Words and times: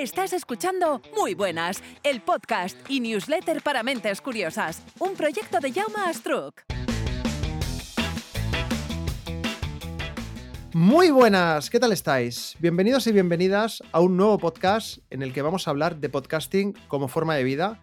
Estás 0.00 0.32
escuchando 0.32 1.02
Muy 1.14 1.34
Buenas, 1.34 1.82
el 2.04 2.22
podcast 2.22 2.74
y 2.88 3.00
newsletter 3.00 3.60
para 3.60 3.82
mentes 3.82 4.22
curiosas, 4.22 4.82
un 4.98 5.14
proyecto 5.14 5.60
de 5.60 5.74
Jaume 5.74 5.98
Astruc. 6.06 6.62
Muy 10.72 11.10
buenas, 11.10 11.68
¿qué 11.68 11.78
tal 11.78 11.92
estáis? 11.92 12.56
Bienvenidos 12.60 13.06
y 13.08 13.12
bienvenidas 13.12 13.82
a 13.92 14.00
un 14.00 14.16
nuevo 14.16 14.38
podcast 14.38 15.00
en 15.10 15.20
el 15.20 15.34
que 15.34 15.42
vamos 15.42 15.68
a 15.68 15.70
hablar 15.70 15.98
de 15.98 16.08
podcasting 16.08 16.72
como 16.88 17.06
forma 17.06 17.34
de 17.34 17.44
vida 17.44 17.82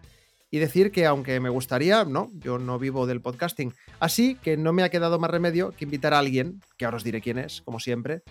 y 0.50 0.58
decir 0.58 0.90
que 0.90 1.06
aunque 1.06 1.38
me 1.38 1.50
gustaría, 1.50 2.04
no, 2.04 2.32
yo 2.34 2.58
no 2.58 2.80
vivo 2.80 3.06
del 3.06 3.20
podcasting, 3.20 3.72
así 4.00 4.34
que 4.34 4.56
no 4.56 4.72
me 4.72 4.82
ha 4.82 4.88
quedado 4.88 5.20
más 5.20 5.30
remedio 5.30 5.70
que 5.70 5.84
invitar 5.84 6.14
a 6.14 6.18
alguien, 6.18 6.62
que 6.76 6.84
ahora 6.84 6.96
os 6.96 7.04
diré 7.04 7.20
quién 7.20 7.38
es, 7.38 7.62
como 7.62 7.78
siempre, 7.78 8.24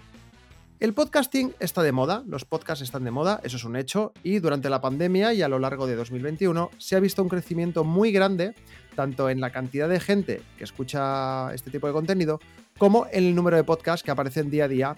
el 0.80 0.94
podcasting 0.94 1.56
está 1.60 1.82
de 1.82 1.92
moda, 1.92 2.24
los 2.28 2.46
podcasts 2.46 2.84
están 2.84 3.04
de 3.04 3.10
moda, 3.10 3.40
eso 3.44 3.58
es 3.58 3.64
un 3.64 3.76
hecho, 3.76 4.14
y 4.22 4.40
durante 4.40 4.70
la 4.70 4.80
pandemia 4.80 5.34
y 5.34 5.42
a 5.42 5.48
lo 5.48 5.58
largo 5.58 5.88
de 5.88 5.96
2021 5.96 6.70
se 6.78 6.96
ha 6.96 7.00
visto 7.00 7.24
un 7.24 7.30
crecimiento 7.30 7.84
muy 7.84 8.12
grande, 8.12 8.54
tanto 8.96 9.30
en 9.30 9.42
la 9.42 9.50
cantidad 9.50 9.90
de 9.90 10.00
gente 10.00 10.42
que 10.58 10.64
escucha 10.64 11.52
este 11.54 11.72
tipo 11.72 11.88
de 11.88 11.94
contenido, 11.94 12.40
como 12.78 13.08
en 13.12 13.26
el 13.26 13.36
número 13.36 13.58
de 13.58 13.64
podcasts 13.64 14.04
que 14.04 14.12
aparecen 14.12 14.52
día 14.52 14.66
a 14.66 14.68
día 14.68 14.96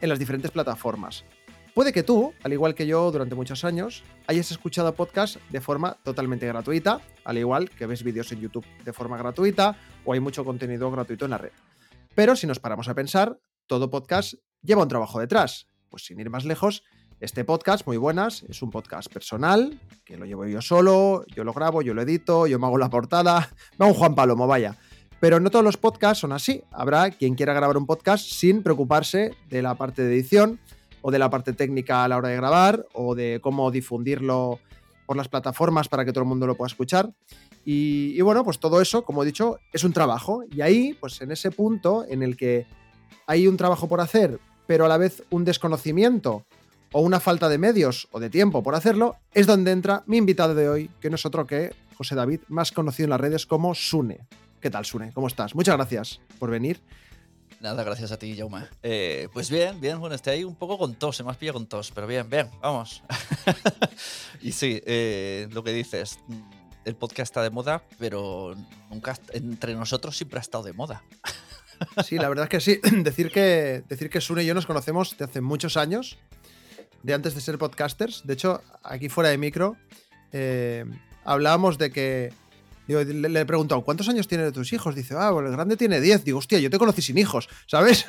en 0.00 0.08
las 0.08 0.18
diferentes 0.18 0.50
plataformas. 0.50 1.24
Puede 1.74 1.92
que 1.92 2.02
tú, 2.02 2.32
al 2.42 2.52
igual 2.54 2.74
que 2.74 2.86
yo 2.86 3.10
durante 3.12 3.34
muchos 3.34 3.64
años, 3.64 4.02
hayas 4.26 4.50
escuchado 4.50 4.94
podcasts 4.94 5.38
de 5.50 5.60
forma 5.60 5.98
totalmente 6.02 6.46
gratuita, 6.46 7.00
al 7.24 7.38
igual 7.38 7.68
que 7.68 7.86
ves 7.86 8.02
vídeos 8.02 8.32
en 8.32 8.40
YouTube 8.40 8.66
de 8.82 8.92
forma 8.94 9.18
gratuita 9.18 9.76
o 10.04 10.14
hay 10.14 10.20
mucho 10.20 10.44
contenido 10.44 10.90
gratuito 10.90 11.26
en 11.26 11.30
la 11.32 11.38
red. 11.38 11.52
Pero 12.14 12.34
si 12.34 12.46
nos 12.46 12.58
paramos 12.58 12.88
a 12.88 12.94
pensar, 12.94 13.38
todo 13.68 13.90
podcast 13.90 14.34
lleva 14.62 14.82
un 14.82 14.88
trabajo 14.88 15.20
detrás. 15.20 15.66
Pues 15.88 16.04
sin 16.04 16.20
ir 16.20 16.30
más 16.30 16.44
lejos, 16.44 16.82
este 17.20 17.44
podcast, 17.44 17.86
muy 17.86 17.96
buenas, 17.96 18.44
es 18.44 18.62
un 18.62 18.70
podcast 18.70 19.12
personal, 19.12 19.80
que 20.04 20.16
lo 20.16 20.24
llevo 20.24 20.46
yo 20.46 20.62
solo, 20.62 21.24
yo 21.34 21.42
lo 21.42 21.52
grabo, 21.52 21.82
yo 21.82 21.92
lo 21.92 22.02
edito, 22.02 22.46
yo 22.46 22.58
me 22.58 22.66
hago 22.66 22.78
la 22.78 22.90
portada, 22.90 23.38
hago 23.78 23.90
un 23.90 23.94
Juan 23.94 24.14
Palomo, 24.14 24.46
vaya. 24.46 24.76
Pero 25.20 25.40
no 25.40 25.50
todos 25.50 25.64
los 25.64 25.76
podcasts 25.76 26.20
son 26.20 26.32
así. 26.32 26.62
Habrá 26.70 27.10
quien 27.10 27.34
quiera 27.34 27.52
grabar 27.54 27.76
un 27.76 27.86
podcast 27.86 28.24
sin 28.24 28.62
preocuparse 28.62 29.34
de 29.48 29.62
la 29.62 29.74
parte 29.74 30.02
de 30.02 30.14
edición 30.14 30.60
o 31.02 31.10
de 31.10 31.18
la 31.18 31.28
parte 31.28 31.52
técnica 31.52 32.04
a 32.04 32.08
la 32.08 32.18
hora 32.18 32.28
de 32.28 32.36
grabar 32.36 32.86
o 32.92 33.16
de 33.16 33.40
cómo 33.42 33.72
difundirlo 33.72 34.60
por 35.06 35.16
las 35.16 35.26
plataformas 35.26 35.88
para 35.88 36.04
que 36.04 36.12
todo 36.12 36.22
el 36.22 36.28
mundo 36.28 36.46
lo 36.46 36.56
pueda 36.56 36.68
escuchar. 36.68 37.12
Y 37.64 38.20
bueno, 38.20 38.44
pues 38.44 38.60
todo 38.60 38.80
eso, 38.80 39.04
como 39.04 39.24
he 39.24 39.26
dicho, 39.26 39.58
es 39.72 39.82
un 39.82 39.92
trabajo. 39.92 40.44
Y 40.50 40.60
ahí, 40.60 40.96
pues 41.00 41.20
en 41.20 41.32
ese 41.32 41.50
punto 41.50 42.04
en 42.08 42.22
el 42.22 42.36
que 42.36 42.66
hay 43.26 43.46
un 43.46 43.56
trabajo 43.56 43.88
por 43.88 44.00
hacer, 44.00 44.40
pero 44.66 44.84
a 44.84 44.88
la 44.88 44.98
vez 44.98 45.22
un 45.30 45.44
desconocimiento 45.44 46.44
o 46.92 47.00
una 47.00 47.20
falta 47.20 47.48
de 47.48 47.58
medios 47.58 48.08
o 48.12 48.20
de 48.20 48.30
tiempo 48.30 48.62
por 48.62 48.74
hacerlo, 48.74 49.16
es 49.32 49.46
donde 49.46 49.72
entra 49.72 50.02
mi 50.06 50.16
invitado 50.16 50.54
de 50.54 50.68
hoy, 50.68 50.90
que 51.00 51.10
no 51.10 51.16
es 51.16 51.26
otro 51.26 51.46
que 51.46 51.74
José 51.96 52.14
David, 52.14 52.40
más 52.48 52.72
conocido 52.72 53.04
en 53.04 53.10
las 53.10 53.20
redes 53.20 53.46
como 53.46 53.74
Sune. 53.74 54.20
¿Qué 54.60 54.70
tal, 54.70 54.84
Sune? 54.84 55.12
¿Cómo 55.12 55.26
estás? 55.26 55.54
Muchas 55.54 55.76
gracias 55.76 56.20
por 56.38 56.50
venir. 56.50 56.80
Nada, 57.60 57.82
gracias 57.82 58.12
a 58.12 58.18
ti, 58.18 58.36
Jaume. 58.36 58.66
Eh, 58.82 59.28
pues 59.32 59.50
bien, 59.50 59.80
bien, 59.80 59.98
bueno, 59.98 60.14
estoy 60.14 60.34
ahí 60.34 60.44
un 60.44 60.54
poco 60.54 60.78
con 60.78 60.94
tos, 60.94 61.16
se 61.16 61.24
me 61.24 61.30
has 61.30 61.38
pero 61.38 62.06
bien, 62.06 62.30
bien, 62.30 62.48
vamos. 62.60 63.02
y 64.40 64.52
sí, 64.52 64.80
eh, 64.86 65.48
lo 65.50 65.64
que 65.64 65.72
dices, 65.72 66.20
el 66.84 66.94
podcast 66.94 67.30
está 67.30 67.42
de 67.42 67.50
moda, 67.50 67.82
pero 67.98 68.54
nunca, 68.90 69.18
entre 69.32 69.74
nosotros 69.74 70.16
siempre 70.16 70.38
ha 70.38 70.40
estado 70.40 70.64
de 70.64 70.72
moda. 70.72 71.02
Sí, 72.04 72.16
la 72.16 72.28
verdad 72.28 72.44
es 72.44 72.50
que 72.50 72.60
sí. 72.60 72.80
Decir 73.02 73.30
que, 73.30 73.82
decir 73.88 74.10
que 74.10 74.20
Sune 74.20 74.42
y 74.42 74.46
yo 74.46 74.54
nos 74.54 74.66
conocemos 74.66 75.16
de 75.18 75.24
hace 75.24 75.40
muchos 75.40 75.76
años, 75.76 76.18
de 77.02 77.14
antes 77.14 77.34
de 77.34 77.40
ser 77.40 77.58
podcasters. 77.58 78.26
De 78.26 78.34
hecho, 78.34 78.62
aquí 78.82 79.08
fuera 79.08 79.30
de 79.30 79.38
micro, 79.38 79.76
eh, 80.32 80.84
hablábamos 81.24 81.78
de 81.78 81.90
que. 81.90 82.32
Digo, 82.86 83.02
le, 83.02 83.28
le, 83.28 83.40
he 83.40 83.44
preguntado, 83.44 83.82
¿cuántos 83.82 84.08
años 84.08 84.26
tienen 84.28 84.50
tus 84.50 84.72
hijos? 84.72 84.94
Dice, 84.94 85.14
ah, 85.18 85.30
bueno, 85.30 85.48
el 85.50 85.54
grande 85.54 85.76
tiene 85.76 86.00
10. 86.00 86.24
Digo, 86.24 86.38
hostia, 86.38 86.58
yo 86.58 86.70
te 86.70 86.78
conocí 86.78 87.02
sin 87.02 87.18
hijos, 87.18 87.46
¿sabes? 87.66 88.06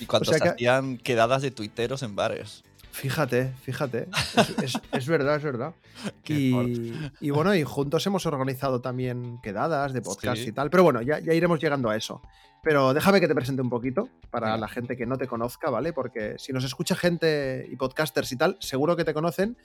Y 0.00 0.06
cuando 0.06 0.22
O 0.30 0.32
sea 0.32 0.38
se 0.38 0.42
que- 0.44 0.48
hacían 0.50 0.96
quedadas 0.96 1.42
de 1.42 1.50
tuiteros 1.50 2.02
en 2.02 2.16
bares. 2.16 2.64
Fíjate, 2.92 3.52
fíjate. 3.62 4.08
Es, 4.36 4.74
es- 4.74 4.80
es 4.90 5.06
verdad, 5.06 5.36
es 5.36 5.42
verdad. 5.42 5.74
Y, 6.26 6.94
y 7.20 7.28
bueno, 7.30 7.54
y 7.54 7.62
juntos 7.62 8.06
hemos 8.06 8.24
organizado 8.24 8.80
también 8.80 9.38
quedadas 9.42 9.92
de 9.92 10.00
podcast 10.00 10.40
Sí. 10.40 10.48
y 10.48 10.52
tal. 10.52 10.70
Pero 10.70 10.82
bueno, 10.82 11.02
ya, 11.02 11.18
ya 11.18 11.34
iremos 11.34 11.60
llegando 11.60 11.90
a 11.90 11.96
eso. 11.96 12.22
Pero 12.62 12.92
déjame 12.92 13.20
que 13.20 13.28
te 13.28 13.34
presente 13.34 13.62
un 13.62 13.70
poquito 13.70 14.08
para 14.30 14.56
la 14.56 14.68
gente 14.68 14.96
que 14.96 15.06
no 15.06 15.16
te 15.16 15.26
conozca, 15.26 15.70
¿vale? 15.70 15.92
Porque 15.92 16.34
si 16.38 16.52
nos 16.52 16.64
escucha 16.64 16.94
gente 16.94 17.66
y 17.70 17.76
podcasters 17.76 18.32
y 18.32 18.36
tal, 18.36 18.56
seguro 18.60 18.96
que 18.96 19.04
te 19.04 19.14
conocen. 19.14 19.56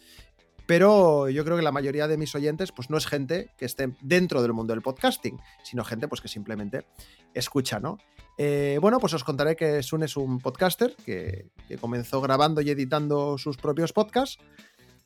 Pero 0.66 1.30
yo 1.30 1.44
creo 1.44 1.58
que 1.58 1.64
la 1.64 1.72
mayoría 1.72 2.08
de 2.08 2.18
mis 2.18 2.34
oyentes, 2.34 2.72
pues 2.72 2.90
no 2.90 2.98
es 2.98 3.06
gente 3.06 3.52
que 3.58 3.66
esté 3.66 3.94
dentro 4.02 4.42
del 4.42 4.54
mundo 4.54 4.74
del 4.74 4.82
podcasting, 4.82 5.40
sino 5.64 5.84
gente 5.84 6.08
pues 6.08 6.22
que 6.22 6.28
simplemente 6.28 6.86
escucha, 7.34 7.80
¿no? 7.80 8.00
Eh, 8.38 8.80
bueno, 8.82 9.00
pues 9.00 9.14
os 9.14 9.24
contaré 9.24 9.56
que 9.56 9.84
Sun 9.84 10.04
es 10.04 10.18
un 10.18 10.40
podcaster 10.40 10.96
que, 11.06 11.46
que 11.68 11.78
comenzó 11.78 12.20
grabando 12.20 12.62
y 12.62 12.70
editando 12.70 13.38
sus 13.38 13.58
propios 13.58 13.94
podcasts 13.94 14.40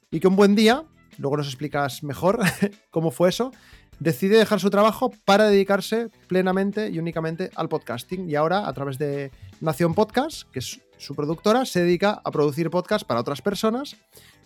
y 0.09 0.19
que 0.19 0.27
un 0.27 0.35
buen 0.35 0.55
día, 0.55 0.85
luego 1.17 1.37
nos 1.37 1.47
explicas 1.47 2.03
mejor 2.03 2.39
cómo 2.89 3.11
fue 3.11 3.29
eso, 3.29 3.51
decide 3.99 4.37
dejar 4.37 4.59
su 4.59 4.69
trabajo 4.69 5.11
para 5.25 5.49
dedicarse 5.49 6.09
plenamente 6.27 6.89
y 6.89 6.99
únicamente 6.99 7.49
al 7.55 7.69
podcasting. 7.69 8.29
Y 8.29 8.35
ahora, 8.35 8.67
a 8.67 8.73
través 8.73 8.97
de 8.97 9.31
Nación 9.61 9.93
Podcast, 9.93 10.43
que 10.51 10.59
es 10.59 10.81
su 10.97 11.15
productora, 11.15 11.65
se 11.65 11.83
dedica 11.83 12.21
a 12.23 12.31
producir 12.31 12.69
podcasts 12.69 13.05
para 13.05 13.21
otras 13.21 13.41
personas. 13.41 13.95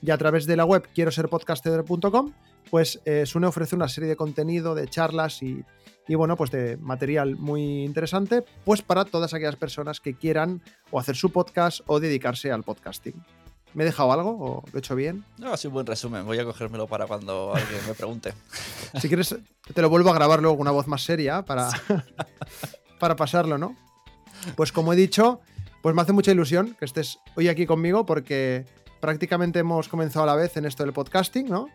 Y 0.01 0.11
a 0.11 0.17
través 0.17 0.45
de 0.45 0.57
la 0.57 0.65
web 0.65 0.87
quiero 0.93 1.11
ser 1.11 1.29
podcaster.com, 1.29 2.33
pues 2.69 2.99
eh, 3.05 3.25
Sune 3.25 3.47
ofrece 3.47 3.75
una 3.75 3.87
serie 3.87 4.09
de 4.09 4.15
contenido, 4.15 4.75
de 4.75 4.87
charlas 4.87 5.41
y, 5.41 5.63
y, 6.07 6.15
bueno, 6.15 6.35
pues 6.35 6.51
de 6.51 6.77
material 6.77 7.37
muy 7.37 7.83
interesante, 7.83 8.43
pues 8.65 8.81
para 8.81 9.05
todas 9.05 9.33
aquellas 9.33 9.55
personas 9.55 9.99
que 10.01 10.15
quieran 10.15 10.61
o 10.91 10.99
hacer 10.99 11.15
su 11.15 11.31
podcast 11.31 11.81
o 11.85 11.99
dedicarse 11.99 12.51
al 12.51 12.63
podcasting. 12.63 13.23
¿Me 13.73 13.83
he 13.83 13.85
dejado 13.85 14.11
algo 14.11 14.31
o 14.31 14.63
lo 14.71 14.75
he 14.75 14.79
hecho 14.79 14.95
bien? 14.95 15.25
No, 15.37 15.55
sido 15.57 15.69
un 15.69 15.73
buen 15.73 15.85
resumen. 15.87 16.25
Voy 16.25 16.37
a 16.39 16.45
cogérmelo 16.45 16.87
para 16.87 17.07
cuando 17.07 17.53
alguien 17.55 17.81
me 17.87 17.93
pregunte. 17.93 18.33
Si 19.01 19.07
quieres, 19.07 19.35
te 19.73 19.81
lo 19.81 19.89
vuelvo 19.89 20.11
a 20.11 20.13
grabar 20.13 20.39
luego 20.39 20.55
con 20.55 20.61
una 20.61 20.71
voz 20.71 20.85
más 20.85 21.03
seria 21.03 21.41
para, 21.43 21.69
para 22.99 23.15
pasarlo, 23.15 23.57
¿no? 23.57 23.75
Pues 24.55 24.71
como 24.71 24.93
he 24.93 24.95
dicho, 24.95 25.41
pues 25.81 25.95
me 25.95 26.01
hace 26.03 26.13
mucha 26.13 26.31
ilusión 26.31 26.75
que 26.77 26.85
estés 26.85 27.17
hoy 27.35 27.47
aquí 27.47 27.65
conmigo 27.65 28.05
porque 28.05 28.67
prácticamente 29.01 29.59
hemos 29.59 29.89
comenzado 29.89 30.23
a 30.23 30.27
la 30.27 30.35
vez 30.35 30.55
en 30.57 30.65
esto 30.65 30.83
del 30.83 30.93
podcasting, 30.93 31.49
¿no? 31.49 31.69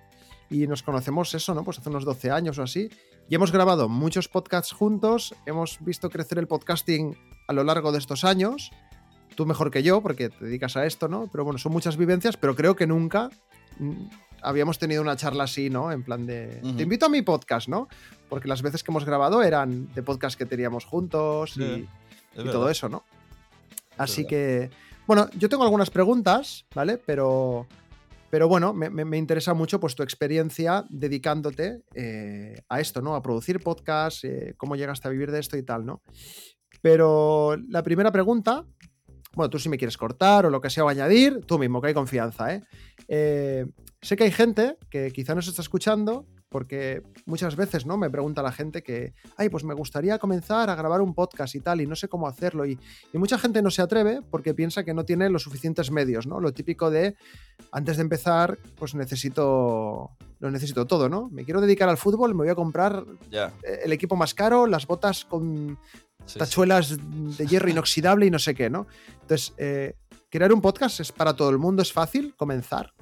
Y 0.48 0.66
nos 0.68 0.82
conocemos 0.84 1.34
eso, 1.34 1.54
¿no? 1.54 1.64
Pues 1.64 1.78
hace 1.78 1.88
unos 1.90 2.04
12 2.04 2.30
años 2.30 2.58
o 2.58 2.62
así. 2.62 2.88
Y 3.28 3.34
hemos 3.34 3.52
grabado 3.52 3.88
muchos 3.88 4.28
podcasts 4.28 4.72
juntos, 4.72 5.34
hemos 5.44 5.78
visto 5.80 6.08
crecer 6.08 6.38
el 6.38 6.46
podcasting 6.46 7.18
a 7.48 7.52
lo 7.52 7.64
largo 7.64 7.92
de 7.92 7.98
estos 7.98 8.24
años. 8.24 8.70
Tú 9.38 9.46
mejor 9.46 9.70
que 9.70 9.84
yo, 9.84 10.00
porque 10.02 10.30
te 10.30 10.44
dedicas 10.46 10.76
a 10.76 10.84
esto, 10.84 11.06
¿no? 11.06 11.28
Pero 11.30 11.44
bueno, 11.44 11.58
son 11.60 11.70
muchas 11.70 11.96
vivencias, 11.96 12.36
pero 12.36 12.56
creo 12.56 12.74
que 12.74 12.88
nunca 12.88 13.30
mm, 13.78 13.92
habíamos 14.42 14.80
tenido 14.80 15.00
una 15.00 15.14
charla 15.14 15.44
así, 15.44 15.70
¿no? 15.70 15.92
En 15.92 16.02
plan 16.02 16.26
de, 16.26 16.60
te 16.76 16.82
invito 16.82 17.06
a 17.06 17.08
mi 17.08 17.22
podcast, 17.22 17.68
¿no? 17.68 17.86
Porque 18.28 18.48
las 18.48 18.62
veces 18.62 18.82
que 18.82 18.90
hemos 18.90 19.04
grabado 19.04 19.44
eran 19.44 19.94
de 19.94 20.02
podcast 20.02 20.36
que 20.36 20.44
teníamos 20.44 20.84
juntos 20.84 21.56
y, 21.56 21.86
Es 22.34 22.50
todo 22.50 22.68
eso, 22.68 22.88
¿no? 22.88 23.04
Así 23.96 24.22
verdad. 24.24 24.28
que, 24.30 24.70
bueno, 25.06 25.28
yo 25.38 25.48
tengo 25.48 25.62
algunas 25.62 25.90
preguntas, 25.90 26.66
¿vale? 26.74 26.98
Pero, 26.98 27.68
pero 28.30 28.48
bueno, 28.48 28.72
me, 28.74 28.90
me- 28.90 29.04
me 29.04 29.18
interesa 29.18 29.54
mucho 29.54 29.78
pues 29.78 29.94
tu 29.94 30.02
experiencia 30.02 30.84
dedicándote 30.88 31.82
eh, 31.94 32.60
a 32.68 32.80
esto, 32.80 33.02
¿no? 33.02 33.14
A 33.14 33.22
producir 33.22 33.60
podcasts, 33.60 34.24
eh, 34.24 34.54
cómo 34.56 34.74
llegaste 34.74 35.06
a 35.06 35.12
vivir 35.12 35.30
de 35.30 35.38
esto 35.38 35.56
y 35.56 35.62
tal, 35.62 35.86
¿no? 35.86 36.02
Pero 36.82 37.56
la 37.68 37.82
primera 37.82 38.12
pregunta, 38.12 38.64
bueno, 39.38 39.50
tú 39.50 39.60
si 39.60 39.68
me 39.68 39.78
quieres 39.78 39.96
cortar 39.96 40.46
o 40.46 40.50
lo 40.50 40.60
que 40.60 40.68
sea 40.68 40.84
o 40.84 40.88
añadir, 40.88 41.44
tú 41.46 41.60
mismo, 41.60 41.80
que 41.80 41.86
hay 41.86 41.94
confianza, 41.94 42.52
¿eh? 42.52 42.64
Eh, 43.06 43.66
sé 44.02 44.16
que 44.16 44.24
hay 44.24 44.32
gente 44.32 44.76
que 44.90 45.12
quizá 45.12 45.32
nos 45.36 45.46
está 45.46 45.62
escuchando 45.62 46.26
porque 46.48 47.02
muchas 47.24 47.54
veces, 47.54 47.86
¿no? 47.86 47.96
Me 47.96 48.10
pregunta 48.10 48.42
la 48.42 48.50
gente 48.50 48.82
que, 48.82 49.14
ay, 49.36 49.48
pues 49.48 49.62
me 49.62 49.74
gustaría 49.74 50.18
comenzar 50.18 50.70
a 50.70 50.74
grabar 50.74 51.02
un 51.02 51.14
podcast 51.14 51.54
y 51.54 51.60
tal, 51.60 51.80
y 51.80 51.86
no 51.86 51.94
sé 51.94 52.08
cómo 52.08 52.26
hacerlo. 52.26 52.66
Y, 52.66 52.80
y 53.12 53.18
mucha 53.18 53.38
gente 53.38 53.62
no 53.62 53.70
se 53.70 53.80
atreve 53.80 54.22
porque 54.28 54.54
piensa 54.54 54.82
que 54.82 54.92
no 54.92 55.04
tiene 55.04 55.30
los 55.30 55.44
suficientes 55.44 55.92
medios, 55.92 56.26
¿no? 56.26 56.40
Lo 56.40 56.52
típico 56.52 56.90
de, 56.90 57.14
antes 57.70 57.96
de 57.96 58.02
empezar, 58.02 58.58
pues 58.76 58.96
necesito, 58.96 60.10
lo 60.40 60.50
necesito 60.50 60.84
todo, 60.84 61.08
¿no? 61.08 61.28
Me 61.28 61.44
quiero 61.44 61.60
dedicar 61.60 61.88
al 61.88 61.96
fútbol, 61.96 62.34
me 62.34 62.38
voy 62.38 62.48
a 62.48 62.56
comprar 62.56 63.04
el 63.30 63.92
equipo 63.92 64.16
más 64.16 64.34
caro, 64.34 64.66
las 64.66 64.84
botas 64.88 65.26
con 65.26 65.78
sí, 66.28 66.34
sí. 66.34 66.38
tachuelas 66.38 66.96
de 66.98 67.46
hierro 67.46 67.68
inoxidable 67.68 68.26
y 68.26 68.30
no 68.30 68.38
sé 68.38 68.54
qué, 68.54 68.70
¿no? 68.70 68.86
Entonces, 69.22 69.54
eh, 69.58 69.94
crear 70.30 70.52
un 70.52 70.60
podcast 70.60 71.00
es 71.00 71.12
para 71.12 71.34
todo 71.34 71.50
el 71.50 71.58
mundo, 71.58 71.82
es 71.82 71.92
fácil 71.92 72.34
comenzar. 72.36 72.92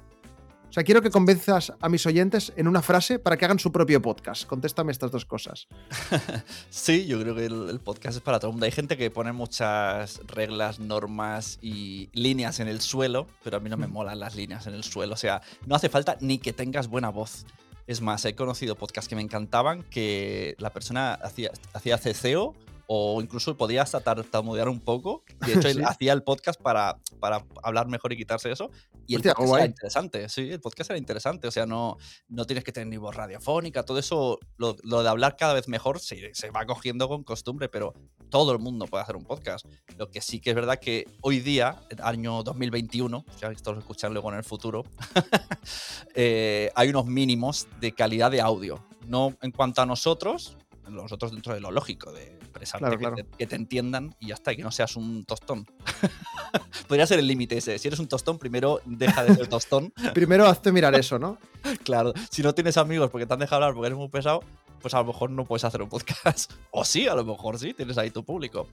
O 0.69 0.73
sea, 0.73 0.83
quiero 0.83 1.01
que 1.01 1.09
convenzas 1.09 1.71
a 1.79 1.87
mis 1.87 2.05
oyentes 2.05 2.51
en 2.57 2.67
una 2.67 2.81
frase 2.81 3.19
para 3.19 3.37
que 3.37 3.45
hagan 3.45 3.57
su 3.57 3.71
propio 3.71 4.01
podcast. 4.01 4.45
Contéstame 4.45 4.91
estas 4.91 5.11
dos 5.11 5.25
cosas. 5.25 5.67
Sí, 6.69 7.05
yo 7.05 7.19
creo 7.21 7.35
que 7.35 7.45
el, 7.45 7.69
el 7.69 7.79
podcast 7.79 8.17
es 8.17 8.21
para 8.21 8.39
todo 8.39 8.49
el 8.49 8.53
mundo. 8.53 8.65
Hay 8.65 8.71
gente 8.71 8.97
que 8.97 9.09
pone 9.09 9.31
muchas 9.31 10.19
reglas, 10.27 10.79
normas 10.79 11.57
y 11.61 12.09
líneas 12.13 12.59
en 12.59 12.67
el 12.67 12.81
suelo, 12.81 13.27
pero 13.43 13.57
a 13.57 13.59
mí 13.59 13.69
no 13.69 13.77
me 13.77 13.87
molan 13.87 14.19
las 14.19 14.35
líneas 14.35 14.67
en 14.67 14.73
el 14.73 14.83
suelo. 14.83 15.13
O 15.13 15.17
sea, 15.17 15.41
no 15.65 15.75
hace 15.75 15.89
falta 15.89 16.17
ni 16.19 16.37
que 16.37 16.53
tengas 16.53 16.87
buena 16.87 17.09
voz. 17.09 17.45
Es 17.87 18.01
más, 18.01 18.25
he 18.25 18.35
conocido 18.35 18.75
podcasts 18.75 19.07
que 19.07 19.15
me 19.15 19.21
encantaban 19.21 19.83
que 19.83 20.55
la 20.59 20.71
persona 20.71 21.13
hacía, 21.13 21.51
hacía 21.73 21.97
ceceo 21.97 22.53
o 22.89 23.21
incluso 23.21 23.55
podía 23.57 23.81
hasta 23.83 23.99
tartamudear 23.99 24.69
un 24.69 24.79
poco. 24.79 25.23
De 25.45 25.53
hecho, 25.53 25.67
él 25.67 25.77
Sí. 25.77 25.83
hacía 25.85 26.13
el 26.13 26.23
podcast 26.23 26.59
para, 26.61 26.97
para 27.19 27.45
hablar 27.61 27.87
mejor 27.87 28.13
y 28.13 28.17
quitarse 28.17 28.51
eso. 28.51 28.71
Y 29.05 29.13
el 29.15 29.19
Hostia, 29.19 29.33
podcast 29.33 29.49
guay. 29.49 29.61
era 29.63 29.69
interesante, 29.69 30.29
sí, 30.29 30.49
el 30.49 30.59
podcast 30.61 30.89
era 30.89 30.97
interesante. 30.97 31.47
O 31.47 31.51
sea, 31.51 31.65
no, 31.65 31.97
no 32.29 32.45
tienes 32.45 32.63
que 32.63 32.71
tener 32.71 32.87
ni 32.87 32.97
voz 32.97 33.15
radiofónica, 33.15 33.83
todo 33.83 33.99
eso, 33.99 34.39
lo, 34.57 34.75
lo 34.83 35.03
de 35.03 35.09
hablar 35.09 35.35
cada 35.35 35.53
vez 35.53 35.67
mejor 35.67 35.99
se, 35.99 36.33
se 36.33 36.49
va 36.49 36.65
cogiendo 36.65 37.07
con 37.07 37.23
costumbre, 37.23 37.69
pero 37.69 37.93
todo 38.29 38.51
el 38.53 38.59
mundo 38.59 38.85
puede 38.87 39.03
hacer 39.03 39.15
un 39.15 39.23
podcast. 39.23 39.65
Lo 39.97 40.09
que 40.09 40.21
sí 40.21 40.39
que 40.39 40.49
es 40.49 40.55
verdad 40.55 40.79
que 40.79 41.05
hoy 41.21 41.39
día, 41.39 41.81
año 42.01 42.41
2021, 42.43 43.25
ya 43.39 43.49
esto 43.51 43.73
lo 43.73 43.79
escuchan 43.79 44.13
luego 44.13 44.29
en 44.31 44.37
el 44.37 44.43
futuro, 44.43 44.83
eh, 46.15 46.71
hay 46.75 46.89
unos 46.89 47.05
mínimos 47.05 47.67
de 47.79 47.91
calidad 47.93 48.31
de 48.31 48.41
audio. 48.41 48.83
No 49.07 49.35
en 49.41 49.51
cuanto 49.51 49.81
a 49.81 49.85
nosotros, 49.85 50.57
nosotros 50.89 51.31
dentro 51.31 51.53
de 51.53 51.59
lo 51.59 51.71
lógico, 51.71 52.11
de 52.11 52.23
expresarte, 52.23 52.97
Claro, 52.97 53.15
que. 53.15 53.23
Te, 53.23 53.29
que 53.37 53.47
te 53.47 53.55
entiendan 53.55 54.15
y 54.19 54.27
ya 54.27 54.33
está, 54.35 54.53
y 54.53 54.57
que 54.57 54.63
no 54.63 54.71
seas 54.71 54.95
un 54.95 55.25
tostón. 55.25 55.65
Podría 56.87 57.05
ser 57.05 57.19
el 57.19 57.27
límite 57.27 57.57
ese. 57.57 57.77
Si 57.77 57.87
eres 57.87 57.99
un 57.99 58.07
tostón, 58.07 58.37
primero 58.37 58.81
deja 58.85 59.23
de 59.23 59.35
ser 59.35 59.47
tostón 59.47 59.93
Primero 60.13 60.47
hazte 60.47 60.71
mirar 60.71 60.95
eso, 60.95 61.19
¿no? 61.19 61.37
Claro, 61.83 62.13
si 62.29 62.41
no 62.41 62.53
tienes 62.53 62.77
amigos 62.77 63.09
porque 63.09 63.25
te 63.25 63.33
han 63.33 63.39
dejado 63.39 63.57
hablar 63.57 63.73
porque 63.73 63.87
eres 63.87 63.97
muy 63.97 64.09
pesado, 64.09 64.41
pues 64.79 64.93
a 64.93 64.99
lo 64.99 65.05
mejor 65.05 65.29
no 65.29 65.45
puedes 65.45 65.63
hacer 65.63 65.81
un 65.81 65.89
podcast. 65.89 66.53
O 66.71 66.85
sí, 66.85 67.07
a 67.07 67.15
lo 67.15 67.25
mejor 67.25 67.59
sí, 67.59 67.73
tienes 67.73 67.97
ahí 67.97 68.09
tu 68.11 68.23
público. 68.23 68.67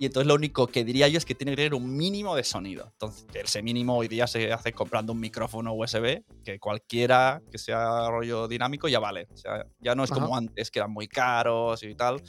Y 0.00 0.06
entonces 0.06 0.26
lo 0.26 0.34
único 0.34 0.66
que 0.66 0.82
diría 0.82 1.08
yo 1.08 1.18
es 1.18 1.26
que 1.26 1.34
tiene 1.34 1.52
que 1.52 1.56
tener 1.56 1.74
un 1.74 1.94
mínimo 1.94 2.34
de 2.34 2.42
sonido. 2.42 2.88
Entonces, 2.92 3.26
ese 3.34 3.62
mínimo 3.62 3.98
hoy 3.98 4.08
día 4.08 4.26
se 4.26 4.50
hace 4.50 4.72
comprando 4.72 5.12
un 5.12 5.20
micrófono 5.20 5.74
USB, 5.74 6.22
que 6.42 6.58
cualquiera 6.58 7.42
que 7.52 7.58
sea 7.58 8.08
rollo 8.08 8.48
dinámico 8.48 8.88
ya 8.88 8.98
vale. 8.98 9.28
O 9.30 9.36
sea, 9.36 9.66
ya 9.78 9.94
no 9.94 10.02
es 10.02 10.10
como 10.10 10.28
Ajá. 10.28 10.38
antes, 10.38 10.70
que 10.70 10.78
eran 10.78 10.90
muy 10.90 11.06
caros 11.06 11.82
y 11.82 11.94
tal. 11.94 12.22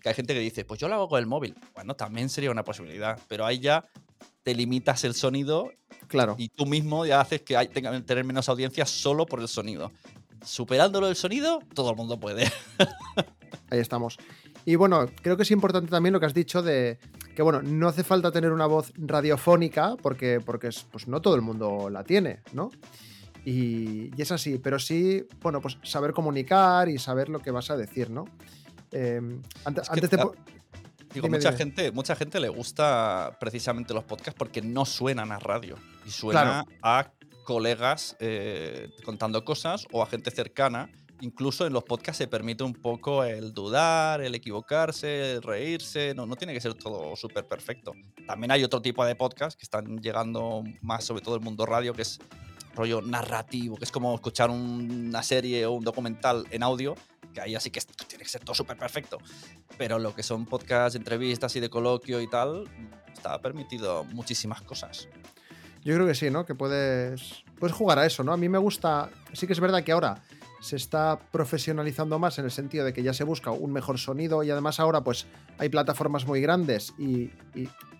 Que 0.00 0.08
hay 0.08 0.14
gente 0.16 0.34
que 0.34 0.40
dice, 0.40 0.64
pues 0.64 0.80
yo 0.80 0.88
lo 0.88 0.96
hago 0.96 1.08
con 1.08 1.20
el 1.20 1.26
móvil. 1.26 1.54
Bueno, 1.72 1.94
también 1.94 2.28
sería 2.28 2.50
una 2.50 2.64
posibilidad, 2.64 3.16
pero 3.28 3.46
ahí 3.46 3.60
ya 3.60 3.84
te 4.42 4.52
limitas 4.52 5.04
el 5.04 5.14
sonido 5.14 5.70
Claro. 6.08 6.34
y 6.36 6.48
tú 6.48 6.66
mismo 6.66 7.06
ya 7.06 7.20
haces 7.20 7.42
que 7.42 7.56
hay, 7.56 7.68
tenga, 7.68 8.00
tener 8.04 8.24
menos 8.24 8.48
audiencia 8.48 8.86
solo 8.86 9.24
por 9.24 9.38
el 9.40 9.46
sonido. 9.46 9.92
Superándolo 10.44 11.06
el 11.06 11.14
sonido, 11.14 11.60
todo 11.76 11.90
el 11.90 11.96
mundo 11.96 12.18
puede. 12.18 12.50
Ahí 13.70 13.78
estamos. 13.78 14.18
Y 14.64 14.76
bueno, 14.76 15.06
creo 15.22 15.36
que 15.36 15.42
es 15.42 15.50
importante 15.50 15.90
también 15.90 16.12
lo 16.12 16.20
que 16.20 16.26
has 16.26 16.34
dicho 16.34 16.62
de 16.62 16.98
que, 17.34 17.42
bueno, 17.42 17.62
no 17.62 17.88
hace 17.88 18.04
falta 18.04 18.30
tener 18.30 18.52
una 18.52 18.66
voz 18.66 18.92
radiofónica 18.96 19.96
porque, 20.00 20.40
porque 20.44 20.68
es- 20.68 20.84
pues 20.90 21.08
no 21.08 21.20
todo 21.20 21.34
el 21.34 21.42
mundo 21.42 21.90
la 21.90 22.04
tiene, 22.04 22.40
¿no? 22.52 22.70
Y, 23.44 24.10
y 24.16 24.22
es 24.22 24.30
así, 24.30 24.58
pero 24.58 24.78
sí, 24.78 25.26
bueno, 25.40 25.60
pues 25.60 25.76
saber 25.82 26.12
comunicar 26.12 26.88
y 26.88 26.98
saber 26.98 27.28
lo 27.28 27.40
que 27.40 27.50
vas 27.50 27.70
a 27.70 27.76
decir, 27.76 28.08
¿no? 28.10 28.24
Eh, 28.92 29.20
antes, 29.64 29.82
Es 29.84 29.88
que, 29.88 29.94
antes 29.94 30.10
de... 30.10 30.18
po- 30.18 30.34
Digo, 31.12 31.26
Dime, 31.26 31.36
mucha, 31.38 31.50
dime. 31.50 31.58
Gente, 31.58 31.92
mucha 31.92 32.16
gente 32.16 32.40
le 32.40 32.48
gusta 32.48 33.36
precisamente 33.38 33.92
los 33.92 34.02
podcasts 34.04 34.38
porque 34.38 34.62
no 34.62 34.86
suenan 34.86 35.30
a 35.30 35.38
radio 35.38 35.76
y 36.06 36.10
suena 36.10 36.64
a 36.82 37.10
colegas 37.44 38.16
eh, 38.18 38.88
contando 39.04 39.44
cosas 39.44 39.84
o 39.92 40.02
a 40.02 40.06
gente 40.06 40.30
cercana. 40.30 40.88
Incluso 41.22 41.64
en 41.66 41.72
los 41.72 41.84
podcasts 41.84 42.18
se 42.18 42.26
permite 42.26 42.64
un 42.64 42.72
poco 42.74 43.22
el 43.22 43.54
dudar, 43.54 44.20
el 44.22 44.34
equivocarse, 44.34 45.34
el 45.34 45.42
reírse. 45.42 46.14
No, 46.16 46.26
no 46.26 46.34
tiene 46.34 46.52
que 46.52 46.60
ser 46.60 46.74
todo 46.74 47.14
súper 47.14 47.46
perfecto. 47.46 47.92
También 48.26 48.50
hay 48.50 48.64
otro 48.64 48.82
tipo 48.82 49.04
de 49.04 49.14
podcasts 49.14 49.56
que 49.56 49.62
están 49.62 49.98
llegando 50.02 50.64
más, 50.80 51.04
sobre 51.04 51.22
todo 51.22 51.36
el 51.36 51.40
mundo 51.40 51.64
radio, 51.64 51.94
que 51.94 52.02
es 52.02 52.18
rollo 52.74 53.00
narrativo, 53.02 53.76
que 53.76 53.84
es 53.84 53.92
como 53.92 54.12
escuchar 54.16 54.50
un- 54.50 55.06
una 55.10 55.22
serie 55.22 55.64
o 55.64 55.72
un 55.72 55.84
documental 55.84 56.44
en 56.50 56.64
audio, 56.64 56.96
que 57.32 57.40
ahí 57.40 57.54
así 57.54 57.70
que 57.70 57.80
tiene 58.08 58.24
que 58.24 58.28
ser 58.30 58.42
todo 58.42 58.54
súper 58.56 58.76
perfecto. 58.76 59.18
Pero 59.78 60.00
lo 60.00 60.14
que 60.16 60.24
son 60.24 60.44
podcasts, 60.44 60.96
entrevistas 60.96 61.54
y 61.54 61.60
de 61.60 61.70
coloquio 61.70 62.20
y 62.20 62.28
tal, 62.28 62.64
está 63.12 63.40
permitido 63.40 64.02
muchísimas 64.04 64.60
cosas. 64.62 65.08
Yo 65.84 65.94
creo 65.94 66.06
que 66.06 66.14
sí, 66.16 66.30
¿no? 66.30 66.44
Que 66.44 66.56
puedes, 66.56 67.44
puedes 67.60 67.76
jugar 67.76 68.00
a 68.00 68.06
eso, 68.06 68.24
¿no? 68.24 68.32
A 68.32 68.36
mí 68.36 68.48
me 68.48 68.58
gusta, 68.58 69.08
sí 69.32 69.46
que 69.46 69.52
es 69.52 69.60
verdad 69.60 69.84
que 69.84 69.92
ahora 69.92 70.20
se 70.62 70.76
está 70.76 71.18
profesionalizando 71.32 72.18
más 72.20 72.38
en 72.38 72.44
el 72.44 72.52
sentido 72.52 72.84
de 72.84 72.92
que 72.92 73.02
ya 73.02 73.12
se 73.12 73.24
busca 73.24 73.50
un 73.50 73.72
mejor 73.72 73.98
sonido 73.98 74.42
y 74.44 74.50
además 74.50 74.78
ahora 74.78 75.02
pues 75.02 75.26
hay 75.58 75.68
plataformas 75.68 76.24
muy 76.24 76.40
grandes 76.40 76.94
y, 76.98 77.30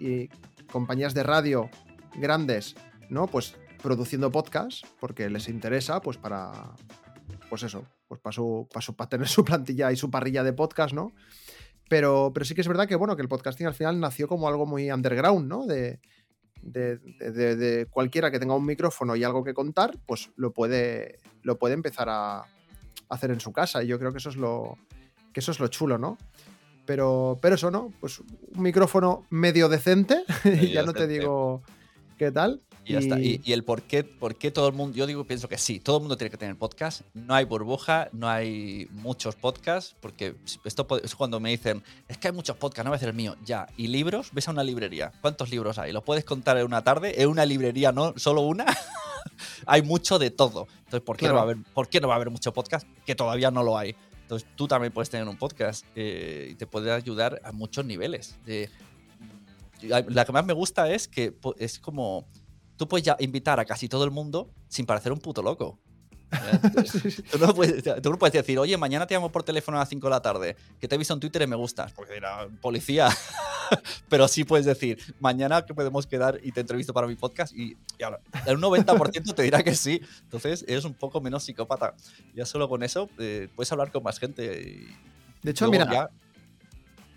y- 0.00 0.29
compañías 0.70 1.12
de 1.12 1.23
radio 1.25 1.69
grandes, 2.14 2.76
¿no? 3.11 3.26
Pues 3.26 3.56
produciendo 3.82 4.31
podcasts 4.31 4.82
porque 5.00 5.29
les 5.29 5.49
interesa 5.49 6.00
pues 6.00 6.17
para, 6.17 6.53
pues 7.50 7.64
eso, 7.64 7.85
pues 8.09 8.20
para, 8.20 8.32
su, 8.32 8.69
para, 8.73 8.81
su- 8.81 8.94
tener 9.09 9.29
su 9.29 9.44
plantilla 9.44 9.91
y 9.93 9.97
su 9.97 10.11
parrilla 10.11 10.43
de 10.44 10.53
podcast, 10.53 10.94
¿no? 10.94 11.12
Pero, 11.88 12.31
pero 12.32 12.47
sí 12.47 12.55
que 12.55 12.61
es 12.62 12.69
verdad 12.69 12.87
que, 12.88 12.94
bueno, 12.97 13.17
que 13.17 13.23
el 13.23 13.29
podcasting 13.29 13.67
al 13.67 13.75
final 13.75 14.00
nació 14.00 14.29
como 14.29 14.49
algo 14.49 14.64
muy 14.64 14.91
underground, 14.91 15.47
¿no? 15.49 15.67
De, 15.67 16.00
de, 16.62 16.97
de- 16.97 17.87
cualquiera 17.91 18.31
que 18.31 18.38
tenga 18.38 18.55
un 18.55 18.64
micrófono 18.64 19.17
y 19.17 19.25
algo 19.25 19.44
que 19.44 19.55
contar, 19.55 19.97
pues 20.06 20.31
lo 20.37 20.53
puede, 20.53 21.19
lo 21.43 21.59
puede 21.59 21.75
empezar 21.75 22.09
a 22.09 22.44
hacer 23.09 23.31
en 23.31 23.41
su 23.41 23.53
casa. 23.53 23.82
Y 23.82 23.88
yo 23.88 23.99
creo 23.99 24.12
que 24.12 24.19
eso 24.19 24.31
es 24.31 24.37
lo, 24.37 24.79
que 25.32 25.41
eso 25.41 25.53
es 25.53 25.61
lo 25.61 25.69
chulo, 25.69 25.99
¿no? 25.99 26.17
Pero, 26.87 27.38
pero 27.41 27.55
eso, 27.55 27.70
¿no? 27.70 27.93
Pues 28.00 28.20
un 28.20 28.62
micrófono 28.62 29.25
medio 29.31 29.69
decente, 29.69 30.25
ya 30.73 30.82
no 30.82 30.93
te 30.93 31.06
digo 31.06 31.62
qué 32.19 32.32
tal. 32.32 32.61
Y 32.84 32.94
ya 32.94 32.99
está. 32.99 33.20
Y, 33.20 33.40
y 33.44 33.52
el 33.52 33.64
por 33.64 33.82
qué, 33.82 34.02
por 34.02 34.34
qué 34.37 34.50
todo 34.50 34.67
el 34.69 34.75
mundo, 34.75 34.96
yo 34.96 35.06
digo, 35.06 35.25
pienso 35.25 35.49
que 35.49 35.58
sí, 35.58 35.79
todo 35.79 35.96
el 35.99 36.02
mundo 36.02 36.17
tiene 36.17 36.31
que 36.31 36.37
tener 36.37 36.56
podcast. 36.56 37.02
No 37.14 37.34
hay 37.34 37.44
burbuja, 37.44 38.08
no 38.12 38.29
hay 38.29 38.88
muchos 38.90 39.37
podcasts, 39.37 39.94
porque 40.00 40.34
esto 40.64 40.87
es 41.02 41.14
cuando 41.14 41.38
me 41.38 41.50
dicen, 41.50 41.83
es 42.09 42.18
que 42.18 42.28
hay 42.28 42.35
muchos 42.35 42.57
podcasts, 42.57 42.85
no 42.85 42.90
voy 42.90 42.97
a 42.97 42.99
hacer 42.99 43.11
el 43.11 43.14
mío. 43.14 43.37
Ya. 43.45 43.68
¿Y 43.76 43.87
libros? 43.87 44.30
Ves 44.33 44.49
a 44.49 44.50
una 44.50 44.64
librería. 44.64 45.12
¿Cuántos 45.21 45.50
libros 45.50 45.78
hay? 45.78 45.92
¿Los 45.92 46.02
puedes 46.02 46.25
contar 46.25 46.57
en 46.57 46.66
una 46.66 46.83
tarde? 46.83 47.23
¿En 47.23 47.28
una 47.28 47.47
librería 47.47 47.92
no? 47.92 48.14
¿Solo 48.16 48.42
una? 48.42 48.66
hay 49.66 49.83
mucho 49.83 50.18
de 50.18 50.30
todo. 50.30 50.66
Entonces, 50.78 51.02
¿por 51.02 51.16
qué, 51.16 51.26
Claro. 51.26 51.35
no 51.35 51.37
va 51.37 51.40
a 51.40 51.52
haber, 51.52 51.64
¿por 51.73 51.88
qué 51.88 52.00
no 52.00 52.09
va 52.09 52.14
a 52.14 52.16
haber 52.16 52.30
mucho 52.30 52.52
podcast? 52.52 52.87
Que 53.07 53.14
todavía 53.14 53.50
no 53.50 53.62
lo 53.62 53.78
hay. 53.78 53.95
Entonces, 54.23 54.49
tú 54.57 54.66
también 54.66 54.92
puedes 54.92 55.11
tener 55.11 55.28
un 55.28 55.37
podcast 55.37 55.85
eh, 55.95 56.49
y 56.50 56.54
te 56.54 56.66
puede 56.66 56.90
ayudar 56.90 57.40
a 57.45 57.52
muchos 57.52 57.85
niveles. 57.85 58.37
De, 58.45 58.71
la 59.83 60.25
que 60.25 60.33
más 60.33 60.45
me 60.45 60.52
gusta 60.52 60.90
es 60.92 61.09
que 61.09 61.35
es 61.59 61.78
como 61.78 62.25
tú 62.83 62.89
puedes 62.89 63.05
ya 63.05 63.17
invitar 63.21 63.61
a 63.61 63.65
casi 63.65 63.89
todo 63.89 64.03
el 64.05 64.11
mundo 64.11 64.51
sin 64.69 64.87
parecer 64.87 65.12
un 65.12 65.21
puto 65.21 65.41
loco. 65.41 65.79
Tú 67.31 67.39
no, 67.39 67.55
puedes, 67.55 67.85
tú 68.03 68.11
no 68.11 68.19
puedes 68.19 68.33
decir, 68.33 68.59
oye, 68.59 68.75
mañana 68.79 69.07
te 69.07 69.12
llamo 69.15 69.31
por 69.31 69.43
teléfono 69.43 69.77
a 69.77 69.81
las 69.81 69.91
5 69.91 70.07
de 70.07 70.11
la 70.11 70.23
tarde, 70.23 70.57
que 70.81 70.89
te 70.89 70.95
he 70.95 70.99
visto 70.99 71.12
en 71.12 71.21
Twitter 71.21 71.43
y 71.43 71.47
me 71.47 71.57
gustas, 71.57 71.93
porque 71.93 72.17
era 72.17 72.49
policía. 72.62 73.11
Pero 74.09 74.27
sí 74.29 74.45
puedes 74.45 74.65
decir, 74.65 74.99
mañana 75.21 75.65
que 75.67 75.75
podemos 75.75 76.07
quedar 76.07 76.41
y 76.43 76.51
te 76.53 76.61
entrevisto 76.62 76.95
para 76.95 77.07
mi 77.07 77.17
podcast 77.17 77.53
y, 77.55 77.77
y 77.99 78.03
ahora, 78.03 78.19
el 78.47 78.57
90% 78.59 79.35
te 79.35 79.43
dirá 79.43 79.62
que 79.62 79.75
sí. 79.75 80.01
Entonces 80.23 80.65
eres 80.67 80.87
un 80.87 80.95
poco 80.95 81.21
menos 81.21 81.45
psicópata. 81.45 81.95
Ya 82.35 82.47
solo 82.47 82.67
con 82.67 82.83
eso 82.83 83.11
eh, 83.19 83.49
puedes 83.55 83.71
hablar 83.71 83.93
con 83.93 84.03
más 84.03 84.19
gente. 84.19 84.45
Y 84.62 84.89
De 85.43 85.51
hecho, 85.51 85.71
mira, 85.71 85.85
ya- 85.93 86.11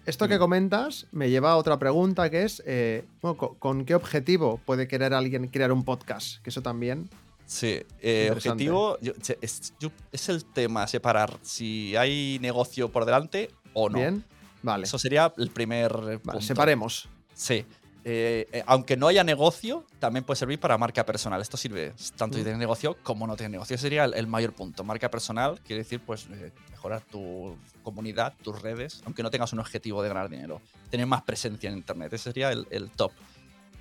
Esto 0.05 0.27
que 0.27 0.35
Mm. 0.35 0.39
comentas 0.39 1.07
me 1.11 1.29
lleva 1.29 1.51
a 1.51 1.57
otra 1.57 1.79
pregunta 1.79 2.29
que 2.29 2.43
es, 2.43 2.61
eh, 2.65 3.05
bueno, 3.21 3.37
¿con, 3.37 3.85
qué 3.85 3.95
objetivo 3.95 4.59
puede 4.65 4.87
querer 4.87 5.13
alguien 5.13 5.47
crear 5.47 5.71
un 5.71 5.83
podcast? 5.83 6.41
Que 6.43 6.49
eso 6.51 6.61
también... 6.61 7.09
Sí, 7.47 7.81
eh, 8.01 8.29
objetivo 8.31 8.97
yo- 9.01 9.13
es, 9.41 9.73
yo- 9.79 9.91
es 10.11 10.29
el 10.29 10.45
tema, 10.45 10.87
separar 10.87 11.37
si 11.43 11.95
hay 11.95 12.39
negocio 12.41 12.91
por 12.91 13.05
delante 13.05 13.51
o 13.73 13.87
no. 13.89 13.99
Bien, 13.99 14.23
vale. 14.63 14.85
Eso 14.85 14.97
sería 14.97 15.31
el 15.37 15.49
primer 15.51 16.19
Vale, 16.23 16.41
separemos. 16.41 17.07
Sí. 17.35 17.63
Eh, 18.07 18.47
eh, 18.51 18.63
aunque 18.67 18.95
no 18.95 19.07
haya 19.07 19.23
negocio, 19.23 19.83
también 19.99 20.23
puede 20.23 20.37
servir 20.37 20.59
para 20.59 20.77
marca 20.77 21.03
personal. 21.05 21.41
Esto 21.41 21.57
sirve 21.57 21.91
tanto 22.15 22.35
si 22.35 22.41
Mm. 22.41 22.43
tienes 22.43 22.59
negocio 22.59 22.97
como 23.01 23.25
no 23.25 23.35
tienes 23.35 23.51
negocio. 23.53 23.73
Ese 23.75 23.81
sería 23.81 24.05
el, 24.05 24.13
el 24.13 24.27
mayor 24.27 24.53
punto. 24.53 24.83
Marca 24.83 25.09
personal 25.09 25.59
quiere 25.61 25.81
decir, 25.81 25.99
pues, 26.05 26.27
eh, 26.31 26.51
mejorar 26.69 27.01
tu 27.01 27.57
comunidad, 27.81 28.33
tus 28.43 28.61
redes, 28.61 29.01
aunque 29.05 29.23
no 29.23 29.31
tengas 29.31 29.53
un 29.53 29.59
objetivo 29.59 30.03
de 30.03 30.09
ganar 30.09 30.29
dinero. 30.29 30.61
Tener 30.91 31.07
más 31.07 31.23
presencia 31.23 31.67
en 31.69 31.77
Internet. 31.77 32.13
Ese 32.13 32.25
sería 32.25 32.51
el, 32.51 32.67
el 32.69 32.91
top. 32.91 33.11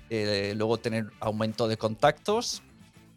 Luego 0.09 0.77
tener 0.77 1.11
aumento 1.19 1.67
de 1.67 1.77
contactos 1.77 2.61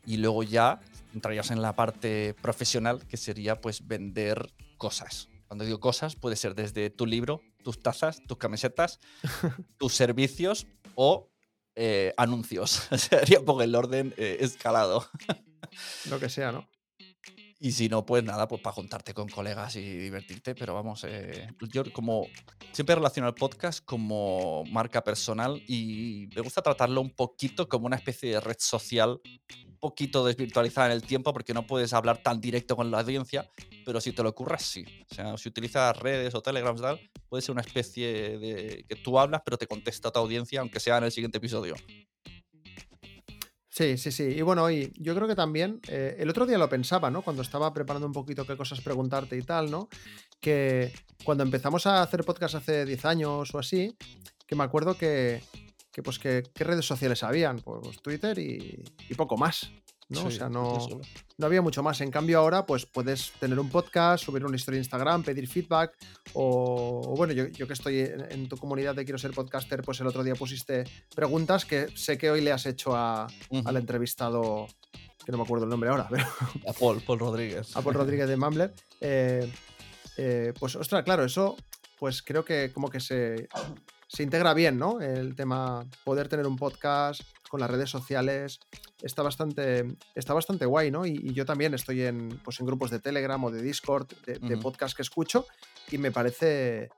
y 0.07 0.17
luego 0.19 0.43
ya 0.43 0.81
entrarías 1.15 1.51
en 1.51 1.63
la 1.63 1.75
parte 1.75 2.35
profesional, 2.43 3.07
que 3.07 3.17
sería, 3.17 3.61
pues, 3.61 3.87
vender 3.87 4.53
cosas. 4.77 5.29
Cuando 5.47 5.65
digo 5.65 5.81
cosas, 5.81 6.17
puede 6.17 6.37
ser 6.37 6.55
desde 6.55 6.91
tu 6.91 7.07
libro, 7.07 7.41
tus 7.63 7.83
tazas, 7.83 8.21
tus 8.27 8.37
camisetas, 8.39 9.01
tus 9.79 9.95
servicios 9.95 10.67
o 11.01 11.31
eh, 11.77 12.13
anuncios. 12.17 12.89
Sería 12.99 13.39
un 13.39 13.45
poco 13.45 13.63
el 13.63 13.75
orden 13.75 14.13
eh, 14.17 14.39
escalado. 14.41 15.09
Lo 16.11 16.19
que 16.19 16.29
sea, 16.29 16.53
¿no? 16.53 16.69
Y 17.61 17.73
si 17.73 17.89
no, 17.89 18.07
pues 18.07 18.23
nada, 18.23 18.47
pues 18.47 18.63
para 18.63 18.75
juntarte 18.75 19.13
con 19.13 19.29
colegas 19.29 19.75
y 19.75 19.81
divertirte. 19.81 20.55
Pero 20.55 20.75
vamos, 20.75 21.03
eh, 21.03 21.49
yo 21.73 21.83
como 21.93 22.29
siempre 22.71 22.95
relaciono 22.95 23.27
el 23.27 23.35
podcast 23.35 23.85
como 23.85 24.65
marca 24.67 25.03
personal 25.03 25.61
y 25.67 26.29
me 26.37 26.43
gusta 26.43 26.63
tratarlo 26.63 27.01
un 27.01 27.11
poquito 27.11 27.69
como 27.69 27.87
una 27.87 27.97
especie 27.97 28.31
de 28.31 28.41
red 28.41 28.59
social, 28.61 29.21
poquito 29.79 30.25
desvirtualizada 30.25 30.89
en 30.89 30.93
el 30.93 31.03
tiempo, 31.03 31.33
porque 31.33 31.55
no 31.55 31.67
puedes 31.67 31.93
hablar 31.93 32.23
tan 32.23 32.41
directo 32.41 32.77
con 32.77 32.91
la 32.91 33.01
audiencia, 33.01 33.51
pero 33.85 34.01
si 34.01 34.13
te 34.13 34.23
lo 34.23 34.31
ocurras, 34.31 34.63
sí. 34.63 34.85
O 35.11 35.15
sea, 35.15 35.37
si 35.37 35.49
utilizas 35.49 35.97
redes 35.97 36.35
o 36.35 36.43
telegrams 36.43 36.81
tal, 36.81 37.01
puede 37.29 37.43
ser 37.43 37.53
una 37.53 37.63
especie 37.63 38.39
de 38.39 38.85
que 38.89 38.97
tú 38.97 39.19
hablas, 39.19 39.43
pero 39.45 39.57
te 39.57 39.67
contesta 39.67 40.11
tu 40.11 40.19
audiencia, 40.19 40.61
aunque 40.61 40.81
sea 40.81 40.99
en 40.99 41.05
el 41.05 41.13
siguiente 41.13 41.39
episodio. 41.39 41.75
Sí, 43.79 43.97
sí, 43.97 44.11
sí. 44.11 44.25
Y 44.25 44.43
bueno, 44.43 44.69
y 44.73 44.93
yo 44.97 45.15
creo 45.15 45.29
que 45.29 45.37
también, 45.37 45.81
eh, 45.87 46.17
el 46.19 46.29
otro 46.29 46.47
día 46.47 46.59
lo 46.59 46.69
pensaba, 46.69 47.13
¿no? 47.13 47.23
Cuando 47.23 47.43
estaba 47.43 47.73
preparando 47.73 48.09
un 48.09 48.13
poquito 48.13 48.45
qué 48.45 48.57
cosas 48.57 48.81
preguntarte 48.81 49.37
y 49.37 49.43
tal, 49.43 49.71
¿no? 49.71 49.89
Que 50.41 50.93
cuando 51.23 51.45
empezamos 51.45 51.87
a 51.87 52.03
hacer 52.03 52.25
podcast 52.25 52.57
hace 52.57 52.85
10 52.85 53.05
años 53.05 53.55
o 53.55 53.59
así, 53.61 53.95
que 54.49 54.57
me 54.57 54.65
acuerdo 54.65 54.99
que, 54.99 55.45
que 55.99 56.03
pues, 56.05 56.21
que, 56.21 56.45
¿qué 56.55 56.63
redes 56.63 56.87
sociales 56.87 57.25
habían? 57.25 57.59
Pues 57.59 58.01
Twitter 58.01 58.39
y, 58.39 58.85
y 59.09 59.15
poco 59.17 59.37
más, 59.37 59.69
¿no? 60.09 60.27
o 60.27 60.31
sea, 60.31 60.49
no, 60.49 60.79
no 61.39 61.47
había 61.47 61.61
mucho 61.61 61.83
más. 61.83 62.01
En 62.01 62.13
cambio, 62.13 62.39
ahora, 62.39 62.65
pues 62.67 62.87
puedes 62.87 63.33
tener 63.41 63.59
un 63.59 63.69
podcast, 63.69 64.25
subir 64.25 64.45
una 64.45 64.55
historia 64.55 64.77
de 64.77 64.83
Instagram, 64.85 65.25
pedir 65.25 65.49
feedback. 65.49 65.97
O, 66.35 67.03
o 67.05 67.17
bueno, 67.17 67.33
yo, 67.33 67.49
yo 67.49 67.67
que 67.67 67.73
estoy 67.73 67.99
en, 67.99 68.31
en 68.31 68.49
tu 68.49 68.57
comunidad 68.57 68.95
de 68.95 69.05
Quiero 69.05 69.19
ser 69.19 69.33
podcaster, 69.33 69.83
pues 69.83 69.99
el 70.01 70.07
otro 70.07 70.23
día 70.23 70.37
pusiste 70.37 70.85
preguntas 71.17 71.65
que 71.65 71.89
sé 71.97 72.17
que 72.17 72.31
hoy 72.31 72.43
le 72.43 72.53
has 72.53 72.65
hecho 72.67 72.95
a, 72.95 73.27
al 73.65 73.77
entrevistado, 73.77 74.69
que 75.27 75.33
no 75.33 75.39
me 75.39 75.43
acuerdo 75.43 75.65
el 75.65 75.71
nombre 75.71 75.91
ahora, 75.91 76.07
pero 76.11 76.25
A 76.69 76.73
Paul, 76.75 77.03
Paul 77.05 77.19
Rodríguez. 77.19 77.77
a 77.77 77.83
Paul 77.83 77.95
Rodríguez 77.97 78.29
de 78.29 78.37
Mumbler. 78.39 78.73
eh, 79.01 79.53
eh, 80.17 80.53
pues, 80.61 80.77
ostras, 80.77 81.03
claro, 81.03 81.25
eso, 81.25 81.57
pues 81.99 82.23
creo 82.23 82.45
que 82.45 82.71
como 82.73 82.89
que 82.89 83.01
se, 83.01 83.49
se 84.09 84.23
integra 84.25 84.55
bien, 84.55 84.79
¿no? 84.79 85.01
El 85.01 85.37
tema, 85.37 85.87
poder 86.05 86.29
tener 86.29 86.47
un 86.47 86.57
podcast 86.57 87.21
con 87.49 87.61
las 87.61 87.71
redes 87.71 87.89
sociales, 87.91 88.59
está 89.03 89.23
bastante, 89.23 89.97
está 90.15 90.35
bastante 90.35 90.67
guay, 90.67 90.91
¿no? 90.91 91.07
Y, 91.07 91.13
y 91.23 91.33
yo 91.35 91.47
también 91.47 91.75
estoy 91.75 92.03
en, 92.03 92.41
pues 92.45 92.59
en 92.61 92.67
grupos 92.67 92.91
de 92.91 92.99
Telegram 92.99 93.43
o 93.45 93.51
de 93.51 93.63
Discord, 93.63 94.09
de, 94.27 94.39
de 94.39 94.57
podcast 94.57 94.97
que 94.97 95.03
escucho, 95.03 95.47
y 95.91 95.99
me 95.99 96.11
parece... 96.11 96.89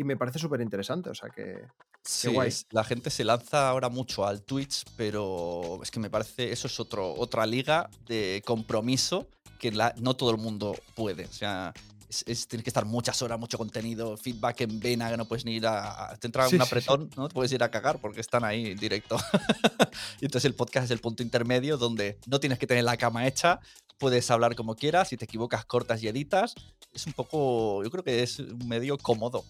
Y 0.00 0.04
me 0.04 0.16
parece 0.16 0.38
súper 0.38 0.60
interesante, 0.60 1.10
o 1.10 1.14
sea 1.14 1.28
que... 1.28 1.66
Sí, 2.04 2.32
guay. 2.32 2.48
es- 2.48 2.66
la 2.70 2.84
gente 2.84 3.10
se 3.10 3.24
lanza 3.24 3.68
ahora 3.68 3.88
mucho 3.88 4.24
al 4.24 4.42
Twitch, 4.44 4.84
pero 4.96 5.80
es 5.82 5.90
que 5.90 5.98
me 5.98 6.08
parece 6.08 6.52
eso 6.52 6.68
es 6.68 6.78
otro, 6.78 7.12
otra 7.14 7.44
liga 7.44 7.90
de 8.06 8.40
compromiso 8.46 9.26
que 9.58 9.72
la- 9.72 9.92
no 10.00 10.14
todo 10.14 10.30
el 10.30 10.36
mundo 10.38 10.76
puede. 10.94 11.24
O 11.24 11.32
sea, 11.32 11.74
es, 12.08 12.24
es- 12.26 12.48
tienes 12.48 12.64
que 12.64 12.70
estar 12.70 12.84
muchas 12.84 13.20
horas, 13.22 13.38
mucho 13.38 13.58
contenido, 13.58 14.16
feedback 14.16 14.62
en 14.62 14.80
vena, 14.80 15.10
que 15.10 15.16
no 15.16 15.26
puedes 15.26 15.44
ni 15.44 15.56
ir 15.56 15.66
a. 15.66 16.16
te 16.20 16.26
entra 16.28 16.48
Sí, 16.48 16.56
un 16.56 16.62
sí, 16.62 16.66
sí. 16.66 16.68
apretón, 16.68 17.10
no 17.16 17.28
te 17.28 17.34
puedes 17.34 17.52
ir 17.52 17.62
a 17.62 17.70
cagar 17.70 18.00
porque 18.00 18.20
están 18.20 18.44
ahí 18.44 18.66
en 18.72 18.78
directo. 18.78 19.16
y 20.20 20.24
entonces 20.26 20.44
el 20.46 20.54
podcast 20.54 20.84
es 20.86 20.90
el 20.90 21.00
punto 21.00 21.22
intermedio 21.22 21.76
donde 21.76 22.18
no 22.26 22.40
tienes 22.40 22.58
que 22.58 22.66
tener 22.66 22.84
la 22.84 22.96
cama 22.96 23.26
hecha, 23.26 23.60
puedes 23.98 24.30
hablar 24.30 24.54
como 24.54 24.74
quieras, 24.76 25.08
si 25.08 25.16
te 25.16 25.24
equivocas, 25.24 25.64
cortas 25.64 26.02
y 26.02 26.08
editas. 26.08 26.54
Es 26.94 27.06
un 27.06 27.12
poco, 27.12 27.82
yo 27.84 27.90
creo 27.90 28.02
que 28.04 28.22
es 28.22 28.38
un 28.38 28.66
medio 28.68 28.96
cómodo. 28.98 29.44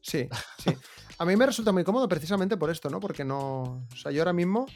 Sí, 0.00 0.28
sí. 0.58 0.70
A 1.18 1.24
mí 1.24 1.36
me 1.36 1.46
resulta 1.46 1.70
muy 1.70 1.84
cómodo 1.84 2.08
precisamente 2.08 2.56
por 2.56 2.70
esto, 2.70 2.90
¿no? 2.90 2.98
Porque 2.98 3.24
no... 3.24 3.86
O 3.92 3.96
sea, 3.96 4.10
yo 4.10 4.22
ahora 4.22 4.32
mismo... 4.32 4.66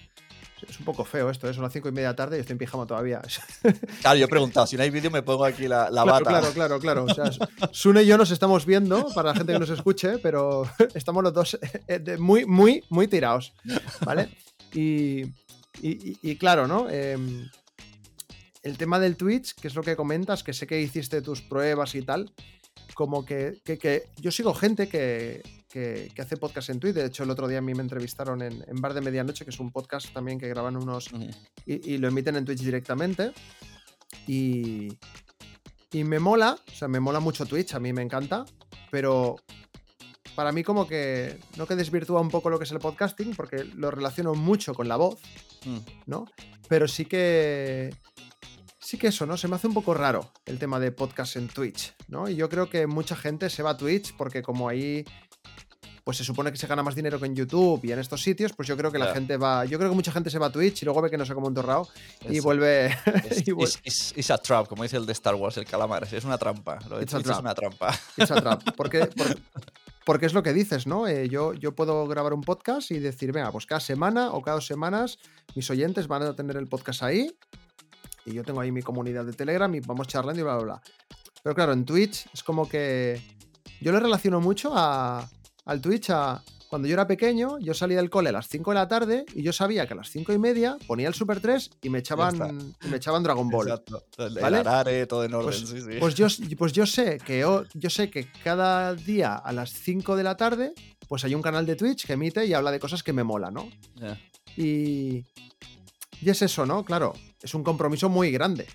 Es 0.69 0.79
un 0.79 0.85
poco 0.87 1.05
feo 1.05 1.29
esto, 1.31 1.49
¿eh? 1.49 1.55
son 1.55 1.63
las 1.65 1.73
cinco 1.73 1.89
y 1.89 1.93
media 1.93 2.09
de 2.09 2.13
la 2.13 2.17
tarde 2.17 2.37
y 2.39 2.41
estoy 2.41 2.55
en 2.55 2.59
pijama 2.59 2.87
todavía. 2.87 3.21
Claro, 4.01 4.19
yo 4.19 4.25
he 4.25 4.29
preguntado, 4.29 4.67
si 4.67 4.77
no 4.77 4.83
hay 4.83 4.91
vídeo 4.91 5.11
me 5.11 5.23
pongo 5.23 5.45
aquí 5.45 5.69
la, 5.69 5.91
la 5.91 6.03
claro, 6.05 6.25
bata. 6.25 6.31
claro, 6.31 6.53
claro, 6.55 6.79
claro. 6.81 7.05
O 7.05 7.15
sea, 7.15 7.31
Sune 7.73 8.03
y 8.03 8.07
yo 8.07 8.17
nos 8.17 8.31
estamos 8.31 8.65
viendo, 8.65 9.07
para 9.15 9.31
la 9.31 9.35
gente 9.37 9.53
que 9.53 9.59
nos 9.59 9.71
escuche, 9.71 10.19
pero 10.19 10.69
estamos 10.95 11.23
los 11.23 11.33
dos 11.35 11.59
eh, 11.89 11.99
de- 11.99 12.17
muy, 12.19 12.47
muy, 12.47 12.83
muy 12.89 13.07
tirados, 13.07 13.53
¿vale? 14.05 14.29
Y, 14.73 15.23
y- 15.23 15.31
y- 15.83 16.19
y 16.23 16.37
claro, 16.37 16.67
¿no? 16.67 16.89
Em, 16.89 17.49
el 18.63 18.77
tema 18.79 18.99
del 18.99 19.17
Twitch, 19.17 19.55
que 19.55 19.69
es 19.69 19.75
lo 19.75 19.83
que 19.83 19.95
comentas, 19.95 20.43
que 20.43 20.53
sé 20.53 20.67
que 20.67 20.81
hiciste 20.81 21.21
tus 21.23 21.43
pruebas 21.43 21.95
y 21.95 22.03
tal, 22.03 22.33
como 22.95 23.25
que, 23.25 23.61
que- 23.65 23.79
que 23.79 24.05
yo 24.17 24.31
sigo 24.31 24.55
gente 24.55 24.89
que, 24.89 25.43
que- 25.77 26.11
que 26.15 26.23
hace 26.23 26.37
podcast 26.39 26.71
en 26.71 26.81
Twitch. 26.81 26.95
De 26.95 27.05
hecho, 27.05 27.25
el 27.25 27.31
otro 27.31 27.47
día 27.49 27.59
a 27.59 27.61
mí 27.61 27.75
me 27.75 27.83
entrevistaron 27.83 28.41
en, 28.41 28.65
en 28.67 28.81
Bar 28.81 28.95
de 28.95 29.03
Medianoche, 29.03 29.45
que 29.45 29.51
es 29.51 29.61
un 29.61 29.71
podcast 29.71 30.11
también 30.13 30.39
que 30.39 30.49
graban 30.49 30.77
unos, 30.77 31.11
y 31.67 31.99
lo 31.99 32.09
emiten 32.09 32.37
en 32.37 32.45
Twitch 32.47 32.61
directamente. 32.61 33.33
Y, 34.27 34.89
y 35.93 36.05
me 36.05 36.19
mola, 36.19 36.59
o 36.67 36.75
sea, 36.75 36.89
me 36.89 37.01
mola 37.01 37.21
mucho 37.21 37.45
Twitch, 37.47 37.75
a 37.75 37.81
mí 37.81 37.93
me 37.93 38.03
encanta, 38.03 38.45
pero 38.91 39.37
para 40.35 40.53
mí 40.53 40.63
como 40.63 40.87
que 40.87 41.39
no 41.57 41.67
que 41.67 41.77
desvirtúa 41.77 42.21
un 42.21 42.29
poco 42.31 42.51
lo 42.51 42.59
que 42.59 42.65
es 42.65 42.73
el 42.73 42.79
podcasting, 42.79 43.35
porque 43.35 43.65
lo 43.65 43.91
relaciono 43.91 44.35
mucho 44.35 44.75
con 44.75 44.89
la 44.89 44.97
voz, 44.97 45.21
Mm. 45.65 45.79
¿no? 46.07 46.27
Pero 46.69 46.87
sí 46.89 47.05
que... 47.07 47.93
Sí 48.79 48.99
que 48.99 49.09
eso, 49.09 49.27
¿no? 49.27 49.37
Se 49.37 49.49
me 49.49 49.57
hace 49.57 49.67
un 49.67 49.75
poco 49.75 49.95
raro 49.95 50.31
el 50.45 50.61
tema 50.61 50.79
de 50.79 50.93
podcast 50.93 51.35
en 51.35 51.49
Twitch, 51.49 51.93
¿no? 52.07 52.29
Y 52.29 52.37
yo 52.37 52.49
creo 52.49 52.71
que 52.71 52.87
mucha 52.87 53.17
gente 53.17 53.51
se 53.51 53.65
va 53.65 53.71
a 53.71 53.77
Twitch 53.77 54.15
porque 54.17 54.43
como 54.43 54.69
ahí 54.69 55.05
pues 56.07 56.19
se 56.19 56.23
supone 56.23 56.53
que 56.53 56.57
se 56.57 56.69
gana 56.69 56.85
más 56.85 56.95
dinero 56.95 57.19
que 57.19 57.27
en 57.27 57.35
YouTube 57.35 57.81
y 57.85 57.91
en 57.91 57.99
estos 57.99 58.23
sitios, 58.23 58.53
pues 58.53 58.69
yo 58.69 58.77
creo 58.77 58.93
que 58.93 58.99
la 58.99 59.13
gente 59.13 59.37
va, 59.37 59.65
yo 59.65 59.77
creo 59.77 59.91
que 59.91 59.97
mucha 59.97 60.13
gente 60.13 60.31
se 60.31 60.39
va 60.39 60.47
a 60.47 60.53
Twitch 60.53 60.83
y 60.83 60.85
luego 60.85 61.03
ve 61.03 61.11
que 61.11 61.19
no 61.19 61.27
se 61.27 61.35
come 61.35 61.49
un 61.49 61.55
torrao 61.55 61.89
y 62.29 62.39
vuelve 62.39 62.97
Es, 63.83 64.31
a 64.31 64.39
trap, 64.39 64.69
como 64.69 64.85
dice 64.85 64.99
el 64.99 65.05
de 65.05 65.11
Star 65.11 65.35
Wars, 65.35 65.57
el 65.57 65.65
calamar. 65.65 66.07
Es 66.13 66.25
una 66.25 66.39
trampa. 66.39 66.79
Lo 66.89 66.99
de 66.99 67.03
It's 67.03 67.13
Twitch 67.13 67.27
es 67.29 67.39
una 67.39 67.57
trampa. 67.57 67.93
It's 68.17 68.31
a 68.31 68.41
trap. 68.41 68.63
Porque, 68.77 69.07
por- 69.07 69.37
porque 70.05 70.27
es 70.27 70.33
lo 70.33 70.45
que 70.45 70.53
dices, 70.53 70.87
¿no? 70.87 71.09
Eh, 71.09 71.29
yo, 71.29 71.55
yo 71.55 71.75
puedo 71.75 72.07
grabar 72.07 72.35
un 72.35 72.43
podcast 72.43 72.93
y 72.93 73.01
decir, 73.01 73.33
venga, 73.33 73.51
pues 73.51 73.67
cada 73.67 73.81
semana 73.81 74.31
o 74.31 74.41
cada 74.43 74.55
dos 74.59 74.67
semanas 74.69 75.19
mis 75.57 75.69
oyentes 75.71 76.07
van 76.07 76.23
a 76.23 76.37
tener 76.37 76.57
el 76.57 76.69
podcast 76.69 77.03
ahí 77.03 77.37
y 78.25 78.33
yo 78.33 78.45
tengo 78.45 78.61
ahí 78.61 78.71
mi 78.71 78.83
comunidad 78.83 79.25
de 79.25 79.33
Telegram 79.33 79.75
y 79.75 79.81
vamos 79.81 80.07
charlando 80.07 80.41
y 80.41 80.45
bla, 80.45 80.55
bla, 80.55 80.65
bla. 80.65 80.83
Pero 81.43 81.57
claro, 81.57 81.73
en 81.73 81.85
Twitch 81.85 82.29
es 82.33 82.45
como 82.45 82.69
que 82.69 83.21
yo 83.81 83.91
lo 83.91 83.99
relaciono 83.99 84.41
mucho 84.41 84.71
a, 84.77 85.29
al 85.67 85.81
Twitch 85.81 86.11
a... 86.11 86.43
Cuando 86.69 86.89
yo 86.89 86.95
era 86.95 87.07
pequeño, 87.07 87.61
yo 87.61 87.75
salía 87.75 87.99
del 87.99 88.11
cole 88.11 88.31
a 88.31 88.33
las 88.33 88.49
5 88.49 88.73
de 88.73 88.75
la 88.75 88.89
tarde 88.89 89.25
y 89.37 89.43
yo 89.45 89.53
sabía 89.53 89.87
que 89.87 89.93
a 89.93 89.97
las 89.97 90.11
5 90.11 90.33
y 90.33 90.39
media 90.39 90.77
ponía 90.89 91.07
el 91.07 91.15
Super 91.15 91.39
3 91.41 91.71
y 91.83 91.91
me 91.91 92.01
echaban, 92.01 92.75
y 92.85 92.89
me 92.89 92.97
echaban 92.97 93.23
Dragon 93.23 93.49
Ball. 93.49 93.69
Exacto. 93.69 94.05
El, 94.19 94.37
el 94.37 94.43
¿Vale? 94.43 94.57
arare, 94.59 95.07
todo 95.07 95.23
en 95.23 95.33
orden. 95.35 95.47
Pues, 95.51 95.61
sí, 95.61 95.81
sí. 95.81 95.99
pues 96.01 96.17
yo, 96.17 96.27
pues 96.59 96.73
yo 96.73 96.85
sé 96.85 97.19
que 97.25 97.39
yo, 97.39 97.65
sé 97.89 98.11
que 98.11 98.29
cada 98.43 98.95
día 98.97 99.37
a 99.37 99.53
las 99.53 99.71
5 99.75 100.17
de 100.17 100.25
la 100.25 100.37
tarde, 100.37 100.73
pues 101.07 101.25
hay 101.25 101.37
un 101.37 101.43
canal 101.43 101.67
de 101.67 101.77
Twitch 101.77 102.05
que 102.05 102.15
emite 102.15 102.45
y 102.45 102.53
habla 102.53 102.73
de 102.73 102.81
cosas 102.81 103.05
que 103.05 103.13
me 103.13 103.23
mola, 103.23 103.53
¿no? 103.53 103.69
Y, 104.57 105.25
y 106.21 106.31
es 106.31 106.43
eso, 106.43 106.67
¿no? 106.67 106.85
Claro, 106.85 107.13
es 107.41 107.55
un 107.55 107.63
compromiso 107.63 108.09
muy 108.09 108.33
grande. 108.33 108.67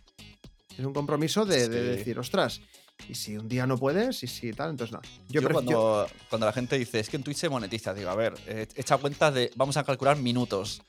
Es 0.77 0.86
un 0.86 0.93
compromiso 0.93 1.45
de, 1.45 1.67
de 1.67 1.81
Sí. 1.91 1.98
decir, 1.98 2.19
ostras, 2.19 2.62
y 3.10 3.15
si 3.15 3.38
un 3.38 3.48
día 3.48 3.65
no 3.67 3.77
puedes, 3.77 4.24
y 4.24 4.27
si 4.27 4.51
tal, 4.53 4.72
entonces 4.72 4.93
no. 4.93 5.01
Yo, 5.29 5.41
Yo, 5.41 5.48
pref- 5.50 5.51
yo- 5.51 5.53
cuando, 5.53 6.08
cuando 6.29 6.46
la 6.48 6.53
gente 6.53 6.77
dice, 6.77 7.00
es 7.00 7.10
que 7.10 7.17
en 7.17 7.24
Twitch 7.24 7.38
se 7.38 7.50
monetiza, 7.50 7.93
digo, 7.93 8.10
a 8.10 8.15
ver, 8.15 8.34
eh, 8.48 8.67
echa 8.75 8.98
cuenta 8.98 9.31
de, 9.31 9.51
vamos 9.55 9.77
a 9.77 9.84
calcular 9.84 10.17
minutos. 10.17 10.81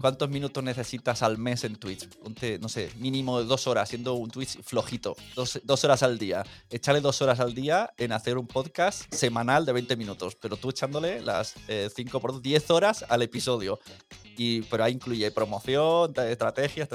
¿Cuántos 0.00 0.28
minutos 0.28 0.62
necesitas 0.62 1.22
al 1.22 1.38
mes 1.38 1.64
en 1.64 1.76
Twitch? 1.76 2.08
Ponte, 2.18 2.58
no 2.58 2.68
sé, 2.68 2.90
mínimo 2.96 3.42
dos 3.42 3.66
horas, 3.66 3.88
siendo 3.88 4.14
un 4.14 4.30
Twitch 4.30 4.62
flojito. 4.62 5.16
Dos, 5.34 5.60
dos 5.64 5.84
horas 5.84 6.02
al 6.02 6.18
día. 6.18 6.44
Échale 6.70 7.00
dos 7.00 7.20
horas 7.22 7.40
al 7.40 7.54
día 7.54 7.92
en 7.96 8.12
hacer 8.12 8.38
un 8.38 8.46
podcast 8.46 9.12
semanal 9.12 9.66
de 9.66 9.72
20 9.72 9.96
minutos, 9.96 10.36
pero 10.40 10.56
tú 10.56 10.70
echándole 10.70 11.20
las 11.20 11.54
5 11.94 12.20
por 12.20 12.40
10 12.40 12.70
horas 12.70 13.04
al 13.08 13.22
episodio. 13.22 13.78
Y, 14.38 14.62
pero 14.62 14.84
ahí 14.84 14.92
incluye 14.92 15.30
promoción, 15.30 16.12
estrategias, 16.28 16.88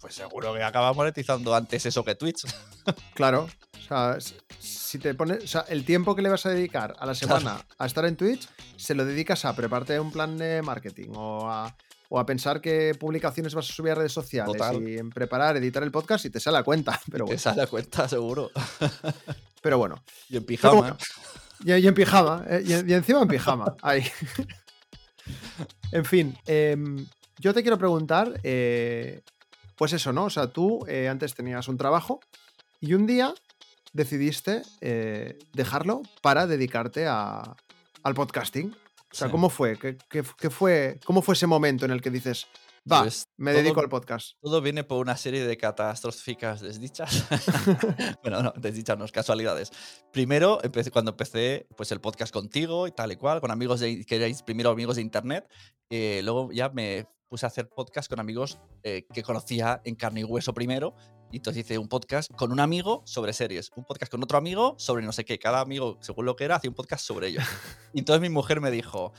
pues 0.00 0.14
seguro 0.14 0.54
que 0.54 0.62
acabas 0.62 0.94
monetizando 0.96 1.54
antes 1.54 1.86
eso 1.86 2.04
que 2.04 2.14
Twitch. 2.14 2.44
Claro. 3.14 3.48
O 3.76 3.88
sea, 3.88 4.16
si 4.58 4.98
te 4.98 5.14
pones, 5.14 5.44
o 5.44 5.46
sea, 5.46 5.64
el 5.68 5.84
tiempo 5.84 6.14
que 6.14 6.22
le 6.22 6.30
vas 6.30 6.46
a 6.46 6.50
dedicar 6.50 6.94
a 6.98 7.04
la 7.04 7.14
semana 7.14 7.64
a 7.78 7.86
estar 7.86 8.04
en 8.06 8.16
Twitch, 8.16 8.48
se 8.76 8.94
lo 8.94 9.04
dedicas 9.04 9.44
a 9.44 9.54
prepararte 9.54 10.00
un 10.00 10.10
plan 10.10 10.38
de 10.38 10.62
marketing 10.62 11.10
o 11.14 11.50
a, 11.50 11.76
o 12.08 12.18
a 12.18 12.26
pensar 12.26 12.60
qué 12.60 12.94
publicaciones 12.98 13.54
vas 13.54 13.68
a 13.68 13.72
subir 13.72 13.92
a 13.92 13.96
redes 13.96 14.12
sociales 14.12 14.60
y 14.80 14.98
en 14.98 15.10
preparar, 15.10 15.56
editar 15.56 15.82
el 15.82 15.90
podcast 15.90 16.24
y 16.24 16.30
te 16.30 16.40
sale 16.40 16.58
a 16.58 16.62
cuenta. 16.62 16.98
Pero 17.10 17.26
Te 17.26 17.38
sale 17.38 17.62
a 17.62 17.66
cuenta, 17.66 18.08
seguro. 18.08 18.50
Pero 19.62 19.78
bueno. 19.78 20.02
Y 20.28 20.38
en 20.38 20.44
pijama. 20.44 20.96
Y, 21.64 21.72
en 21.72 21.94
pijama. 21.94 22.44
Eh, 22.48 22.62
y, 22.86 22.92
encima 22.92 23.22
en 23.22 23.28
pijama. 23.28 23.76
Ahí. 23.82 24.04
en 25.92 26.04
fin. 26.04 26.38
Em, 26.46 27.06
yo 27.38 27.52
te 27.52 27.62
quiero 27.62 27.78
preguntar. 27.78 28.40
Eh, 28.42 29.22
pues 29.76 29.92
eso, 29.92 30.12
¿no? 30.12 30.24
O 30.24 30.30
sea, 30.30 30.48
tú 30.48 30.84
eh, 30.88 31.08
antes 31.08 31.34
tenías 31.34 31.68
un 31.68 31.78
trabajo 31.78 32.20
y 32.80 32.94
un 32.94 33.06
día 33.06 33.32
decidiste 33.92 34.62
dejarlo 35.52 36.02
para 36.20 36.46
dedicarte 36.48 37.06
a, 37.06 37.56
al 38.02 38.14
podcasting. 38.14 38.74
O 39.10 39.14
sea, 39.14 39.30
¿cómo 39.30 39.48
fue? 39.48 39.78
¿Qué, 39.78 40.22
fue? 40.50 41.00
¿Cómo 41.04 41.22
fue 41.22 41.34
ese 41.34 41.46
momento 41.46 41.84
en 41.86 41.92
el 41.92 42.02
que 42.02 42.10
dices, 42.10 42.46
va, 42.90 43.02
pues 43.02 43.28
me 43.38 43.52
dedico 43.52 43.80
al 43.80 43.88
podcast? 43.88 44.32
Todo 44.40 44.60
viene 44.60 44.84
por 44.84 45.00
una 45.00 45.16
serie 45.16 45.46
de 45.46 45.56
catastróficas 45.56 46.60
desdichas. 46.60 47.26
bueno, 48.22 48.42
no, 48.42 48.52
desdichas 48.56 48.98
no, 48.98 49.06
casualidades. 49.08 49.72
Primero, 50.12 50.58
empecé, 50.62 50.90
cuando 50.90 51.12
empecé 51.12 51.66
pues, 51.76 51.90
el 51.92 52.00
podcast 52.00 52.32
contigo 52.32 52.86
y 52.86 52.92
tal 52.92 53.12
y 53.12 53.16
cual, 53.16 53.40
con 53.40 53.50
amigos 53.50 53.80
de, 53.80 54.04
que 54.04 54.16
erais 54.16 54.42
primero 54.42 54.70
amigos 54.70 54.96
de 54.96 55.02
internet, 55.02 55.48
eh, 55.90 56.20
luego 56.22 56.52
ya 56.52 56.68
me 56.68 57.06
puse 57.28 57.46
a 57.46 57.48
hacer 57.48 57.68
podcast 57.68 58.08
con 58.10 58.20
amigos 58.20 58.58
eh, 58.82 59.06
que 59.12 59.22
conocía 59.22 59.80
en 59.84 59.94
carne 59.94 60.20
y 60.20 60.24
hueso 60.24 60.54
primero 60.54 60.94
y 61.30 61.36
entonces 61.36 61.64
hice 61.64 61.78
un 61.78 61.88
podcast 61.88 62.32
con 62.34 62.52
un 62.52 62.60
amigo 62.60 63.02
sobre 63.04 63.32
series, 63.32 63.70
un 63.76 63.84
podcast 63.84 64.10
con 64.10 64.22
otro 64.22 64.38
amigo 64.38 64.74
sobre 64.78 65.04
no 65.04 65.12
sé 65.12 65.24
qué. 65.24 65.38
Cada 65.38 65.60
amigo, 65.60 65.98
según 66.00 66.24
lo 66.24 66.36
que 66.36 66.44
era, 66.44 66.56
hacía 66.56 66.70
un 66.70 66.74
podcast 66.74 67.04
sobre 67.04 67.28
ello. 67.28 67.40
Y 67.92 68.00
entonces 68.00 68.20
mi 68.20 68.28
mujer 68.28 68.60
me 68.60 68.70
dijo, 68.70 69.12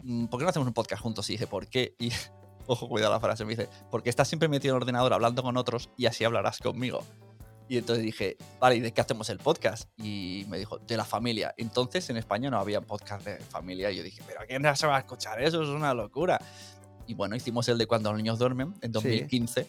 mm, 0.00 0.26
¿por, 0.26 0.38
qué 0.40 0.44
no 0.44 0.50
hacemos 0.50 0.68
un 0.68 0.74
podcast 0.74 1.02
juntos? 1.02 1.28
Y 1.30 1.34
dije, 1.34 1.46
¿por 1.46 1.68
qué? 1.68 1.94
Y, 1.98 2.10
ojo, 2.66 2.88
cuidado 2.88 3.12
la 3.12 3.20
frase, 3.20 3.44
me 3.44 3.50
dice, 3.50 3.68
porque 3.90 4.10
estás 4.10 4.28
siempre 4.28 4.48
metido 4.48 4.72
en 4.72 4.76
el 4.76 4.82
ordenador 4.82 5.12
hablando 5.12 5.42
con 5.42 5.56
otros 5.56 5.90
y 5.96 6.06
así 6.06 6.24
hablarás 6.24 6.58
conmigo. 6.58 7.04
Y 7.68 7.76
entonces 7.76 8.02
dije, 8.02 8.36
vale, 8.58 8.76
¿y 8.76 8.80
de 8.80 8.92
qué 8.92 9.00
hacemos 9.02 9.28
el 9.28 9.38
podcast? 9.38 9.90
Y 9.98 10.46
me 10.48 10.58
dijo, 10.58 10.78
de 10.78 10.96
la 10.96 11.04
familia. 11.04 11.54
Entonces 11.58 12.08
en 12.08 12.16
España 12.16 12.50
no 12.50 12.58
había 12.58 12.80
podcast 12.80 13.26
de 13.26 13.36
familia. 13.36 13.90
Y 13.90 13.96
yo 13.96 14.02
dije, 14.02 14.22
¿pero 14.26 14.40
quién 14.48 14.62
se 14.74 14.86
va 14.86 14.96
a 14.96 15.00
escuchar 15.00 15.42
eso? 15.42 15.62
Es 15.62 15.68
una 15.68 15.92
locura. 15.92 16.40
Y 17.06 17.14
bueno, 17.14 17.36
hicimos 17.36 17.68
el 17.68 17.76
de 17.76 17.86
Cuando 17.86 18.10
los 18.10 18.16
niños 18.16 18.38
duermen 18.38 18.74
en 18.80 18.92
2015. 18.92 19.66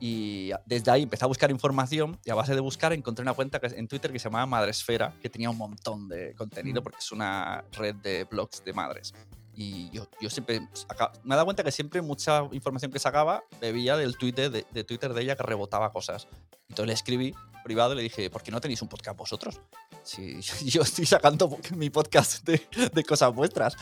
Y 0.00 0.50
desde 0.64 0.90
ahí 0.90 1.02
empecé 1.02 1.24
a 1.24 1.28
buscar 1.28 1.50
información 1.50 2.18
y 2.24 2.30
a 2.30 2.34
base 2.34 2.54
de 2.54 2.60
buscar 2.60 2.92
encontré 2.94 3.22
una 3.22 3.34
cuenta 3.34 3.60
en 3.62 3.86
Twitter 3.86 4.10
que 4.10 4.18
se 4.18 4.24
llamaba 4.24 4.46
Madresfera, 4.46 5.14
que 5.20 5.28
tenía 5.28 5.50
un 5.50 5.58
montón 5.58 6.08
de 6.08 6.34
contenido 6.34 6.82
porque 6.82 6.98
es 6.98 7.12
una 7.12 7.62
red 7.72 7.94
de 7.96 8.24
blogs 8.24 8.64
de 8.64 8.72
madres. 8.72 9.12
Y 9.54 9.90
yo, 9.90 10.08
yo 10.20 10.30
siempre 10.30 10.60
me 10.60 11.34
he 11.34 11.36
dado 11.36 11.44
cuenta 11.44 11.62
que 11.62 11.70
siempre 11.70 12.00
mucha 12.00 12.44
información 12.52 12.90
que 12.90 12.98
sacaba 12.98 13.44
bebía 13.60 13.96
del 13.96 14.16
Twitter 14.16 14.50
de, 14.50 14.64
de 14.70 14.84
Twitter 14.84 15.12
de 15.12 15.22
ella 15.22 15.36
que 15.36 15.42
rebotaba 15.42 15.92
cosas. 15.92 16.26
Entonces 16.70 16.86
le 16.86 16.92
escribí 16.94 17.34
privado 17.62 17.92
y 17.92 17.96
le 17.96 18.02
dije, 18.02 18.30
¿por 18.30 18.42
qué 18.42 18.50
no 18.50 18.60
tenéis 18.60 18.80
un 18.82 18.88
podcast 18.88 19.18
vosotros? 19.18 19.60
Si 20.02 20.40
yo 20.64 20.82
estoy 20.82 21.04
sacando 21.04 21.58
mi 21.76 21.90
podcast 21.90 22.44
de, 22.44 22.60
de 22.92 23.04
cosas 23.04 23.34
vuestras. 23.34 23.76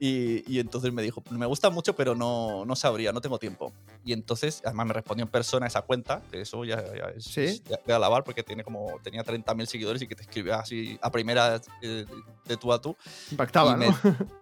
Y, 0.00 0.42
y, 0.52 0.58
entonces 0.58 0.92
me 0.92 1.02
dijo, 1.02 1.22
me 1.30 1.46
gusta 1.46 1.70
mucho, 1.70 1.94
pero 1.94 2.14
no, 2.14 2.64
no 2.64 2.76
sabría, 2.76 3.12
no 3.12 3.20
tengo 3.20 3.38
tiempo. 3.38 3.72
Y 4.04 4.12
entonces, 4.12 4.60
además 4.64 4.86
me 4.88 4.92
respondió 4.94 5.24
en 5.24 5.30
persona 5.30 5.66
esa 5.66 5.82
cuenta, 5.82 6.22
que 6.30 6.40
eso 6.40 6.64
ya, 6.64 6.82
ya 6.94 7.04
es, 7.16 7.24
¿Sí? 7.24 7.62
de 7.86 7.92
alabar 7.92 8.24
porque 8.24 8.42
tiene 8.42 8.64
como, 8.64 8.98
tenía 9.02 9.24
30.000 9.24 9.66
seguidores 9.66 10.02
y 10.02 10.06
que 10.06 10.14
te 10.14 10.22
escribía 10.22 10.56
así 10.56 10.98
a 11.00 11.10
primera 11.10 11.60
de, 11.80 12.06
de 12.44 12.56
tú 12.56 12.72
a 12.72 12.80
tú. 12.80 12.96
Impactaba, 13.30 13.76
y 13.76 13.88
¿no? 13.88 13.98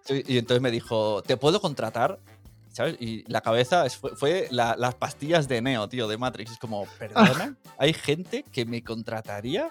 y 0.27 0.37
entonces 0.37 0.61
me 0.61 0.71
dijo, 0.71 1.21
¿te 1.21 1.37
puedo 1.37 1.61
contratar? 1.61 2.19
¿Sabes? 2.73 2.97
Y 2.99 3.23
la 3.31 3.41
cabeza 3.41 3.85
fue, 3.89 4.47
las 4.51 4.95
pastillas 4.95 5.47
de 5.47 5.61
Neo, 5.61 5.87
tío, 5.87 6.07
de 6.07 6.17
Matrix. 6.17 6.51
Es 6.51 6.57
como, 6.57 6.85
perdona, 6.99 7.55
hay 7.77 7.93
gente 7.93 8.43
que 8.51 8.65
me 8.65 8.83
contrataría. 8.83 9.69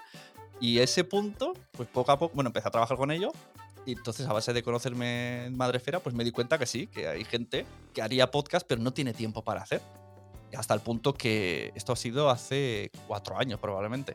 Y 0.60 0.78
ese 0.78 1.02
punto, 1.02 1.54
pues 1.72 1.88
poco 1.88 2.12
a 2.12 2.18
poco, 2.18 2.34
bueno, 2.34 2.48
empecé 2.48 2.68
a 2.68 2.70
trabajar 2.70 2.96
con 2.96 3.10
ellos. 3.10 3.32
Y 3.84 3.92
entonces, 3.92 4.26
a 4.26 4.32
base 4.32 4.52
de 4.52 4.62
conocerme 4.62 5.46
en 5.46 5.56
Madrefera, 5.56 5.98
pues 5.98 6.14
me 6.14 6.22
di 6.22 6.30
cuenta 6.30 6.56
que 6.56 6.66
sí, 6.66 6.86
que 6.86 7.08
hay 7.08 7.24
gente 7.24 7.66
que 7.92 8.00
haría 8.00 8.30
podcast, 8.30 8.64
pero 8.66 8.80
no 8.80 8.92
tiene 8.92 9.12
tiempo 9.12 9.42
para 9.42 9.62
hacer. 9.62 9.82
Hasta 10.56 10.74
el 10.74 10.80
punto 10.80 11.14
que 11.14 11.72
esto 11.74 11.92
ha 11.92 11.96
sido 11.96 12.30
hace 12.30 12.92
cuatro 13.08 13.36
años, 13.36 13.58
probablemente. 13.58 14.14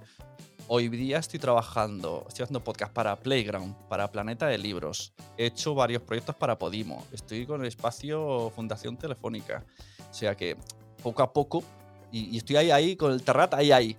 Hoy 0.69 0.89
día 0.89 1.19
estoy 1.19 1.39
trabajando, 1.39 2.25
estoy 2.27 2.43
haciendo 2.43 2.61
podcast 2.61 2.91
para 2.91 3.15
Playground, 3.15 3.73
para 3.87 4.11
Planeta 4.11 4.47
de 4.47 4.57
Libros. 4.57 5.13
He 5.37 5.45
hecho 5.45 5.73
varios 5.73 6.01
proyectos 6.01 6.35
para 6.35 6.59
Podimo. 6.59 7.07
Estoy 7.13 7.45
con 7.45 7.61
el 7.61 7.67
espacio 7.67 8.51
Fundación 8.53 8.97
Telefónica. 8.97 9.63
O 10.11 10.13
sea 10.13 10.35
que 10.35 10.57
poco 11.01 11.23
a 11.23 11.31
poco, 11.31 11.63
y, 12.11 12.35
estoy 12.35 12.57
ahí, 12.57 12.71
ahí, 12.71 12.95
con 12.97 13.13
el 13.13 13.23
terrat, 13.23 13.53
ahí, 13.53 13.71
ahí. 13.71 13.95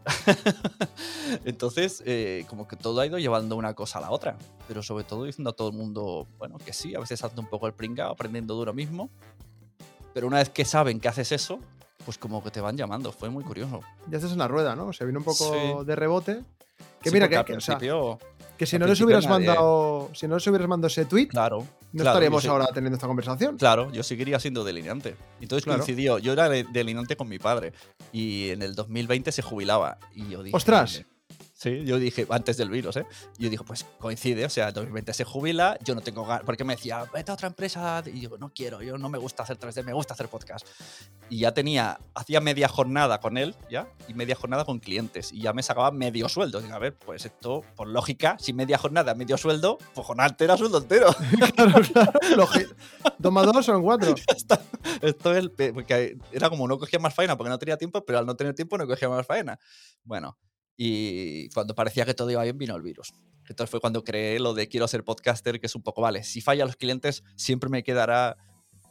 Entonces, 1.46 2.02
eh, 2.04 2.44
como 2.50 2.68
que 2.68 2.76
todo 2.76 3.00
ha 3.00 3.06
ido 3.06 3.18
llevando 3.18 3.56
una 3.56 3.72
cosa 3.72 3.98
a 3.98 4.02
la 4.02 4.10
otra. 4.10 4.36
Pero 4.66 4.82
sobre 4.82 5.04
todo 5.04 5.24
diciendo 5.24 5.48
a 5.48 5.52
todo 5.54 5.70
el 5.70 5.74
mundo, 5.74 6.26
bueno, 6.36 6.58
que 6.58 6.74
sí, 6.74 6.94
a 6.94 7.00
veces 7.00 7.24
hace 7.24 7.40
un 7.40 7.46
poco 7.46 7.66
el 7.66 7.72
pringao, 7.72 8.12
aprendiendo 8.12 8.54
de 8.56 8.62
uno 8.64 8.74
mismo. 8.74 9.08
Pero 10.12 10.26
una 10.26 10.36
vez 10.36 10.50
que 10.50 10.66
saben 10.66 11.00
que 11.00 11.08
haces 11.08 11.32
eso, 11.32 11.60
pues 12.04 12.18
como 12.18 12.44
que 12.44 12.50
te 12.50 12.60
van 12.60 12.76
llamando. 12.76 13.10
Fue 13.10 13.30
muy 13.30 13.42
curioso. 13.42 13.80
Ya 14.10 14.18
haces 14.18 14.32
en 14.32 14.38
la 14.38 14.48
rueda, 14.48 14.76
¿no? 14.76 14.92
Se 14.92 15.06
viene 15.06 15.18
un 15.18 15.24
poco 15.24 15.82
de 15.82 15.96
rebote 15.96 16.42
que 17.02 17.10
mira, 17.10 17.28
que, 17.28 17.54
o 17.54 17.60
sea, 17.60 17.78
que 17.78 18.66
si 18.66 18.78
no 18.78 18.86
les 18.86 19.00
hubieras 19.00 19.26
mandado. 19.28 20.10
Si 20.14 20.26
no 20.26 20.34
les 20.34 20.46
hubieras 20.46 20.68
mandado 20.68 20.88
ese 20.88 21.04
tweet, 21.04 21.28
claro, 21.28 21.66
no 21.92 22.04
estaríamos 22.04 22.44
ahora 22.46 22.66
teniendo 22.74 22.96
esta 22.96 23.06
conversación. 23.06 23.56
Claro, 23.56 23.90
yo 23.92 24.02
seguiría 24.02 24.40
siendo 24.40 24.64
delineante. 24.64 25.16
Entonces 25.40 25.64
coincidió. 25.64 26.18
Yo 26.18 26.32
era 26.32 26.48
delineante 26.48 27.16
con 27.16 27.28
mi 27.28 27.38
padre. 27.38 27.72
Y 28.12 28.50
en 28.50 28.62
el 28.62 28.74
2020 28.74 29.30
se 29.32 29.42
jubilaba. 29.42 29.98
Y 30.14 30.28
yo 30.28 30.42
dije. 30.42 30.56
¡Ostras! 30.56 31.04
Sí, 31.58 31.84
yo 31.84 31.98
dije, 31.98 32.24
antes 32.30 32.56
del 32.56 32.70
virus, 32.70 32.98
¿eh? 32.98 33.06
Yo 33.36 33.50
digo, 33.50 33.64
pues 33.64 33.84
coincide, 33.98 34.44
o 34.44 34.48
sea, 34.48 34.70
2020 34.70 35.12
se 35.12 35.24
jubila, 35.24 35.76
yo 35.82 35.96
no 35.96 36.00
tengo 36.00 36.24
ganas, 36.24 36.44
porque 36.44 36.62
me 36.62 36.76
decía, 36.76 37.04
vete 37.12 37.32
a 37.32 37.34
otra 37.34 37.48
empresa, 37.48 38.00
y 38.06 38.10
digo, 38.10 38.38
no 38.38 38.52
quiero, 38.54 38.80
yo 38.80 38.96
no 38.96 39.08
me 39.08 39.18
gusta 39.18 39.42
hacer 39.42 39.58
3D, 39.58 39.82
me 39.82 39.92
gusta 39.92 40.14
hacer 40.14 40.28
podcast. 40.28 40.64
Y 41.28 41.40
ya 41.40 41.52
tenía, 41.52 41.98
hacía 42.14 42.40
media 42.40 42.68
jornada 42.68 43.18
con 43.18 43.36
él, 43.36 43.56
¿ya? 43.68 43.88
Y 44.06 44.14
media 44.14 44.36
jornada 44.36 44.64
con 44.64 44.78
clientes, 44.78 45.32
y 45.32 45.40
ya 45.40 45.52
me 45.52 45.64
sacaba 45.64 45.90
medio 45.90 46.28
sueldo. 46.28 46.60
Digo, 46.60 46.76
a 46.76 46.78
ver, 46.78 46.96
pues 46.96 47.26
esto, 47.26 47.64
por 47.74 47.88
lógica, 47.88 48.36
si 48.38 48.52
media 48.52 48.78
jornada, 48.78 49.16
medio 49.16 49.36
sueldo, 49.36 49.78
pues 49.94 50.06
jornada 50.06 50.28
entera, 50.28 50.56
sueldo 50.56 50.78
entero. 50.78 51.08
claro, 51.56 51.82
claro. 51.82 52.12
¿Dos 53.18 53.32
más 53.32 53.46
dos 53.46 53.66
son 53.66 53.82
cuatro? 53.82 54.14
Esto 55.02 55.34
es, 55.34 55.48
porque 55.74 56.18
era 56.30 56.50
como 56.50 56.68
no 56.68 56.78
cogía 56.78 57.00
más 57.00 57.14
faena 57.14 57.36
porque 57.36 57.50
no 57.50 57.58
tenía 57.58 57.76
tiempo, 57.76 58.04
pero 58.04 58.20
al 58.20 58.26
no 58.26 58.36
tener 58.36 58.54
tiempo 58.54 58.78
no 58.78 58.86
cogía 58.86 59.08
más 59.08 59.26
faena. 59.26 59.58
Bueno, 60.04 60.38
y 60.80 61.48
cuando 61.50 61.74
parecía 61.74 62.06
que 62.06 62.14
todo 62.14 62.30
iba 62.30 62.42
bien, 62.44 62.56
vino 62.56 62.76
el 62.76 62.82
virus. 62.82 63.12
Entonces 63.48 63.68
fue 63.68 63.80
cuando 63.80 64.04
creé 64.04 64.38
lo 64.38 64.54
de 64.54 64.68
quiero 64.68 64.86
ser 64.86 65.02
podcaster, 65.02 65.58
que 65.58 65.66
es 65.66 65.74
un 65.74 65.82
poco, 65.82 66.00
vale, 66.00 66.22
si 66.22 66.40
falla 66.40 66.64
los 66.64 66.76
clientes, 66.76 67.24
siempre 67.34 67.68
me 67.68 67.82
quedará 67.82 68.36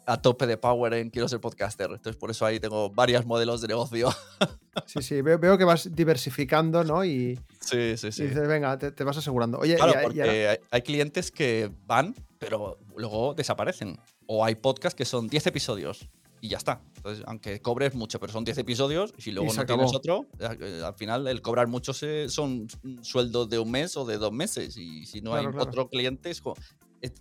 a 0.05 0.21
tope 0.21 0.47
de 0.47 0.57
power 0.57 0.93
en 0.95 1.09
quiero 1.09 1.29
ser 1.29 1.39
podcaster. 1.39 1.87
Entonces 1.89 2.17
por 2.17 2.29
eso 2.29 2.45
ahí 2.45 2.59
tengo 2.59 2.89
varios 2.89 3.25
modelos 3.25 3.61
de 3.61 3.69
negocio. 3.69 4.09
Sí, 4.85 5.01
sí, 5.01 5.23
veo, 5.23 5.57
que 5.57 5.63
vas 5.63 5.89
diversificando, 5.95 6.83
¿no? 6.83 7.03
Y, 7.03 7.39
sí, 7.61 7.97
sí, 7.97 8.11
sí. 8.11 8.21
Y 8.21 8.27
dices, 8.27 8.47
venga, 8.47 8.77
te, 8.77 9.03
vas 9.03 9.17
asegurando. 9.17 9.57
Oye, 9.57 9.75
claro, 9.75 10.01
porque 10.03 10.59
hay, 10.69 10.81
clientes 10.83 11.31
que 11.31 11.71
van, 11.87 12.13
pero 12.37 12.77
luego 12.95 13.33
desaparecen. 13.33 13.97
O 14.27 14.45
hay 14.45 14.53
podcasts 14.53 14.95
que 14.95 15.03
son 15.03 15.29
10 15.29 15.47
episodios 15.47 16.07
y 16.41 16.49
ya 16.49 16.57
está. 16.57 16.81
Entonces, 16.97 17.23
aunque 17.27 17.61
cobres 17.61 17.95
mucho, 17.95 18.19
pero 18.19 18.31
son 18.31 18.43
10 18.43 18.57
episodios, 18.59 19.13
y 19.17 19.21
si 19.21 19.31
luego 19.31 19.53
no 19.53 19.65
tienes 19.65 19.93
otro, 19.93 20.27
eh, 20.39 20.81
al 20.83 20.93
final 20.95 21.27
el 21.27 21.41
cobrar 21.41 21.67
mucho 21.67 21.93
son 21.93 22.67
sueldos 23.01 23.49
de 23.49 23.59
un 23.59 23.71
mes 23.71 23.97
o 23.97 24.05
de 24.05 24.17
dos 24.17 24.31
meses. 24.31 24.77
Y 24.77 25.05
si 25.05 25.21
no 25.21 25.33
hay 25.33 25.45
otro 25.45 25.89
cliente, 25.89 26.29
es 26.29 26.41
como. 26.41 26.55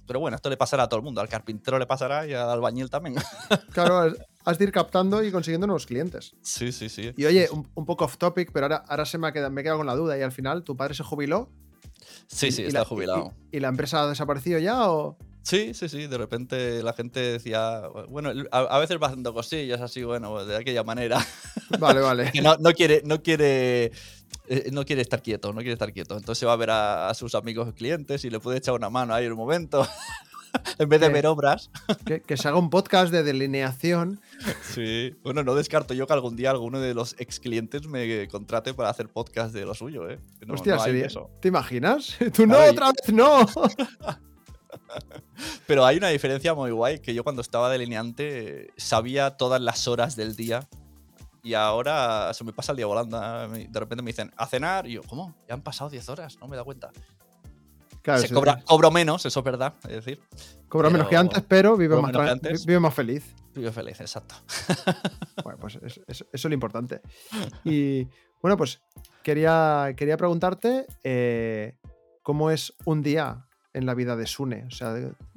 Pero 0.06 0.20
bueno, 0.20 0.36
esto 0.36 0.48
le 0.48 0.56
pasará 0.56 0.84
a 0.84 0.88
todo 0.88 0.98
el 0.98 1.04
mundo. 1.04 1.20
Al 1.20 1.28
carpintero 1.28 1.78
le 1.78 1.86
pasará 1.86 2.26
y 2.26 2.32
al 2.32 2.48
albañil 2.48 2.88
también. 2.88 3.16
Claro, 3.72 4.14
has 4.44 4.58
de 4.58 4.64
ir 4.64 4.72
captando 4.72 5.22
y 5.22 5.30
consiguiendo 5.30 5.66
nuevos 5.66 5.84
clientes. 5.84 6.34
Sí, 6.40 6.72
sí, 6.72 6.88
sí. 6.88 7.12
Y 7.14 7.26
oye, 7.26 7.48
un, 7.50 7.84
poco 7.84 8.06
off 8.06 8.16
topic, 8.16 8.52
pero 8.52 8.66
ahora, 8.66 8.84
ahora 8.88 9.04
se 9.04 9.18
me 9.18 9.26
ha, 9.26 9.32
quedado, 9.32 9.50
me 9.50 9.60
he 9.60 9.64
quedado 9.64 9.78
con 9.78 9.86
la 9.86 9.94
duda. 9.94 10.16
Y 10.18 10.22
al 10.22 10.32
final, 10.32 10.64
¿tu 10.64 10.76
padre 10.76 10.94
se 10.94 11.04
jubiló? 11.04 11.50
Sí, 12.26 12.50
sí, 12.50 12.62
está 12.62 12.86
jubilado. 12.86 13.34
Y, 13.52 13.58
y, 13.58 13.60
la 13.60 13.68
empresa 13.68 14.02
ha 14.02 14.08
desaparecido 14.08 14.58
ya 14.58 14.90
o.? 14.90 15.18
Sí, 15.46 15.74
sí, 15.74 15.88
sí. 15.88 16.08
De 16.08 16.18
repente 16.18 16.82
la 16.82 16.92
gente 16.92 17.20
decía, 17.20 17.82
bueno, 18.08 18.32
a, 18.50 18.58
a 18.58 18.78
veces 18.80 18.98
va 19.00 19.06
haciendo 19.06 19.32
cosillas 19.32 19.80
así, 19.80 20.02
bueno, 20.02 20.44
de 20.44 20.56
aquella 20.56 20.82
manera. 20.82 21.24
Vale, 21.78 22.00
vale. 22.00 22.30
Que 22.32 22.42
no, 22.42 22.56
no 22.58 22.72
quiere, 22.72 23.02
no 23.04 23.22
quiere, 23.22 23.92
eh, 24.48 24.70
no 24.72 24.84
quiere 24.84 25.02
estar 25.02 25.22
quieto, 25.22 25.48
no 25.52 25.58
quiere 25.58 25.72
estar 25.74 25.92
quieto. 25.92 26.16
Entonces 26.16 26.46
va 26.48 26.52
a 26.52 26.56
ver 26.56 26.70
a, 26.70 27.08
a 27.08 27.14
sus 27.14 27.34
amigos 27.36 27.72
clientes 27.74 28.24
y 28.24 28.30
le 28.30 28.40
puede 28.40 28.58
echar 28.58 28.74
una 28.74 28.88
mano 28.90 29.14
ahí 29.14 29.24
en 29.26 29.32
un 29.32 29.38
momento. 29.38 29.86
en 30.78 30.88
vez 30.88 31.00
de 31.00 31.08
ver 31.10 31.26
obras. 31.26 31.70
Que, 32.06 32.20
que 32.22 32.36
se 32.36 32.46
haga 32.48 32.58
un 32.58 32.70
podcast 32.70 33.12
de 33.12 33.22
delineación. 33.24 34.20
Sí. 34.62 35.14
Bueno, 35.24 35.42
no 35.44 35.54
descarto 35.54 35.92
yo 35.94 36.06
que 36.06 36.12
algún 36.12 36.34
día 36.36 36.50
alguno 36.50 36.80
de 36.80 36.94
los 36.94 37.14
ex 37.18 37.38
clientes 37.40 37.86
me 37.88 38.26
contrate 38.28 38.74
para 38.74 38.90
hacer 38.90 39.08
podcast 39.08 39.52
de 39.54 39.64
lo 39.64 39.74
suyo, 39.74 40.08
¿eh? 40.08 40.18
No, 40.46 40.54
Hostia, 40.54 40.76
no 40.76 40.82
sería- 40.84 41.06
eso. 41.06 41.30
¿Te 41.40 41.48
imaginas? 41.48 42.16
Tú 42.34 42.46
no, 42.46 42.56
Ay. 42.58 42.70
otra 42.70 42.92
vez 42.92 43.12
no. 43.14 43.44
Pero 45.66 45.84
hay 45.84 45.96
una 45.98 46.08
diferencia 46.08 46.54
muy 46.54 46.70
guay, 46.70 47.00
que 47.00 47.14
yo 47.14 47.24
cuando 47.24 47.42
estaba 47.42 47.68
delineante 47.70 48.64
eh, 48.66 48.70
sabía 48.76 49.36
todas 49.36 49.60
las 49.60 49.86
horas 49.88 50.16
del 50.16 50.36
día 50.36 50.66
y 51.42 51.54
ahora 51.54 52.32
se 52.34 52.44
me 52.44 52.52
pasa 52.52 52.72
el 52.72 52.76
día 52.76 52.86
volando. 52.86 53.20
me- 53.48 53.68
De 53.68 53.80
repente 53.80 54.02
me 54.02 54.10
dicen, 54.10 54.32
a 54.36 54.46
cenar, 54.46 54.86
y 54.86 54.92
yo, 54.92 55.02
¿cómo? 55.02 55.34
Ya 55.48 55.54
han 55.54 55.62
pasado 55.62 55.90
10 55.90 56.08
horas, 56.08 56.38
no 56.40 56.48
me 56.48 56.56
da 56.56 56.64
cuenta. 56.64 56.90
Claro, 58.02 58.20
se 58.20 58.32
cobra, 58.32 58.62
cobro 58.64 58.90
menos, 58.92 59.26
eso 59.26 59.40
es 59.40 59.44
verdad, 59.44 59.74
es 59.84 60.04
decir, 60.04 60.20
cobra 60.68 60.90
menos 60.90 61.08
que 61.08 61.16
antes, 61.16 61.42
pero 61.48 61.72
cobra 61.76 62.00
más, 62.02 62.30
antes. 62.30 62.64
vive 62.64 62.78
más 62.78 62.94
feliz. 62.94 63.34
vivo 63.54 63.72
feliz, 63.72 64.00
exacto. 64.00 64.34
Bueno, 65.44 65.58
pues 65.60 65.76
es- 65.82 66.00
es- 66.06 66.20
eso 66.20 66.26
es 66.32 66.44
lo 66.44 66.54
importante. 66.54 67.00
Y 67.64 68.08
bueno, 68.42 68.56
pues 68.56 68.80
quería, 69.24 69.92
quería 69.96 70.16
preguntarte 70.16 70.86
eh, 71.04 71.76
cómo 72.22 72.50
es 72.50 72.72
un 72.84 73.02
día 73.02 73.45
en 73.76 73.86
la 73.86 73.94
vida 73.94 74.16
de 74.16 74.26
Sune. 74.26 74.64
O 74.66 74.70
sea, 74.70 74.94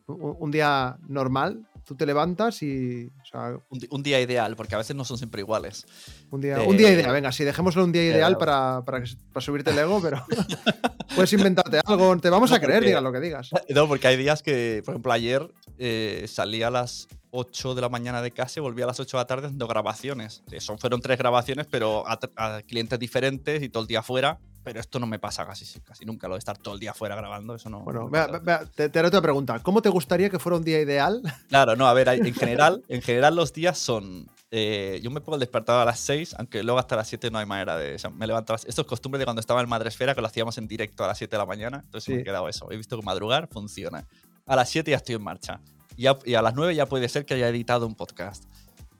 un, 0.07 0.49
día 0.51 0.97
normal, 1.07 1.67
tú 1.85 1.95
te 1.95 2.05
levantas 2.05 2.63
y. 2.63 3.11
O 3.21 3.25
sea, 3.25 3.57
Un, 3.69 3.79
un 3.91 4.01
día 4.03 4.19
ideal, 4.19 4.55
porque 4.55 4.73
a 4.75 4.79
veces 4.79 4.95
no 4.95 5.03
son 5.05 5.17
siempre 5.17 5.41
iguales. 5.41 5.85
un 6.31 6.41
día, 6.41 6.63
Eh, 6.63 6.67
un 6.67 6.77
día 6.77 6.91
ideal. 6.91 7.11
Venga, 7.11 7.31
sí, 7.31 7.43
dejémoslo 7.43 7.83
un 7.83 7.91
día 7.91 8.03
ideal 8.05 8.33
eh, 8.33 8.37
para, 8.39 8.81
para, 8.85 9.03
para 9.33 9.45
subirte 9.45 9.69
el 9.71 9.77
ego, 9.79 10.01
pero 10.01 10.23
puedes 11.15 11.31
inventarte 11.33 11.79
algo. 11.85 12.17
Te 12.17 12.29
vamos 12.29 12.51
a 12.51 12.55
No, 12.55 12.61
creer, 12.61 12.79
porque- 12.79 12.87
diga 12.87 13.01
lo 13.01 13.11
que 13.11 13.19
digas. 13.19 13.49
No, 13.69 13.87
porque 13.87 14.07
hay 14.07 14.17
días 14.17 14.41
que, 14.41 14.81
por 14.85 14.93
ejemplo, 14.95 15.11
ayer 15.11 15.51
eh, 15.77 16.25
salí 16.27 16.63
a 16.63 16.71
las 16.71 17.07
8 17.31 17.75
de 17.75 17.81
la 17.81 17.89
mañana 17.89 18.21
de 18.23 18.31
casa 18.31 18.59
y 18.59 18.61
volví 18.61 18.81
a 18.81 18.87
las 18.87 18.99
8 18.99 19.17
de 19.17 19.21
la 19.21 19.27
tarde 19.27 19.45
haciendo 19.47 19.67
grabaciones. 19.67 20.41
Eh, 20.51 20.59
Son, 20.61 20.79
fueron 20.79 21.01
tres 21.01 21.17
grabaciones, 21.19 21.67
pero 21.69 22.03
a, 22.07 22.17
a 22.37 22.61
clientes 22.63 22.97
diferentes 22.97 23.61
y 23.61 23.69
todo 23.69 23.83
el 23.83 23.87
día 23.87 24.01
fuera. 24.01 24.39
Pero 24.63 24.79
esto 24.79 24.99
no 24.99 25.07
me 25.07 25.19
pasa 25.19 25.45
casi, 25.45 25.79
casi 25.79 26.05
nunca, 26.05 26.27
lo 26.27 26.35
de 26.35 26.39
estar 26.39 26.57
todo 26.57 26.73
el 26.73 26.79
día 26.79 26.93
fuera 26.93 27.15
grabando, 27.15 27.55
eso 27.55 27.69
no. 27.69 27.79
Bueno, 27.79 28.01
no 28.01 28.05
me 28.09 28.19
vea, 28.19 28.27
vea, 28.39 28.65
te, 28.65 28.89
te 28.89 28.99
haré 28.99 29.07
otra 29.07 29.21
pregunta. 29.21 29.59
¿Cómo 29.59 29.81
te 29.81 29.89
gustaría 29.89 30.29
que 30.29 30.37
fuera 30.37 30.57
un 30.57 30.63
día 30.63 30.79
ideal? 30.81 31.21
Claro, 31.49 31.75
no, 31.75 31.87
a 31.87 31.93
ver, 31.93 32.09
en 32.09 32.33
general, 32.33 32.83
en 32.89 33.01
general 33.01 33.35
los 33.35 33.53
días 33.53 33.77
son. 33.77 34.27
eh, 34.51 34.99
yo 35.01 35.09
me 35.11 35.21
pongo 35.21 35.35
el 35.35 35.39
despertador 35.39 35.81
a 35.81 35.85
las 35.85 35.99
6, 36.01 36.35
aunque 36.37 36.61
luego 36.63 36.77
hasta 36.77 36.95
las 36.95 37.07
7 37.07 37.31
no 37.31 37.39
hay 37.39 37.45
manera 37.45 37.77
de. 37.77 37.95
o 37.95 37.99
sea, 37.99 38.09
me 38.09 38.27
levanto 38.27 38.51
a 38.51 38.55
las- 38.55 38.65
Esto 38.65 38.81
es 38.81 38.87
costumbre 38.87 39.17
de 39.17 39.25
cuando 39.25 39.39
estaba 39.39 39.61
en 39.61 39.69
Madresfera, 39.69 40.13
que 40.13 40.21
lo 40.21 40.27
hacíamos 40.27 40.57
en 40.57 40.67
directo 40.67 41.03
a 41.03 41.07
las 41.07 41.17
7 41.17 41.35
de 41.35 41.37
la 41.39 41.45
mañana. 41.45 41.81
Entonces 41.85 42.09
me 42.09 42.15
Sí. 42.15 42.21
he 42.21 42.23
quedado 42.23 42.49
eso. 42.49 42.69
He 42.71 42.75
visto 42.77 42.97
que 42.99 43.03
madrugar 43.05 43.47
funciona. 43.51 44.05
A 44.45 44.55
las 44.55 44.69
7 44.69 44.91
ya 44.91 44.97
estoy 44.97 45.15
en 45.15 45.23
marcha. 45.23 45.61
Y 45.95 46.07
a, 46.07 46.17
y 46.25 46.33
a 46.35 46.41
las 46.41 46.53
9 46.55 46.75
ya 46.75 46.85
puede 46.85 47.07
ser 47.09 47.25
que 47.25 47.35
haya 47.35 47.47
editado 47.49 47.87
un 47.87 47.95
podcast. 47.95 48.43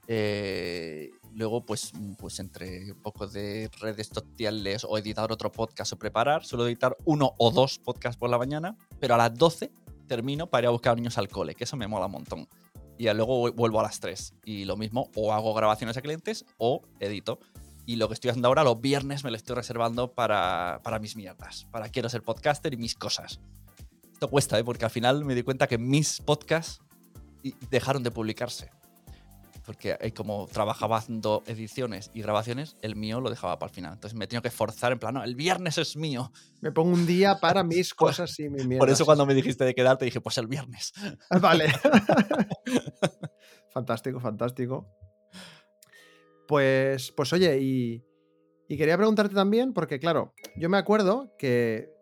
Eh, 0.08 1.12
luego, 1.34 1.66
pues, 1.66 1.92
pues 2.18 2.40
entre 2.40 2.92
un 2.94 3.02
poco 3.02 3.28
de 3.28 3.70
redes 3.80 4.08
sociales 4.14 4.86
o 4.88 4.98
editar 4.98 5.32
otro 5.32 5.52
podcast 5.52 5.94
o 5.94 5.98
preparar, 6.00 6.46
suelo 6.46 6.68
editar 6.68 6.96
uno 7.06 7.34
o 7.38 7.52
dos 7.52 7.80
podcasts 7.80 8.18
por 8.18 8.30
la 8.30 8.38
mañana, 8.38 8.76
pero 9.00 9.16
a 9.16 9.18
las 9.18 9.34
12 9.36 9.72
termino 10.08 10.48
para 10.50 10.64
ir 10.64 10.68
a 10.68 10.72
buscar 10.72 10.96
niños 10.96 11.18
al 11.18 11.28
cole, 11.28 11.56
que 11.56 11.64
eso 11.66 11.78
me 11.78 11.88
mola 11.88 12.08
un 12.08 12.12
montón. 12.14 12.48
Y 12.98 13.06
luego 13.14 13.48
vu- 13.48 13.56
vuelvo 13.56 13.80
a 13.80 13.84
las 13.84 14.00
3. 14.00 14.34
Y 14.44 14.66
lo 14.66 14.76
mismo, 14.76 15.10
o 15.16 15.32
hago 15.32 15.54
grabaciones 15.54 15.96
a 15.96 16.02
clientes 16.02 16.46
o 16.58 16.82
edito. 17.00 17.40
Y 17.86 17.96
lo 17.96 18.08
que 18.08 18.14
estoy 18.14 18.30
haciendo 18.30 18.50
ahora, 18.50 18.64
los 18.64 18.82
viernes, 18.82 19.24
me 19.24 19.32
lo 19.32 19.38
estoy 19.38 19.56
reservando 19.56 20.12
para, 20.14 20.82
para 20.84 21.00
mis 21.00 21.16
mierdas. 21.16 21.66
Para 21.72 21.90
quiero 21.90 22.10
ser 22.10 22.24
podcaster 22.24 22.74
y 22.74 22.78
mis 22.78 22.96
cosas. 22.96 23.40
Esto 24.12 24.28
cuesta, 24.28 24.60
¿eh? 24.60 24.64
porque 24.66 24.84
al 24.86 24.92
final 24.92 25.24
me 25.24 25.34
di 25.34 25.44
cuenta 25.44 25.66
que 25.68 25.78
mis 25.78 26.20
podcasts 26.20 26.82
dejaron 27.72 28.04
de 28.04 28.12
publicarse. 28.12 28.70
Porque 29.70 29.96
eh, 30.00 30.14
como 30.14 30.48
trabajaba 30.48 30.98
haciendo 30.98 31.44
ediciones 31.46 32.10
y 32.16 32.24
grabaciones, 32.24 32.76
el 32.82 32.96
mío 32.96 33.22
lo 33.22 33.30
dejaba 33.30 33.60
para 33.60 33.70
el 33.70 33.76
final. 33.76 33.94
Entonces 33.94 34.18
me 34.18 34.26
he 34.26 34.28
tenido 34.28 34.42
que 34.42 34.50
forzar 34.50 34.92
en 34.92 34.98
plan, 34.98 35.14
no, 35.14 35.24
el 35.24 35.36
viernes 35.36 35.78
es 35.78 35.96
mío. 35.96 36.32
Me 36.60 36.72
pongo 36.72 36.90
un 36.90 37.06
día 37.06 37.38
para 37.40 37.64
mis 37.64 37.94
cosas 37.94 38.40
y 38.40 38.50
mis 38.50 38.64
Por 38.64 38.68
mierdas. 38.68 38.92
eso 38.94 39.06
cuando 39.06 39.28
me 39.28 39.36
dijiste 39.36 39.66
de 39.66 39.76
quedarte 39.76 40.06
dije, 40.06 40.22
pues 40.22 40.40
el 40.40 40.48
viernes. 40.48 40.92
Vale. 41.40 41.68
fantástico, 43.70 44.20
fantástico. 44.20 44.90
Pues, 46.48 47.12
pues 47.12 47.32
oye, 47.32 47.60
y, 47.62 48.04
y 48.68 48.76
quería 48.76 48.98
preguntarte 48.98 49.36
también, 49.36 49.74
porque 49.74 50.00
claro, 50.00 50.34
yo 50.58 50.68
me 50.68 50.80
acuerdo 50.80 51.36
que. 51.38 51.94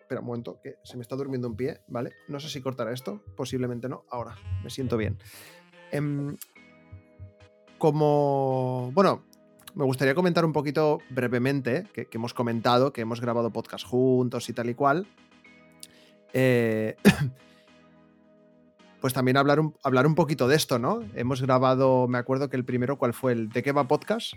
Espera 0.00 0.20
un 0.20 0.26
momento, 0.26 0.58
que 0.60 0.78
se 0.82 0.96
me 0.96 1.02
está 1.02 1.14
durmiendo 1.14 1.46
un 1.46 1.54
pie, 1.54 1.80
¿vale? 1.86 2.10
No 2.26 2.40
sé 2.40 2.48
si 2.48 2.60
cortará 2.60 2.92
esto, 2.92 3.22
posiblemente 3.36 3.88
no. 3.88 4.04
Ahora, 4.10 4.34
me 4.64 4.70
siento 4.70 4.96
bien. 4.96 5.16
Em, 5.92 6.36
como. 7.78 8.90
Bueno, 8.92 9.22
me 9.74 9.84
gustaría 9.84 10.14
comentar 10.14 10.44
un 10.44 10.52
poquito 10.52 10.98
brevemente, 11.10 11.86
que, 11.92 12.06
que 12.06 12.18
hemos 12.18 12.34
comentado, 12.34 12.92
que 12.92 13.00
hemos 13.00 13.20
grabado 13.20 13.50
podcast 13.50 13.86
juntos 13.86 14.48
y 14.48 14.52
tal 14.52 14.70
y 14.70 14.74
cual. 14.74 15.06
Eh, 16.32 16.96
pues 19.00 19.14
también 19.14 19.36
hablar 19.36 19.60
un, 19.60 19.74
hablar 19.82 20.06
un 20.06 20.14
poquito 20.14 20.48
de 20.48 20.56
esto, 20.56 20.78
¿no? 20.78 21.00
Hemos 21.14 21.40
grabado, 21.40 22.08
me 22.08 22.18
acuerdo 22.18 22.48
que 22.48 22.56
el 22.56 22.64
primero, 22.64 22.98
¿cuál 22.98 23.14
fue? 23.14 23.32
El 23.32 23.48
¿De 23.48 23.62
qué 23.62 23.72
va 23.72 23.88
podcast? 23.88 24.34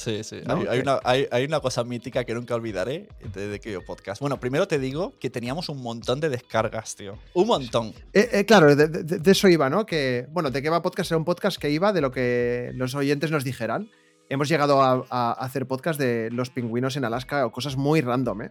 Sí, 0.00 0.24
sí. 0.24 0.40
¿No? 0.46 0.54
Hay, 0.54 0.66
hay 0.66 0.76
Que- 0.78 0.82
una, 0.82 1.00
hay- 1.04 1.26
hay 1.30 1.44
una 1.44 1.60
cosa 1.60 1.84
mítica 1.84 2.24
que 2.24 2.32
nunca 2.32 2.54
olvidaré 2.54 3.06
de, 3.34 3.60
que 3.60 3.70
yo 3.72 3.84
podcast. 3.84 4.18
Bueno, 4.20 4.40
primero 4.40 4.66
te 4.66 4.78
digo 4.78 5.12
que 5.20 5.28
teníamos 5.28 5.68
un 5.68 5.82
montón 5.82 6.20
de 6.20 6.30
descargas, 6.30 6.96
tío. 6.96 7.18
Un 7.34 7.46
montón. 7.46 7.92
Eh, 8.14 8.28
eh, 8.32 8.44
claro, 8.46 8.74
de, 8.74 8.88
de- 8.88 9.18
de 9.18 9.30
eso 9.30 9.46
iba, 9.48 9.68
¿no? 9.68 9.84
Que, 9.84 10.26
bueno, 10.30 10.50
¿de 10.50 10.62
qué 10.62 10.70
va 10.70 10.80
podcast? 10.80 11.10
Era 11.10 11.18
un 11.18 11.26
podcast 11.26 11.58
que 11.58 11.68
iba 11.70 11.92
de 11.92 12.00
lo 12.00 12.10
que 12.10 12.70
los 12.74 12.94
oyentes 12.94 13.30
nos 13.30 13.44
dijeran. 13.44 13.90
Hemos 14.30 14.48
llegado 14.48 14.80
a, 14.82 15.04
a 15.10 15.32
hacer 15.32 15.66
podcast 15.66 15.98
de 16.00 16.30
los 16.30 16.48
pingüinos 16.50 16.96
en 16.96 17.04
Alaska 17.04 17.44
o 17.44 17.52
cosas 17.52 17.76
muy 17.76 18.00
random, 18.00 18.42
¿eh? 18.42 18.50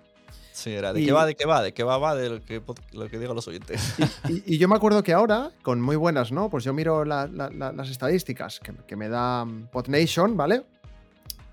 Sí, 0.52 0.72
era 0.72 0.92
de 0.94 1.02
Y- 1.02 1.06
qué 1.06 1.12
va, 1.14 1.26
de 1.26 1.36
qué 1.36 1.46
va, 1.46 1.62
de 1.64 1.74
qué 1.74 1.84
va, 1.84 1.98
va 1.98 2.16
de 2.16 2.30
lo 2.30 2.42
que, 2.44 2.62
lo 2.92 3.08
que 3.10 3.18
digan 3.18 3.34
los 3.34 3.48
oyentes. 3.48 3.96
Y, 4.30 4.56
y 4.56 4.58
yo 4.58 4.68
me 4.68 4.76
acuerdo 4.76 5.02
que 5.04 5.14
ahora, 5.14 5.52
con 5.64 5.80
muy 5.82 5.96
buenas, 5.96 6.32
¿no? 6.32 6.50
Pues 6.50 6.64
yo 6.66 6.74
miro 6.74 7.06
la- 7.06 7.28
la- 7.28 7.50
la- 7.50 7.72
las 7.72 7.90
estadísticas 7.90 8.60
que, 8.60 8.74
que 8.86 8.96
me 8.98 9.08
da 9.10 9.46
mm, 9.46 9.68
PodNation, 9.72 10.36
¿vale? 10.36 10.64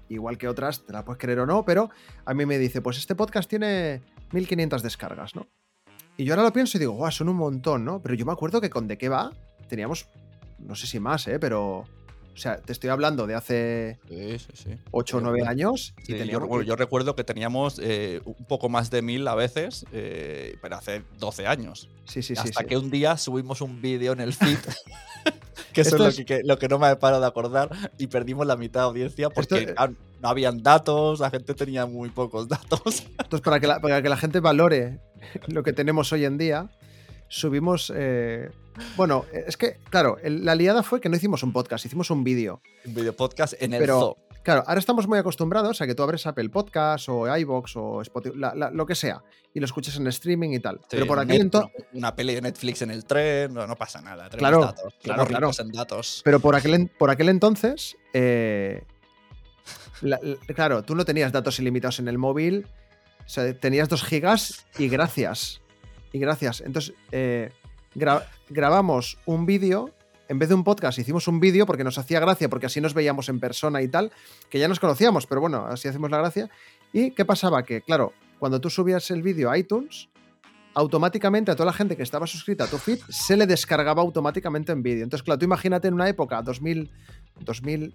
Igual 0.09 0.38
que 0.38 0.49
otras, 0.49 0.85
te 0.85 0.92
la 0.92 1.05
puedes 1.05 1.21
creer 1.21 1.40
o 1.40 1.47
no, 1.47 1.64
pero 1.64 1.90
a 2.25 2.35
mí 2.35 2.47
me 2.47 2.59
dice, 2.59 2.81
pues 2.81 2.99
este 2.99 3.14
podcast 3.14 3.49
tiene 3.49 4.03
1500 4.33 4.83
descargas, 4.83 5.35
¿no? 5.35 5.47
Y 6.16 6.25
yo 6.25 6.33
ahora 6.33 6.45
lo 6.45 6.53
pienso 6.53 6.79
y 6.79 6.81
digo, 6.81 6.92
guau, 6.92 7.11
son 7.11 7.29
un 7.29 7.37
montón, 7.37 7.85
¿no? 7.85 8.01
Pero 8.01 8.14
yo 8.14 8.25
me 8.25 8.33
acuerdo 8.33 8.61
que 8.61 8.71
con 8.71 8.88
De 8.88 8.97
qué 8.97 9.09
va 9.09 9.33
teníamos, 9.69 10.09
no 10.59 10.75
sé 10.75 10.87
si 10.87 11.01
más, 11.01 11.27
¿eh? 11.27 11.38
Pero, 11.38 11.85
o 12.37 12.38
sea, 12.38 12.59
te 12.59 12.72
estoy 12.72 12.90
hablando 12.90 13.27
de 13.27 13.35
hace 13.35 13.99
Sí, 14.09 14.38
sí, 14.38 14.46
sí. 14.53 14.70
8 14.90 15.16
o 15.16 15.20
Sí, 15.20 15.25
9 15.25 15.38
bueno. 15.38 15.51
años. 15.51 15.94
Yo, 16.07 16.38
recuerdo, 16.38 16.62
yo 16.62 16.77
recuerdo 16.77 17.16
que 17.16 17.25
teníamos 17.25 17.81
eh, 17.83 18.20
un 18.27 18.44
poco 18.46 18.68
más 18.68 18.90
de 18.90 19.01
mil 19.01 19.27
a 19.27 19.35
veces, 19.35 19.87
eh, 19.92 20.57
pero 20.61 20.77
hace 20.77 21.03
12 21.18 21.46
años. 21.46 21.88
sí, 22.05 22.22
sí, 22.22 22.37
sí. 22.37 22.42
Hasta 22.44 22.64
que 22.64 22.77
un 22.77 22.90
día 22.90 23.16
subimos 23.16 23.61
un 23.62 23.81
vídeo 23.81 24.12
en 24.12 24.20
el 24.20 24.35
feed. 24.35 24.59
que 25.72 25.81
eso 25.81 25.96
es, 25.96 26.03
es- 26.03 26.18
Lo, 26.18 26.25
que, 26.25 26.25
que- 26.27 26.42
lo 26.44 26.59
que 26.59 26.68
no 26.68 26.79
me 26.79 26.94
paro 26.96 27.20
de 27.20 27.27
acordar. 27.27 27.70
Y 27.99 28.07
perdimos 28.09 28.46
la 28.46 28.57
mitad 28.57 28.81
de 28.81 28.87
audiencia 28.87 29.31
porque 29.31 29.55
Esto- 29.61 29.72
ah, 29.79 29.88
no 30.20 30.29
habían 30.29 30.62
datos, 30.62 31.20
la 31.20 31.31
gente 31.31 31.55
tenía 31.55 31.87
muy 31.87 32.11
pocos 32.11 32.49
datos. 32.49 33.07
Entonces, 33.18 33.40
para 33.40 33.61
que, 33.61 33.66
la, 33.66 33.81
para 33.81 34.03
que 34.03 34.09
la 34.11 34.16
gente 34.16 34.40
valore 34.40 35.01
lo 35.49 35.62
que 35.62 35.72
tenemos 35.72 36.12
hoy 36.12 36.25
en 36.27 36.37
día, 36.38 36.68
subimos. 37.29 37.90
eh, 37.96 38.51
bueno, 38.97 39.25
es 39.33 39.57
que, 39.57 39.79
claro, 39.91 40.17
la 40.25 40.55
liada 40.55 40.83
fue 40.83 41.01
que 41.01 41.09
no 41.09 41.17
hicimos 41.17 41.43
un 41.43 41.53
podcast, 41.53 41.85
hicimos 41.87 42.11
un 42.11 42.25
vídeo. 42.25 42.61
un 42.85 42.95
video 42.95 43.15
podcast 43.15 43.55
en 43.61 43.75
el 43.75 43.81
Pero- 43.81 44.01
zoo. 44.01 44.17
Claro, 44.43 44.62
ahora 44.69 44.79
estamos 44.79 45.09
muy 45.09 45.19
acostumbrados 45.19 45.81
a 45.81 45.89
que 45.89 45.97
tú 45.97 46.05
abres 46.05 46.25
Apple 46.25 46.51
Podcast 46.51 47.09
o 47.09 47.37
iBox 47.37 47.73
o 47.75 48.01
Spotify, 48.03 48.37
la- 48.39 48.55
la- 48.55 48.71
lo 48.71 48.87
que 48.87 48.95
sea, 48.95 49.25
y 49.53 49.59
lo 49.59 49.67
escuchas 49.67 49.97
en 49.97 50.07
streaming 50.07 50.51
y 50.51 50.61
tal. 50.61 50.79
Pero 50.89 51.05
por 51.05 51.19
net- 51.27 51.41
entonces. 51.41 51.85
Una 51.95 52.15
peli 52.15 52.33
de 52.33 52.43
Netflix 52.43 52.81
en 52.83 52.93
el 52.93 53.05
tren, 53.05 53.53
no, 53.53 53.67
no 53.67 53.75
pasa 53.75 54.01
nada. 54.03 54.29
Claro, 54.29 54.61
datos, 54.61 54.95
claro, 55.03 55.27
claro. 55.27 55.51
en 55.59 55.73
datos. 55.73 56.21
Pero 56.25 56.39
por 56.39 56.55
aquel, 56.55 56.89
por 56.97 57.11
aquel 57.11 57.29
entonces, 57.29 57.97
eh, 58.12 58.85
la- 60.01 60.21
la- 60.23 60.37
claro, 60.55 60.85
tú 60.85 60.95
no 60.95 61.05
tenías 61.05 61.33
datos 61.33 61.59
ilimitados 61.59 61.99
en 61.99 62.07
el 62.07 62.17
móvil, 62.17 62.69
o 63.25 63.29
sea, 63.29 63.53
tenías 63.59 63.89
2 63.89 64.05
gigas 64.05 64.65
y 64.79 64.89
gracias. 64.89 65.61
Y 66.12 66.21
gracias. 66.21 66.61
Entonces, 66.61 66.95
eh, 67.11 67.51
gra- 67.97 68.25
grabamos 68.49 69.19
un 69.27 69.47
vídeo, 69.47 69.91
en 70.29 70.39
vez 70.39 70.49
de 70.49 70.55
un 70.55 70.65
podcast, 70.65 70.99
hicimos 70.99 71.29
un 71.29 71.41
vídeo 71.41 71.67
porque 71.67 71.85
nos 71.85 71.99
hacía 71.99 72.21
gracia, 72.21 72.49
porque 72.49 72.67
así 72.67 72.81
nos 72.81 72.95
veíamos 72.95 73.29
en 73.29 73.41
persona 73.41 73.81
y 73.83 73.89
tal, 73.89 74.13
que 74.51 74.59
ya 74.59 74.69
nos 74.69 74.81
conocíamos, 74.81 75.27
pero 75.27 75.41
bueno, 75.41 75.67
así 75.67 75.89
hacemos 75.89 76.11
la 76.11 76.19
gracia. 76.19 76.51
¿Y 76.93 77.13
qué 77.13 77.25
pasaba? 77.25 77.63
Que, 77.63 77.81
claro, 77.83 78.13
cuando 78.39 78.61
tú 78.61 78.69
subías 78.71 79.11
el 79.11 79.23
vídeo 79.23 79.51
a 79.51 79.59
iTunes, 79.59 80.09
automáticamente 80.75 81.51
a 81.51 81.55
toda 81.57 81.67
la 81.67 81.73
gente 81.73 81.97
que 81.97 82.03
estaba 82.03 82.27
suscrita 82.27 82.65
a 82.65 82.67
tu 82.67 82.77
feed 82.77 82.99
se 83.09 83.37
le 83.37 83.47
descargaba 83.47 84.03
automáticamente 84.03 84.73
en 84.73 84.83
vídeo. 84.83 85.05
Entonces, 85.05 85.23
claro, 85.25 85.39
tú 85.39 85.45
imagínate 85.47 85.89
en 85.89 85.95
una 85.95 86.09
época, 86.09 86.43
2000, 86.43 86.91
2000, 87.41 87.95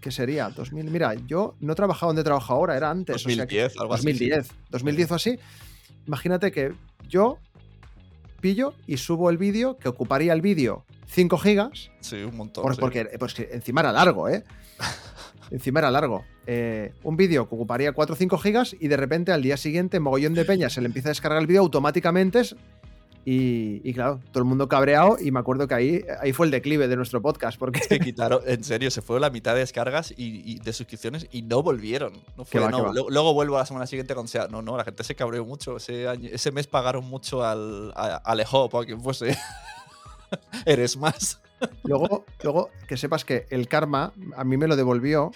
¿qué 0.00 0.10
sería? 0.12 0.48
2000, 0.50 0.90
mira, 0.90 1.14
yo 1.14 1.56
no 1.60 1.72
he 1.72 1.76
trabajado 1.76 2.10
donde 2.10 2.22
trabajo 2.22 2.52
ahora, 2.52 2.76
era 2.76 2.90
antes. 2.90 3.22
2010, 3.24 3.66
o 3.66 3.70
sea 3.74 3.82
algo 3.82 3.94
2010, 3.96 4.38
así. 4.38 4.50
2010 4.70 5.10
o 5.10 5.14
así. 5.16 5.38
Imagínate 6.06 6.52
que 6.52 6.72
yo 7.08 7.38
pillo 8.46 8.74
y 8.86 8.96
subo 8.98 9.28
el 9.30 9.38
vídeo, 9.38 9.76
que 9.76 9.88
ocuparía 9.88 10.32
el 10.32 10.40
vídeo 10.40 10.84
5 11.08 11.36
gigas, 11.38 11.90
Sí, 12.00 12.16
un 12.22 12.36
montón. 12.36 12.62
por- 12.62 12.74
sí. 12.76 12.80
porque 12.80 13.04
pues, 13.18 13.34
que 13.34 13.48
encima 13.52 13.80
era 13.80 13.90
largo, 13.90 14.28
¿eh? 14.28 14.44
encima 15.50 15.80
era 15.80 15.90
largo. 15.90 16.24
Eh, 16.46 16.92
un 17.02 17.16
vídeo 17.16 17.48
que 17.48 17.54
ocuparía 17.56 17.90
4 17.92 18.14
o 18.14 18.16
5 18.16 18.38
gigas 18.38 18.76
y 18.78 18.86
de 18.86 18.96
repente 18.96 19.32
al 19.32 19.42
día 19.42 19.56
siguiente, 19.56 19.98
mogollón 19.98 20.34
de 20.34 20.44
peña, 20.44 20.70
se 20.70 20.80
le 20.80 20.86
empieza 20.86 21.08
a 21.08 21.10
descargar 21.10 21.40
el 21.40 21.48
vídeo 21.48 21.60
automáticamente. 21.62 22.42
Y, 23.28 23.80
y 23.82 23.92
claro, 23.92 24.20
todo 24.30 24.38
el 24.38 24.44
mundo 24.48 24.68
cabreado. 24.68 25.16
Y 25.20 25.32
me 25.32 25.40
acuerdo 25.40 25.66
que 25.66 25.74
ahí, 25.74 26.04
ahí 26.20 26.32
fue 26.32 26.46
el 26.46 26.52
declive 26.52 26.86
de 26.86 26.94
nuestro 26.94 27.20
podcast, 27.20 27.58
porque 27.58 27.80
que 27.80 27.98
quitaron, 27.98 28.40
en 28.46 28.62
serio, 28.62 28.88
se 28.92 29.02
fue 29.02 29.18
la 29.18 29.30
mitad 29.30 29.54
de 29.54 29.58
descargas 29.60 30.12
y, 30.16 30.42
y 30.48 30.60
de 30.60 30.72
suscripciones 30.72 31.26
y 31.32 31.42
no 31.42 31.60
volvieron. 31.60 32.12
No 32.36 32.44
fue, 32.44 32.52
Que 32.52 32.58
va, 32.60 32.70
no, 32.70 32.76
que 32.76 32.82
va. 32.84 32.92
Luego, 32.92 33.10
luego 33.10 33.34
vuelvo 33.34 33.56
a 33.56 33.60
la 33.60 33.66
semana 33.66 33.88
siguiente 33.88 34.14
con 34.14 34.28
sea. 34.28 34.46
No, 34.46 34.62
no, 34.62 34.76
la 34.76 34.84
gente 34.84 35.02
se 35.02 35.16
cabreó 35.16 35.44
mucho. 35.44 35.76
Ese, 35.78 36.06
año- 36.06 36.28
ese 36.32 36.52
mes 36.52 36.68
pagaron 36.68 37.04
mucho 37.04 37.42
al 37.44 37.92
a, 37.96 38.14
a 38.14 38.16
Alejo 38.18 38.66
o 38.72 38.78
a 38.80 38.84
quien 38.86 39.00
fuese. 39.02 39.36
Eres 40.64 40.96
más. 40.96 41.40
luego, 41.82 42.24
luego 42.44 42.70
que 42.86 42.96
sepas 42.96 43.24
que 43.24 43.46
el 43.50 43.66
karma 43.66 44.12
a 44.36 44.44
mí 44.44 44.56
me 44.56 44.68
lo 44.68 44.76
devolvió 44.76 45.32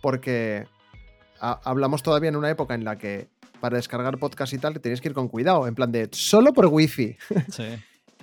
porque 0.00 0.66
ha- 1.40 1.60
hablamos 1.64 2.02
todavía 2.02 2.28
en 2.28 2.36
una 2.36 2.50
época 2.50 2.74
en 2.74 2.84
la 2.84 2.98
que 2.98 3.28
para 3.62 3.76
descargar 3.76 4.18
podcast 4.18 4.52
y 4.54 4.58
tal 4.58 4.80
tenías 4.80 5.00
que 5.00 5.08
ir 5.08 5.14
con 5.14 5.28
cuidado, 5.28 5.68
en 5.68 5.76
plan 5.76 5.92
de 5.92 6.08
solo 6.10 6.52
por 6.52 6.66
wifi. 6.66 7.16
Sí. 7.48 7.64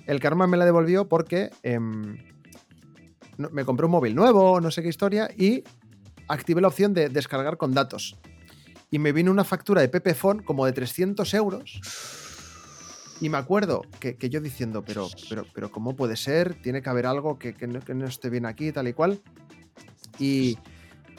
El 0.06 0.20
karma 0.20 0.48
me 0.48 0.58
la 0.58 0.66
devolvió 0.66 1.08
porque 1.08 1.50
em, 1.64 2.18
me 3.38 3.64
compré 3.64 3.86
un 3.86 3.92
móvil 3.92 4.16
nuevo, 4.16 4.60
no 4.60 4.70
sé 4.70 4.82
qué 4.82 4.90
historia, 4.90 5.30
y 5.38 5.64
activé 6.28 6.60
la 6.62 6.68
opción 6.68 6.94
de 6.94 7.08
descargar 7.10 7.56
con 7.58 7.74
datos. 7.74 8.18
Y 8.92 9.00
me 9.00 9.14
vino 9.14 9.32
una 9.32 9.46
factura 9.46 9.82
de 9.82 9.88
Pepephone 9.88 10.44
como 10.44 10.66
de 10.66 10.74
300 10.74 11.34
euros. 11.36 11.80
Y 13.22 13.30
me 13.30 13.38
acuerdo 13.38 13.84
que, 14.00 14.18
que 14.18 14.30
yo 14.30 14.42
diciendo, 14.42 14.84
pero, 14.84 15.08
pero, 15.30 15.46
pero 15.54 15.72
¿cómo 15.72 15.96
puede 15.96 16.18
ser? 16.18 16.56
Tiene 16.56 16.82
que 16.82 16.90
haber 16.90 17.06
algo 17.06 17.40
que, 17.40 17.54
que 17.54 17.68
no, 17.68 17.80
que 17.80 17.94
no 17.94 18.06
esté 18.06 18.30
bien 18.30 18.46
aquí, 18.46 18.74
tal 18.74 18.88
y 18.90 18.94
cual. 18.94 19.22
Y, 20.18 20.58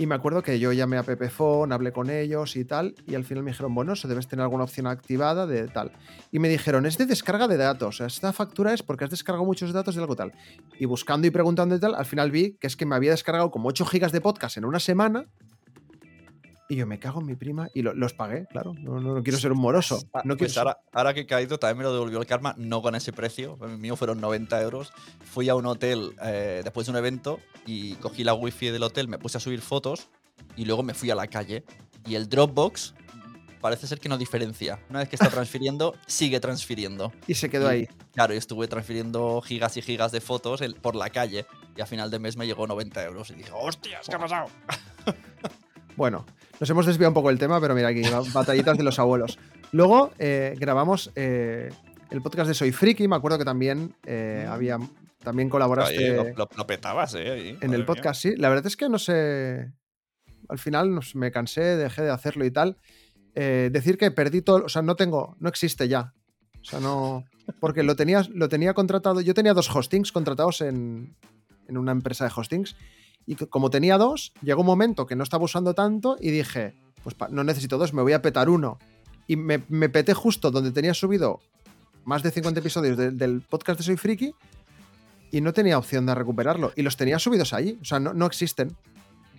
y 0.01 0.07
me 0.07 0.15
acuerdo 0.15 0.43
que 0.43 0.59
yo 0.59 0.73
llamé 0.73 0.97
a 0.97 1.03
Pepephone, 1.03 1.75
hablé 1.75 1.93
con 1.93 2.09
ellos 2.09 2.57
y 2.57 2.65
tal, 2.65 2.95
y 3.07 3.17
al 3.17 3.25
final 3.25 3.45
me 3.45 3.51
dijeron, 3.51 3.75
bueno, 3.75 3.93
eso 3.93 4.09
debes 4.09 4.27
tener 4.27 4.43
alguna 4.43 4.65
opción 4.65 4.87
activada 4.87 5.47
de 5.47 5.69
tal. 5.69 5.93
Y 6.33 6.39
me 6.39 6.49
dijeron, 6.49 6.87
es 6.87 6.97
de 6.97 7.05
descarga 7.05 7.47
de 7.49 7.59
datos. 7.59 8.01
Esta 8.01 8.33
factura 8.33 8.73
es 8.73 8.83
porque 8.83 9.05
has 9.05 9.11
descargado 9.11 9.45
muchos 9.45 9.75
datos 9.75 9.95
de 9.95 10.01
algo 10.01 10.17
tal. 10.17 10.33
Y 10.79 10.87
buscando 10.87 11.27
y 11.27 11.31
preguntando 11.31 11.77
y 11.77 11.81
tal, 11.81 11.95
al 11.95 12.07
final 12.07 12.31
vi 12.31 12.53
que 12.53 12.67
es 12.67 12.77
que 12.77 12.87
me 12.87 12.97
había 12.97 13.11
descargado 13.11 13.51
como 13.51 13.69
8 13.69 13.85
gigas 13.85 14.11
de 14.11 14.23
podcast 14.23 14.57
en 14.57 14.65
una 14.65 14.81
semana. 14.81 15.27
Y 16.71 16.77
yo 16.77 16.87
me 16.87 16.99
cago 16.99 17.21
en 17.21 17.27
mi 17.27 17.35
prima 17.35 17.69
y 17.75 17.83
lo- 17.83 17.93
los 17.95 18.15
pagué, 18.15 18.47
claro. 18.49 18.73
No, 18.79 19.01
no- 19.01 19.15
no 19.17 19.23
quiero 19.23 19.39
ser 19.39 19.51
un 19.53 19.59
moroso. 19.59 20.01
No 20.25 20.37
pues 20.37 20.57
ahora, 20.57 20.79
ahora 20.93 21.13
que 21.13 21.21
he 21.21 21.27
caído, 21.27 21.59
también 21.59 21.79
me 21.79 21.85
lo 21.85 21.93
devolvió 21.93 22.19
el 22.21 22.27
karma, 22.27 22.55
no 22.57 22.81
con 22.81 22.95
ese 22.95 23.13
precio. 23.13 23.59
El 23.63 23.77
mío 23.77 23.97
fueron 23.97 24.21
90 24.21 24.63
euros. 24.63 24.93
Fui 25.25 25.49
a 25.49 25.57
un 25.57 25.67
hotel 25.67 26.15
eh, 26.23 26.61
después 26.63 26.87
de 26.87 26.93
un 26.93 26.97
evento 26.97 27.41
y 27.67 27.95
cogí 27.97 28.23
la 28.25 28.35
wifi 28.35 28.69
del 28.71 28.85
hotel, 28.85 29.09
me 29.09 29.19
puse 29.19 29.37
a 29.37 29.41
subir 29.41 29.61
fotos 29.61 30.09
y 30.57 30.65
luego 30.65 30.83
me 30.85 30.95
fui 30.95 31.11
a 31.11 31.15
la 31.17 31.27
calle. 31.27 31.65
Y 32.07 32.15
el 32.15 32.29
Dropbox 32.29 32.95
parece 33.61 33.87
ser 33.89 33.99
que 33.99 34.09
no 34.09 34.17
diferencia. 34.17 34.79
Una 34.89 35.01
vez 35.01 35.09
que 35.09 35.17
está 35.17 35.29
transfiriendo, 35.45 35.95
sigue 36.07 36.39
transfiriendo. 36.41 37.13
Y 37.27 37.35
se 37.35 37.51
quedó 37.51 37.67
Y- 37.71 37.75
ahí. 37.75 37.89
Claro, 38.15 38.33
y 38.33 38.37
estuve 38.37 38.69
transfiriendo 38.69 39.41
gigas 39.43 39.77
y 39.77 39.83
gigas 39.83 40.13
de 40.13 40.21
fotos 40.21 40.61
el- 40.61 40.77
por 40.77 40.95
la 40.95 41.11
calle 41.11 41.47
y 41.77 41.81
a 41.81 41.87
final 41.87 42.13
de 42.13 42.21
mes 42.21 42.37
me 42.37 42.47
llegó 42.47 42.67
90 42.69 43.03
euros. 43.05 43.29
Y 43.31 43.35
dije, 43.35 43.51
hostias, 43.53 44.07
¿qué 44.09 44.15
ha 44.15 44.19
pasado? 44.21 44.47
Bueno, 45.97 46.25
nos 46.61 46.71
hemos 46.71 46.87
desviado 46.87 47.11
un 47.11 47.15
poco 47.15 47.29
del 47.29 47.39
tema, 47.39 47.61
pero 47.61 47.75
mira 47.75 47.89
aquí, 47.89 48.03
ba- 48.03 48.23
batallitas 48.33 48.77
de 48.77 48.85
los 48.85 48.99
abuelos. 48.99 49.39
Luego 49.73 50.13
eh, 50.19 50.55
grabamos 50.59 51.11
eh, 51.17 51.71
el 52.11 52.21
podcast 52.23 52.49
de 52.49 52.55
Soy 52.55 52.71
Friki. 52.73 53.09
Me 53.09 53.17
acuerdo 53.17 53.39
que 53.39 53.45
también 53.45 53.95
eh, 54.07 54.45
Mm. 54.47 54.53
había. 54.53 54.79
También 55.23 55.51
colaboraste. 55.51 55.97
Oye, 55.99 56.17
lo, 56.17 56.25
lo- 56.45 56.49
lo 56.57 56.67
petabas, 56.67 57.15
¿eh? 57.15 57.31
ahí, 57.31 57.49
En 57.61 57.73
el 57.75 57.81
mía. 57.81 57.87
podcast, 57.87 58.23
sí. 58.23 58.37
La 58.37 58.49
verdad 58.49 58.67
es 58.67 58.77
que 58.77 58.89
no 58.89 58.99
sé. 58.99 59.71
Al 60.49 60.59
final 60.59 60.95
nos- 60.95 61.15
me 61.15 61.31
cansé, 61.31 61.61
dejé 61.77 62.03
de 62.03 62.11
hacerlo 62.11 62.45
y 62.47 62.51
tal. 62.51 62.77
Decir 63.35 63.97
que 63.97 64.11
perdí 64.11 64.43
todo. 64.43 64.65
O 64.65 64.69
sea, 64.69 64.83
no 64.83 64.97
tengo. 64.97 65.37
No 65.41 65.49
existe 65.49 65.89
ya. 65.89 66.13
O 66.61 66.65
sea, 66.65 66.81
no. 66.81 67.25
Porque 67.59 67.83
lo 67.83 67.97
tenía, 67.97 68.23
lo 68.35 68.49
tenía 68.49 68.75
contratado. 68.75 69.21
Yo 69.21 69.33
tenía 69.35 69.55
dos 69.55 69.75
hostings 69.75 70.11
contratados 70.13 70.61
en, 70.63 71.17
en 71.69 71.77
una 71.79 71.93
empresa 71.93 72.25
de 72.25 72.33
hostings. 72.35 72.77
Y 73.27 73.37
como 73.37 73.71
tenía 73.71 73.97
dos, 73.99 74.33
llegó 74.43 74.61
un 74.63 74.67
momento 74.67 75.07
que 75.07 75.17
no 75.17 75.23
estaba 75.25 75.45
usando 75.45 75.75
tanto 75.75 76.17
y 76.21 76.31
dije, 76.31 76.75
pues 77.03 77.15
no 77.31 77.45
necesito 77.45 77.79
dos, 77.79 77.93
me 77.95 78.03
voy 78.03 78.13
a 78.13 78.23
petar 78.23 78.49
uno. 78.49 78.79
Y 79.27 79.37
me, 79.37 79.63
me 79.69 79.89
peté 79.89 80.15
justo 80.15 80.51
donde 80.51 80.73
tenía 80.73 80.95
subido 80.95 81.41
más 82.05 82.23
de 82.23 82.31
50 82.31 82.61
episodios 82.61 82.97
del- 82.97 83.17
del 83.17 83.41
podcast 83.43 83.79
de 83.79 83.85
Soy 83.85 83.97
Friki 83.97 84.35
y 85.31 85.41
no 85.41 85.53
tenía 85.53 85.79
opción 85.79 86.07
de 86.07 86.15
recuperarlo. 86.15 86.73
Y 86.75 86.83
los 86.83 86.97
tenía 86.97 87.19
subidos 87.21 87.53
ahí. 87.53 87.79
O 87.81 87.85
sea, 87.85 88.01
no, 88.01 88.13
no 88.13 88.27
existen. 88.27 88.75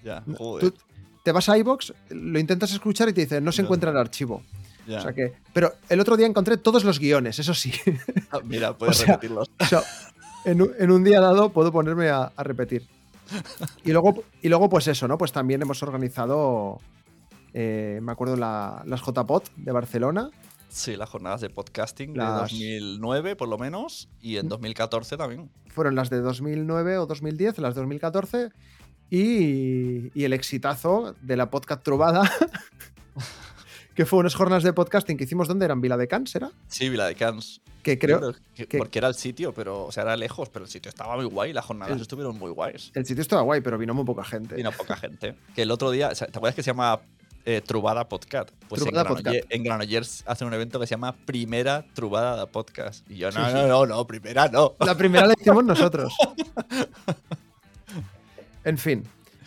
Ya, 0.03 0.23
joder. 0.37 0.71
Tú 0.71 0.77
te 1.23 1.31
vas 1.33 1.49
a 1.49 1.57
iBox, 1.57 1.93
lo 2.09 2.39
intentas 2.39 2.71
escuchar 2.71 3.09
y 3.09 3.13
te 3.13 3.21
dice, 3.21 3.41
no 3.41 3.51
se 3.51 3.63
encuentra 3.63 3.91
el 3.91 3.97
archivo. 3.97 4.41
ya. 4.87 4.99
O 4.99 5.01
sea 5.01 5.13
que, 5.13 5.33
pero 5.53 5.73
el 5.89 5.99
otro 5.99 6.15
día 6.15 6.25
encontré 6.27 6.55
todos 6.57 6.83
los 6.85 6.97
guiones, 6.99 7.37
eso 7.39 7.53
sí. 7.53 7.73
Ah, 8.31 8.39
Mira, 8.45 8.73
puedes 8.77 8.97
sea, 8.97 9.07
repetirlos. 9.07 9.51
O 9.59 9.65
sea, 9.65 9.83
en, 10.45 10.61
un, 10.61 10.71
en 10.79 10.91
un 10.91 11.03
día 11.03 11.19
dado 11.19 11.49
puedo 11.51 11.71
ponerme 11.73 12.09
a, 12.09 12.31
a 12.35 12.43
repetir. 12.43 12.87
Y 13.85 13.91
luego, 13.91 14.23
y 14.41 14.49
luego, 14.49 14.69
pues 14.69 14.87
eso, 14.87 15.07
¿no? 15.07 15.17
Pues 15.17 15.31
también 15.31 15.61
hemos 15.61 15.81
organizado, 15.83 16.77
eh, 17.53 17.99
me 18.01 18.11
acuerdo, 18.11 18.35
la- 18.35 18.83
las 18.85 19.01
JPod 19.01 19.43
de 19.57 19.71
Barcelona. 19.71 20.29
Sí, 20.69 20.95
las 20.95 21.09
jornadas 21.09 21.41
de 21.41 21.49
podcasting 21.49 22.15
Las- 22.15 22.35
de 22.51 22.79
2009, 22.79 23.35
por 23.35 23.49
lo 23.49 23.57
menos, 23.57 24.09
y 24.21 24.37
en 24.37 24.45
Mm. 24.45 24.49
2014 24.49 25.17
también. 25.17 25.49
Fueron 25.67 25.95
las 25.95 26.09
de 26.09 26.21
2009 26.21 26.97
o 26.97 27.05
2010, 27.05 27.57
las 27.59 27.75
de 27.75 27.81
2014. 27.81 28.49
Y, 29.09 30.17
y 30.17 30.23
el 30.23 30.31
exitazo 30.31 31.15
de 31.21 31.35
la 31.35 31.49
podcast 31.49 31.83
Trubada, 31.83 32.21
que 33.95 34.05
fue 34.05 34.19
unas 34.19 34.35
jornadas 34.35 34.63
de 34.63 34.73
podcasting 34.73 35.17
que 35.17 35.25
hicimos, 35.25 35.47
¿dónde 35.47 35.65
eran? 35.65 35.81
¿Vila 35.81 35.97
de 35.97 36.07
Cans, 36.07 36.33
era? 36.35 36.51
Sí, 36.67 36.89
Vila 36.89 37.05
de 37.07 37.15
Cans. 37.15 37.61
Que 37.83 37.97
creo, 37.99 38.19
Yo 38.31 38.37
que- 38.55 38.67
que- 38.67 38.77
porque 38.77 38.99
era 38.99 39.07
el 39.07 39.15
sitio, 39.15 39.53
pero, 39.53 39.85
o 39.85 39.91
sea, 39.91 40.03
era 40.03 40.15
lejos, 40.15 40.49
pero 40.49 40.65
el 40.65 40.71
sitio 40.71 40.89
estaba 40.89 41.15
muy 41.15 41.25
guay. 41.25 41.51
Las 41.51 41.65
jornadas 41.65 41.95
El- 41.95 42.01
estuvieron 42.01 42.37
muy 42.37 42.51
guays. 42.51 42.91
el 42.93 43.05
sitio 43.05 43.21
estaba 43.21 43.41
guay, 43.41 43.61
pero 43.61 43.77
vino 43.77 43.93
muy 43.93 44.05
poca 44.05 44.23
gente. 44.23 44.55
Vino 44.55 44.71
poca 44.71 44.95
gente. 44.95 45.35
Que 45.55 45.63
el 45.63 45.71
otro 45.71 45.89
día, 45.91 46.09
¿te 46.09 46.25
acuerdas 46.25 46.55
que 46.55 46.63
se 46.63 46.67
llama 46.71 47.01
eh, 47.43 47.59
Trubada 47.65 48.07
Podcast? 48.07 48.51
Pues 48.69 48.83
Trubada 48.83 49.01
en, 49.09 49.15
Podcast. 49.15 49.37
en 49.49 49.63
Granollers 49.63 50.23
hacen 50.27 50.47
un 50.47 50.53
evento 50.53 50.79
que 50.79 50.85
se 50.85 50.91
llama 50.91 51.15
Primera 51.25 51.83
Trubada 51.95 52.39
de 52.39 52.45
Podcast. 52.45 53.09
Y 53.09 53.15
yo, 53.17 53.31
no, 53.31 53.43
Sí, 53.47 53.53
no, 53.53 53.61
sí. 53.63 53.67
no, 53.67 53.85
no, 53.87 54.05
primera 54.05 54.47
no. 54.47 54.75
La 54.79 54.95
primera 54.95 55.25
la 55.25 55.33
hicimos 55.39 55.63
nosotros. 55.63 56.13
En 58.63 58.77
fin, 58.77 59.03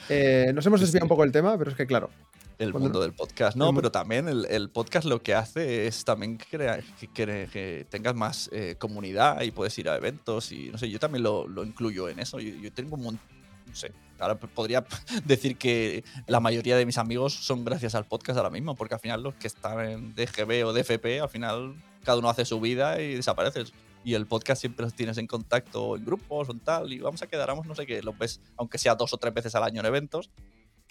eh, 0.09 0.51
nos 0.55 0.67
hemos 0.67 0.81
desviado 0.81 1.03
sí. 1.03 1.05
un 1.05 1.09
poco 1.09 1.23
del 1.23 1.31
tema, 1.31 1.57
pero 1.57 1.71
es 1.71 1.77
que 1.77 1.87
claro, 1.87 2.11
El 2.59 2.71
Cuando- 2.73 2.89
mundo 2.89 3.01
del 3.01 3.13
podcast. 3.13 3.57
No, 3.57 3.75
pero 3.75 3.91
también 3.91 4.29
el, 4.29 4.45
el 4.47 4.71
podcast 4.71 5.07
lo 5.07 5.23
que 5.23 5.35
hace 5.35 5.87
es 5.87 6.05
también 6.05 6.37
crea- 6.37 6.81
que, 7.01 7.09
que- 7.09 7.49
que 7.53 7.87
tengas 7.91 8.15
más 8.15 8.49
eh, 8.53 8.77
comunidad 8.79 9.43
y 9.43 9.51
puedes 9.51 9.77
ir 9.79 9.89
a 9.89 9.97
eventos 9.97 10.53
y 10.53 10.69
no 10.71 10.79
sé, 10.79 10.89
yo 10.89 10.99
también 11.01 11.23
lo, 11.25 11.49
lo 11.49 11.65
incluyo 11.65 12.09
en 12.09 12.21
eso. 12.21 12.39
Yo, 12.41 12.55
yo 12.55 12.73
tengo 12.73 12.95
un 12.97 13.03
mon- 13.03 13.21
no 13.67 13.75
sé, 13.75 13.93
ahora 14.21 14.37
podría 14.39 14.85
decir 15.25 15.57
que 15.57 16.05
la 16.27 16.39
mayoría 16.39 16.77
de 16.77 16.87
mis 16.87 16.99
amigos 16.99 17.33
son 17.35 17.65
gracias 17.65 17.95
al 17.97 18.05
podcast 18.05 18.37
ahora 18.37 18.51
mismo, 18.51 18.75
porque 18.77 18.95
al 18.95 19.01
final 19.01 19.23
los 19.23 19.35
que 19.35 19.49
están 19.49 19.81
en 19.81 20.15
DGB 20.15 20.65
o 20.67 20.73
DFP, 20.73 21.21
al 21.23 21.29
final 21.29 21.75
cada 22.05 22.19
uno 22.19 22.29
hace 22.29 22.45
su 22.45 22.61
vida 22.61 23.01
y 23.01 23.15
desapareces. 23.17 23.73
Y 24.07 24.13
el 24.13 24.27
podcast 24.27 24.61
siempre 24.61 24.85
los 24.85 24.93
tienes 24.95 25.17
en 25.17 25.27
contacto 25.27 25.97
en 25.97 26.05
grupos 26.05 26.51
o 26.51 26.53
en 26.53 26.61
tal, 26.61 26.93
y 26.93 26.99
vamos 26.99 27.23
a 27.23 27.27
quedar, 27.27 27.49
vamos, 27.49 27.67
no 27.67 27.75
sé 27.75 27.87
qué, 27.87 28.03
lo 28.03 28.13
ves, 28.13 28.39
aunque 28.59 28.77
sea 28.77 28.95
dos 28.95 29.15
o 29.15 29.17
tres 29.17 29.33
veces 29.33 29.55
al 29.55 29.63
año 29.65 29.81
en 29.81 29.87
eventos. 29.87 30.29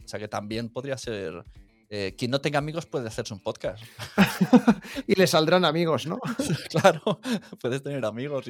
O 0.04 0.08
sea 0.08 0.20
que 0.20 0.28
también 0.28 0.70
podría 0.70 0.98
ser. 0.98 1.44
eh, 1.89 2.16
quien 2.18 2.32
no 2.32 2.42
tenga 2.42 2.58
amigos 2.60 2.86
puede 2.88 3.08
hacerse 3.08 3.34
un 3.34 3.39
podcast. 3.39 3.84
y 5.08 5.16
le 5.16 5.28
saldrán 5.28 5.63
amigos, 5.66 6.08
¿no? 6.08 6.18
claro, 6.70 7.20
puedes 7.62 7.84
tener 7.84 8.04
amigos. 8.06 8.46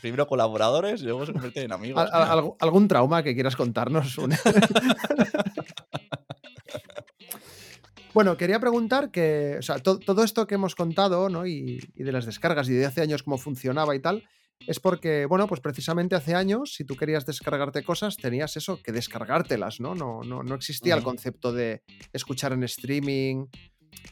Primero 0.00 0.26
colaboradores 0.26 1.02
y 1.02 1.04
luego 1.06 1.26
se 1.26 1.32
convierten 1.32 1.64
en 1.64 1.72
amigos. 1.72 2.00
Al- 2.00 2.22
al- 2.22 2.30
algún- 2.30 2.54
¿Algún 2.60 2.88
trauma 2.88 3.22
que 3.22 3.34
quieras 3.34 3.56
contarnos? 3.56 4.16
Bueno, 8.12 8.36
quería 8.36 8.60
preguntar 8.60 9.10
que, 9.10 9.56
o 9.58 9.62
sea, 9.62 9.80
to- 9.80 9.98
todo 9.98 10.22
esto 10.22 10.46
que 10.46 10.54
hemos 10.54 10.76
contado, 10.76 11.28
¿no? 11.28 11.46
Y, 11.48 11.80
y 11.96 12.02
de 12.04 12.12
las 12.12 12.26
descargas 12.26 12.68
y 12.68 12.72
de 12.72 12.86
hace 12.86 13.00
años 13.00 13.24
cómo 13.24 13.38
funcionaba 13.38 13.96
y 13.96 14.00
tal, 14.00 14.22
es 14.66 14.80
porque, 14.80 15.26
bueno, 15.26 15.46
pues 15.46 15.60
precisamente 15.60 16.14
hace 16.14 16.34
años, 16.34 16.74
si 16.74 16.84
tú 16.84 16.96
querías 16.96 17.26
descargarte 17.26 17.82
cosas, 17.82 18.16
tenías 18.16 18.56
eso, 18.56 18.82
que 18.82 18.92
descargártelas, 18.92 19.80
¿no? 19.80 19.94
No, 19.94 20.22
no, 20.22 20.42
no 20.42 20.54
existía 20.54 20.94
el 20.94 21.02
concepto 21.02 21.52
de 21.52 21.82
escuchar 22.12 22.52
en 22.52 22.64
streaming 22.64 23.46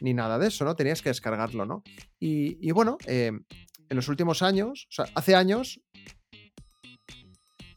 ni 0.01 0.13
nada 0.13 0.37
de 0.37 0.47
eso, 0.47 0.63
¿no? 0.63 0.75
Tenías 0.75 1.01
que 1.01 1.09
descargarlo, 1.09 1.65
¿no? 1.65 1.83
Y, 2.19 2.57
y 2.67 2.71
bueno, 2.71 2.97
eh, 3.07 3.31
en 3.89 3.95
los 3.95 4.07
últimos 4.07 4.41
años, 4.41 4.87
o 4.89 4.93
sea, 4.93 5.05
hace 5.15 5.35
años, 5.35 5.81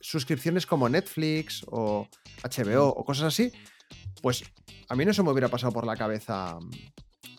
suscripciones 0.00 0.66
como 0.66 0.88
Netflix 0.88 1.64
o 1.68 2.08
HBO 2.44 2.88
o 2.88 3.04
cosas 3.04 3.24
así, 3.24 3.50
pues 4.22 4.44
a 4.88 4.94
mí 4.94 5.04
no 5.04 5.12
se 5.12 5.22
me 5.22 5.30
hubiera 5.30 5.48
pasado 5.48 5.72
por 5.72 5.86
la 5.86 5.96
cabeza 5.96 6.58
mm, 6.60 6.70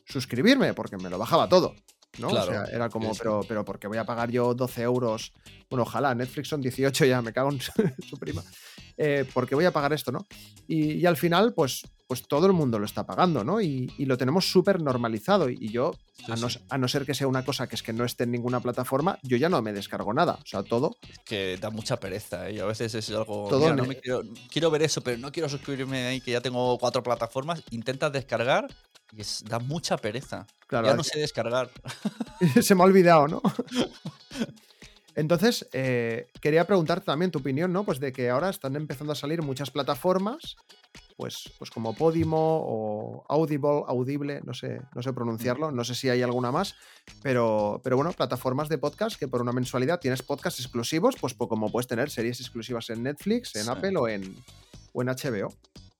suscribirme, 0.06 0.74
porque 0.74 0.98
me 0.98 1.10
lo 1.10 1.18
bajaba 1.18 1.48
todo. 1.48 1.76
¿No? 2.20 2.30
Claro, 2.30 2.52
o 2.52 2.54
sea, 2.54 2.66
era 2.66 2.90
como, 2.90 3.14
sí, 3.14 3.20
pero, 3.20 3.42
pero 3.48 3.66
porque 3.66 3.88
voy 3.88 3.98
a 3.98 4.06
pagar 4.06 4.30
yo 4.32 4.54
12 4.54 4.82
euros. 4.82 5.34
Bueno, 5.70 5.84
ojalá, 5.84 6.14
Netflix 6.16 6.50
son 6.50 6.62
18 6.62 7.06
ya, 7.06 7.22
me 7.22 7.34
cago 7.34 7.52
en 7.52 7.60
su, 7.62 7.72
prima. 8.20 8.44
Eh, 8.98 9.26
porque 9.34 9.56
voy 9.56 9.66
a 9.66 9.72
pagar 9.72 9.94
esto, 9.94 10.12
¿no? 10.12 10.26
Y, 10.68 10.94
y, 10.94 11.06
al 11.06 11.18
final, 11.18 11.54
pues, 11.54 11.84
pues 12.08 12.28
todo 12.28 12.48
el 12.48 12.54
mundo 12.54 12.80
lo 12.80 12.86
está 12.86 13.06
pagando, 13.06 13.44
¿no? 13.44 13.62
Y, 13.62 13.92
y 13.98 14.06
lo 14.06 14.18
tenemos 14.18 14.50
súper 14.50 14.82
normalizado. 14.82 15.50
Y 15.50 15.70
yo, 15.70 15.94
Sí, 16.18 16.32
a, 16.32 16.36
no, 16.36 16.50
sí. 16.50 16.60
a 16.70 16.78
no 16.78 16.88
ser 16.88 17.06
que 17.06 17.14
sea 17.14 17.28
una 17.28 17.46
cosa 17.46 17.68
que 17.68 17.76
es 17.76 17.84
que 17.84 17.94
no 17.94 18.04
esté 18.04 18.24
en 18.24 18.32
ninguna 18.32 18.60
plataforma, 18.60 19.20
yo 19.22 19.38
ya 19.38 19.50
no 19.50 19.62
me 19.62 19.72
descargo 19.72 20.14
nada. 20.14 20.40
O 20.42 20.46
sea, 20.46 20.64
todo. 20.64 20.98
Es 21.08 21.20
que 21.20 21.58
da 21.58 21.70
mucha 21.70 22.00
pereza, 22.00 22.50
¿eh? 22.50 22.54
Y 22.56 22.60
a 22.60 22.66
veces 22.66 22.96
es 22.96 23.10
algo. 23.12 23.48
Todo 23.50 23.60
mira, 23.62 23.76
no 23.76 23.86
me 23.86 23.96
quiero, 23.98 24.24
quiero 24.52 24.72
ver 24.72 24.82
eso, 24.82 25.02
pero 25.02 25.18
no 25.18 25.32
quiero 25.32 25.48
suscribirme 25.48 26.08
ahí, 26.08 26.22
que 26.22 26.32
ya 26.32 26.42
tengo 26.42 26.78
cuatro 26.80 27.04
plataformas. 27.04 27.62
Intentas 27.70 28.12
descargar 28.12 28.68
y 29.14 29.22
es- 29.22 29.44
da 29.48 29.60
mucha 29.60 29.98
pereza. 29.98 30.46
Claro, 30.68 30.88
ya 30.88 30.96
no 30.96 31.04
sé 31.04 31.20
descargar. 31.20 31.70
se 32.62 32.76
me 32.76 32.82
ha 32.84 32.86
olvidado, 32.86 33.28
¿no? 33.28 33.42
Entonces, 35.16 35.68
eh, 35.74 36.28
quería 36.42 36.68
preguntarte 36.68 37.06
también 37.06 37.32
tu 37.32 37.40
opinión, 37.40 37.74
¿no? 37.74 37.84
Pues 37.84 38.00
de 38.00 38.12
que 38.14 38.30
ahora 38.30 38.50
están 38.52 38.76
empezando 38.76 39.14
a 39.14 39.16
salir 39.16 39.42
muchas 39.42 39.72
plataformas, 39.72 40.58
pues, 41.16 41.52
pues 41.58 41.72
como 41.72 41.96
Podimo 41.96 42.38
o 42.64 43.26
Audible, 43.28 43.82
Audible, 43.88 44.42
no 44.46 44.54
sé, 44.54 44.80
no 44.94 45.02
sé 45.02 45.14
pronunciarlo, 45.14 45.72
no 45.72 45.84
sé 45.84 45.96
si 45.96 46.08
hay 46.10 46.22
alguna 46.22 46.52
más, 46.52 46.76
pero, 47.24 47.82
pero 47.84 47.96
bueno, 47.96 48.12
plataformas 48.14 48.70
de 48.70 48.78
podcast 48.78 49.18
que 49.18 49.28
por 49.28 49.42
una 49.42 49.52
mensualidad 49.54 50.00
tienes 50.00 50.22
podcasts 50.22 50.60
exclusivos, 50.60 51.16
pues 51.20 51.34
como 51.34 51.72
puedes 51.72 51.88
tener 51.88 52.12
series 52.12 52.40
exclusivas 52.40 52.92
en 52.92 53.02
Netflix, 53.02 53.56
en 53.56 53.64
Sí. 53.64 53.70
Apple 53.72 53.98
o 53.98 54.08
en, 54.08 54.36
o 54.94 55.02
en 55.02 55.08
HBO. 55.08 55.52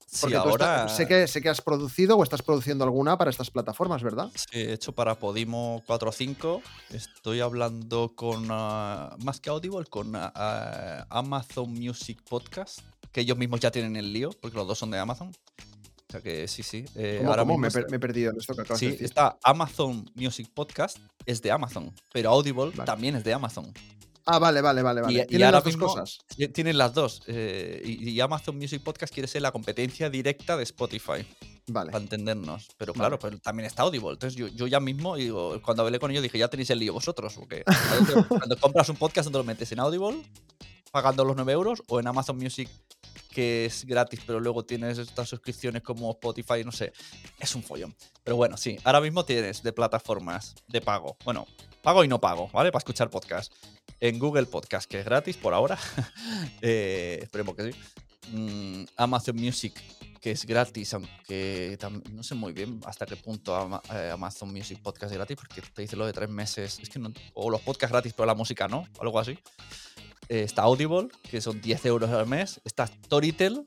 Sí, 0.10 0.20
Porque 0.22 0.38
ahora. 0.38 0.88
sé, 0.88 1.06
que, 1.06 1.28
sé 1.28 1.42
que 1.42 1.50
has 1.50 1.60
producido 1.62 2.16
o 2.18 2.24
estás 2.24 2.42
produciendo 2.42 2.86
alguna 2.86 3.18
para 3.18 3.30
estas 3.30 3.52
plataformas, 3.52 4.02
¿verdad? 4.02 4.32
Sí, 4.36 4.48
he 4.60 4.72
hecho 4.74 4.94
para 4.94 5.16
Podimo 5.20 5.84
4 5.86 6.10
o 6.10 6.12
5. 6.14 6.62
Estoy 6.92 7.42
hablando 7.42 8.14
con, 8.16 8.48
ah, 8.50 9.18
más 9.24 9.42
que 9.42 9.50
Audible, 9.50 9.86
con 9.86 10.16
ah, 10.16 10.32
ah, 10.34 11.06
Amazon 11.10 11.74
Music 11.74 12.22
Podcast, 12.28 12.80
que 13.12 13.20
ellos 13.22 13.38
mismos 13.38 13.60
ya 13.60 13.70
tienen 13.70 13.98
el 13.98 14.14
lío, 14.14 14.30
porque 14.42 14.56
los 14.56 14.66
dos 14.66 14.80
son 14.80 14.92
de 14.92 14.98
Amazon. 14.98 15.28
O 15.30 16.12
sea 16.14 16.22
que 16.22 16.48
sí, 16.48 16.64
sí. 16.64 16.86
eh, 16.96 17.18
¿Cómo, 17.18 17.32
ahora 17.32 17.42
cómo? 17.42 17.58
Me, 17.58 17.70
per- 17.70 17.90
me 17.90 17.98
he 17.98 18.00
perdido 18.00 18.32
en 18.32 18.38
esto 18.38 18.56
que 18.56 18.62
acabas 18.62 18.80
de 18.80 18.86
Sí, 18.86 18.92
decir. 18.94 19.06
está 19.08 19.38
Amazon 19.44 20.10
Music 20.16 20.50
Podcast, 20.54 21.00
es 21.26 21.42
de 21.42 21.52
Amazon, 21.52 21.94
pero 22.14 22.30
Audible 22.30 22.70
Vale. 22.70 22.86
también 22.86 23.18
es 23.18 23.26
de 23.26 23.34
Amazon. 23.34 23.74
Ah, 24.30 24.40
vale, 24.40 24.60
vale, 24.62 24.82
vale, 24.82 25.02
vale. 25.02 25.22
y 25.24 25.26
Tienen 25.26 25.46
ahora 25.48 25.58
las 25.60 25.64
dos 25.64 25.78
cosas. 25.78 26.18
Ti- 26.36 26.50
Tienen 26.50 26.78
las 26.78 26.94
dos. 26.94 27.22
eh, 27.28 27.82
y, 27.86 28.10
y 28.10 28.20
Amazon 28.20 28.58
Music 28.58 28.84
Podcast 28.84 29.14
quiere 29.14 29.28
ser 29.28 29.42
la 29.42 29.52
competencia 29.52 30.10
directa 30.10 30.58
de 30.58 30.64
Spotify, 30.64 31.26
Vale. 31.68 31.92
para 31.92 32.04
entendernos. 32.04 32.68
Pero 32.78 32.92
Vale. 32.94 33.00
claro, 33.00 33.20
pero 33.20 33.40
también 33.40 33.68
está 33.68 33.84
Audible. 33.84 34.12
Entonces 34.12 34.36
yo, 34.38 34.48
yo 34.50 34.68
ya 34.68 34.80
mismo, 34.82 35.16
digo, 35.16 35.62
cuando 35.62 35.84
hablé 35.84 35.98
con 36.00 36.12
ellos, 36.12 36.24
dije, 36.24 36.38
ya 36.38 36.50
tenéis 36.50 36.70
el 36.72 36.80
lío 36.80 36.92
vosotros. 36.94 37.36
Porque 37.36 37.64
¿a 37.66 37.96
dónde- 37.96 38.26
cuando 38.28 38.58
compras 38.60 38.90
un 38.90 38.98
podcast, 38.98 39.26
¿dónde 39.28 39.40
lo 39.40 39.44
metes? 39.46 39.72
¿En 39.72 39.80
Audible? 39.80 40.22
Pagando 40.92 41.24
los 41.26 41.36
9 41.36 41.52
euros 41.54 41.84
o 41.88 42.00
en 42.00 42.08
Amazon 42.08 42.38
Music 42.38 42.70
que 43.32 43.66
es 43.66 43.86
gratis, 43.86 44.20
pero 44.26 44.40
luego 44.40 44.66
tienes 44.66 44.98
estas 44.98 45.30
suscripciones 45.30 45.84
como 45.84 46.10
Spotify, 46.12 46.64
no 46.66 46.72
sé, 46.72 46.92
es 47.40 47.54
un 47.54 47.62
follón. 47.62 47.96
Pero 48.24 48.36
bueno, 48.36 48.58
sí, 48.58 48.78
ahora 48.84 49.00
mismo 49.00 49.24
tienes 49.26 49.62
de 49.62 49.72
plataformas 49.74 50.56
de 50.68 50.82
pago, 50.82 51.18
bueno, 51.24 51.46
pago 51.84 52.04
y 52.04 52.08
no 52.08 52.20
pago, 52.20 52.50
¿vale? 52.52 52.72
Para 52.72 52.80
escuchar 52.80 53.12
podcast. 53.12 53.54
En 54.00 54.20
Google 54.20 54.46
Podcast, 54.46 54.90
que 54.90 55.00
es 55.00 55.06
gratis 55.06 55.38
por 55.38 55.54
ahora, 55.54 55.78
eh, 56.62 57.20
esperemos 57.22 57.56
que 57.56 57.72
sí. 57.72 57.80
Mm, 58.32 58.84
Amazon 58.96 59.36
Music, 59.36 59.74
que 60.22 60.32
es 60.32 60.46
gratis, 60.46 60.94
aunque 60.94 61.78
no 62.12 62.22
sé 62.22 62.36
muy 62.36 62.54
bien 62.54 62.80
hasta 62.86 63.06
qué 63.06 63.16
punto 63.16 63.82
eh, 63.94 64.12
Amazon 64.14 64.52
Music 64.52 64.80
Podcast 64.84 65.12
es 65.12 65.18
gratis, 65.18 65.38
porque 65.38 65.62
te 65.62 65.82
dice 65.82 65.96
lo 65.96 66.06
de 66.06 66.14
tres 66.14 66.30
meses, 66.30 66.80
es 66.80 66.90
que 66.90 67.02
o 67.34 67.50
los 67.50 67.62
podcasts 67.62 67.92
gratis, 67.92 68.14
pero 68.14 68.28
la 68.28 68.36
música 68.36 68.68
no, 68.68 68.88
o 69.00 69.02
algo 69.02 69.20
así. 69.20 69.40
Eh, 70.30 70.44
está 70.44 70.64
Audible, 70.64 71.08
que 71.30 71.40
son 71.40 71.62
10 71.62 71.86
euros 71.86 72.10
al 72.10 72.28
mes. 72.28 72.60
Está 72.66 72.86
Storytel, 72.86 73.64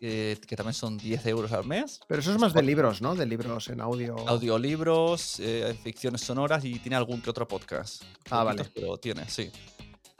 eh, 0.00 0.38
que 0.46 0.56
también 0.56 0.74
son 0.74 0.98
10 0.98 1.26
euros 1.26 1.52
al 1.52 1.64
mes. 1.64 2.00
Pero 2.06 2.20
eso 2.20 2.32
es 2.32 2.38
más 2.38 2.52
de 2.52 2.62
libros, 2.62 3.00
¿no? 3.02 3.14
De 3.14 3.26
libros 3.26 3.68
en 3.68 3.80
audio. 3.80 4.16
Audiolibros, 4.28 5.40
eh, 5.40 5.76
ficciones 5.82 6.20
sonoras 6.20 6.64
y 6.64 6.78
tiene 6.78 6.96
algún 6.96 7.20
que 7.20 7.30
otro 7.30 7.48
podcast. 7.48 8.02
Ah, 8.30 8.44
vale. 8.44 8.64
Pero 8.74 8.96
tiene, 8.98 9.28
sí. 9.28 9.50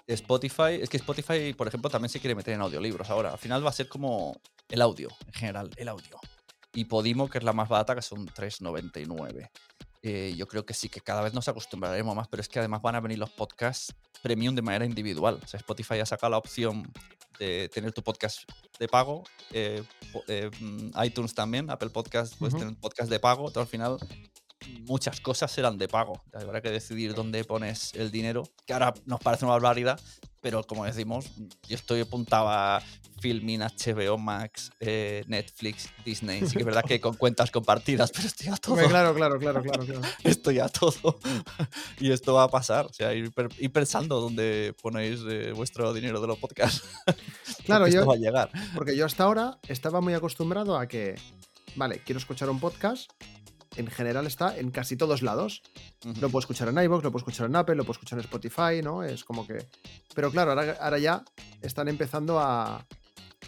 Spotify, 0.07 0.81
es 0.81 0.89
que 0.91 0.99
Spotify, 0.99 1.55
por 1.55 1.69
ejemplo, 1.69 1.89
también 1.89 2.11
se 2.11 2.21
quiere 2.21 2.35
meter 2.35 2.55
en 2.55 2.61
audiolibros 2.61 3.09
ahora. 3.09 3.33
Al 3.33 3.39
final 3.39 3.65
va 3.65 3.71
a 3.71 3.73
ser 3.73 3.89
como 3.89 4.39
el 4.69 4.83
audio, 4.83 5.09
en 5.27 5.33
general, 5.33 5.71
el 5.77 5.89
audio. 5.89 6.19
Y 6.75 6.85
Podimo, 6.85 7.29
que 7.29 7.39
es 7.39 7.45
la 7.45 7.53
más 7.53 7.69
barata, 7.69 7.95
que 7.95 8.03
son 8.03 8.27
3,99. 8.27 9.49
Eh, 10.03 10.35
yo 10.37 10.47
creo 10.47 10.67
que 10.67 10.75
sí, 10.75 10.91
que 10.91 11.01
cada 11.01 11.23
vez 11.23 11.33
nos 11.33 11.49
acostumbraremos 11.49 12.15
más, 12.15 12.29
pero 12.29 12.43
es 12.43 12.49
que 12.49 12.59
además 12.59 12.83
van 12.83 12.95
a 12.95 13.01
venir 13.01 13.19
los 13.19 13.31
podcasts 13.31 13.95
premium 14.23 14.55
de 14.55 14.61
manera 14.61 14.85
individual. 14.85 15.41
O 15.43 15.47
sea, 15.47 15.59
Spotify 15.59 16.01
ha 16.01 16.07
sacado 16.07 16.33
la 16.33 16.39
opción 16.39 16.93
de 17.39 17.71
tener 17.71 17.93
tu 17.93 18.03
podcast 18.03 18.43
de 18.79 18.89
pago. 18.89 19.25
eh, 19.53 19.83
eh, 20.29 20.51
mm, 20.61 20.91
iTunes 21.05 21.35
también, 21.35 21.71
Apple 21.71 21.91
Podcast, 21.91 22.39
tener 22.39 22.69
un 22.69 22.77
podcast 22.77 23.11
de 23.11 23.21
pago. 23.21 23.47
Entonces, 23.49 23.63
al 23.63 23.69
final, 23.69 23.99
muchas 24.87 25.21
cosas 25.21 25.51
serán 25.51 25.79
de 25.79 25.89
pago. 25.89 26.23
Habrá 26.33 26.61
que 26.61 26.71
decidir 26.71 27.15
dónde 27.15 27.45
pones 27.45 27.95
el 27.95 28.11
dinero, 28.11 28.45
que 28.67 28.73
ahora 28.73 28.95
nos 29.07 29.21
parece 29.21 29.45
una 29.45 29.55
barbaridad, 29.55 30.01
pero 30.45 30.63
como 30.63 30.85
decimos, 30.85 31.25
yo 31.67 31.75
estoy 31.75 32.03
apuntado 32.03 32.51
a 32.51 32.83
Filmin, 33.19 33.63
HBO 33.63 34.19
Max, 34.19 34.71
eh, 34.79 35.25
Netflix, 35.27 35.89
Disney. 36.05 36.47
Sí 36.47 36.53
que 36.53 36.59
es 36.59 36.65
verdad 36.67 36.85
que 36.87 37.01
con 37.01 37.15
cuentas 37.15 37.51
compartidas, 37.51 38.13
pero 38.13 38.27
estoy 38.27 38.49
a 38.49 38.57
todo. 38.59 38.77
Claro, 38.77 39.15
claro, 39.15 39.39
claro, 39.39 39.63
claro, 39.63 39.87
claro. 39.87 40.01
Estoy 40.23 40.59
a 40.59 40.69
todo. 40.69 41.19
y 41.99 42.13
esto 42.13 42.35
va 42.35 42.43
a 42.43 42.49
pasar. 42.49 42.85
O 42.85 42.93
sea, 42.93 43.15
ir, 43.15 43.33
pensando 43.73 44.21
dónde 44.21 44.77
ponéis 44.83 45.21
eh, 45.27 45.53
vuestro 45.53 45.95
dinero 45.95 46.21
de 46.21 46.27
los 46.27 46.39
podcasts. 46.39 46.85
Claro, 47.65 47.85
Porque 47.85 47.95
yo, 47.95 48.01
esto 48.01 48.11
va 48.11 48.15
a 48.15 48.19
llegar. 48.19 48.51
porque 48.75 48.97
yo 48.97 49.07
hasta 49.07 49.25
ahora 49.25 49.59
estaba 49.69 50.03
muy 50.03 50.13
acostumbrado 50.13 50.77
a 50.77 50.87
que, 50.87 51.15
vale, 51.77 52.03
quiero 52.05 52.19
escuchar 52.19 52.51
un 52.51 52.61
podcast. 52.61 53.11
En 53.77 53.87
general 53.89 54.27
está 54.27 54.57
en 54.59 54.71
casi 54.71 54.97
todos 54.97 55.23
lados. 55.23 55.63
Ujú. 56.05 56.21
Lo 56.21 56.29
puedo 56.31 56.41
escuchar 56.41 56.69
en 56.69 56.79
iVoox, 56.79 57.03
lo 57.03 57.11
puedo 57.11 57.23
escuchar 57.23 57.47
en 57.47 57.57
Apple, 57.57 57.75
lo 57.75 57.85
puedo 57.85 57.93
escuchar 57.95 58.19
en 58.19 58.25
Spotify, 58.25 58.83
¿no? 58.83 59.03
Es 59.03 59.25
como 59.25 59.47
que. 59.47 59.67
Pero 60.15 60.31
claro, 60.31 60.53
ahora, 60.53 60.77
ahora 60.81 60.99
ya 60.99 61.25
están 61.63 61.89
empezando 61.89 62.39
a, 62.41 62.87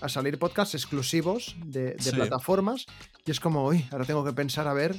a 0.01 0.09
salir 0.09 0.39
podcasts 0.39 0.75
exclusivos 0.75 1.55
de, 1.65 1.93
de 1.95 2.03
Sí. 2.03 2.11
plataformas. 2.11 2.87
Y 3.25 3.31
es 3.31 3.41
como, 3.41 3.67
uy, 3.67 3.87
ahora 3.91 4.05
tengo 4.05 4.25
que 4.25 4.33
pensar 4.33 4.67
a 4.69 4.73
ver 4.73 4.95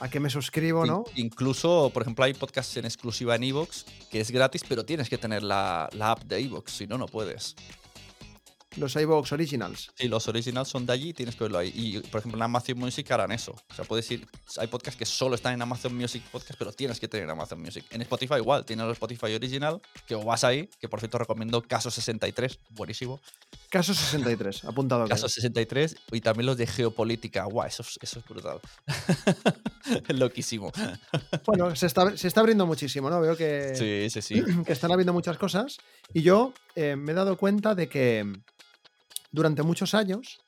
a 0.00 0.08
qué 0.08 0.18
me 0.20 0.28
suscribo, 0.28 0.84
¿no? 0.84 1.04
incluso, 1.14 1.90
por 1.94 2.02
ejemplo, 2.02 2.24
hay 2.24 2.34
podcasts 2.34 2.76
en 2.76 2.84
exclusiva 2.84 3.36
en 3.36 3.44
Evox 3.44 3.86
que 4.10 4.20
es 4.20 4.30
gratis, 4.32 4.62
pero 4.68 4.84
tienes 4.84 5.08
que 5.08 5.18
tener 5.18 5.42
la, 5.44 5.88
la 5.92 6.10
app 6.10 6.24
de 6.24 6.38
Evox, 6.40 6.72
si 6.72 6.86
no, 6.88 6.98
no 6.98 7.06
puedes. 7.06 7.54
Los 8.76 8.96
iVoox 8.96 9.32
Originals. 9.32 9.90
Si 9.96 10.08
los 10.08 10.26
originals 10.28 10.68
son 10.68 10.84
de 10.86 10.92
allí, 10.92 11.12
tienes 11.12 11.36
que 11.36 11.44
verlo 11.44 11.58
ahí. 11.58 11.72
Y, 11.74 12.00
por 12.00 12.18
ejemplo, 12.20 12.38
en 12.38 12.42
Amazon 12.42 12.78
Music 12.78 13.10
harán 13.12 13.30
eso. 13.32 13.52
O 13.70 13.74
sea, 13.74 13.84
puedes 13.84 14.10
ir. 14.10 14.26
Hay 14.58 14.66
podcasts 14.66 14.98
que 14.98 15.04
solo 15.06 15.34
están 15.36 15.54
en 15.54 15.62
Amazon 15.62 15.96
Music 15.96 16.22
Podcast, 16.32 16.58
pero 16.58 16.72
tienes 16.72 16.98
que 16.98 17.06
tener 17.08 17.28
Amazon 17.30 17.60
Music. 17.60 17.84
En 17.90 18.02
Spotify 18.02 18.34
igual, 18.36 18.64
tienes 18.64 18.84
el 18.86 18.92
Spotify 18.92 19.34
Original, 19.34 19.80
que 20.06 20.14
o 20.14 20.24
vas 20.24 20.42
ahí, 20.44 20.68
que 20.80 20.88
por 20.88 20.98
cierto 21.00 21.18
recomiendo 21.18 21.62
Caso 21.62 21.90
63, 21.90 22.58
buenísimo. 22.70 23.20
Caso 23.70 23.94
63, 23.94 24.64
apuntado. 24.64 25.06
Caso 25.08 25.26
queda. 25.26 25.34
63 25.34 25.96
y 26.12 26.20
también 26.20 26.46
los 26.46 26.56
de 26.56 26.66
geopolítica. 26.66 27.44
Guau, 27.44 27.66
eso, 27.66 27.82
es- 27.82 27.98
eso 28.02 28.18
es 28.20 28.24
brutal. 28.26 28.60
loquísimo. 30.08 30.72
Bueno, 31.46 31.74
se 31.76 31.86
está, 31.86 32.16
se 32.16 32.28
está 32.28 32.40
abriendo 32.40 32.66
muchísimo, 32.66 33.10
¿no? 33.10 33.20
Veo 33.20 33.36
que, 33.36 33.74
Sí, 33.74 34.10
sí, 34.10 34.22
sí. 34.22 34.42
que 34.66 34.72
están 34.72 34.92
habiendo 34.92 35.12
muchas 35.12 35.38
cosas. 35.38 35.78
Y 36.12 36.22
yo 36.22 36.52
eh, 36.74 36.96
me 36.96 37.12
he 37.12 37.14
dado 37.14 37.36
cuenta 37.36 37.74
de 37.74 37.88
que 37.88 38.32
durante 39.34 39.62
muchos 39.62 39.94
años 39.94 40.38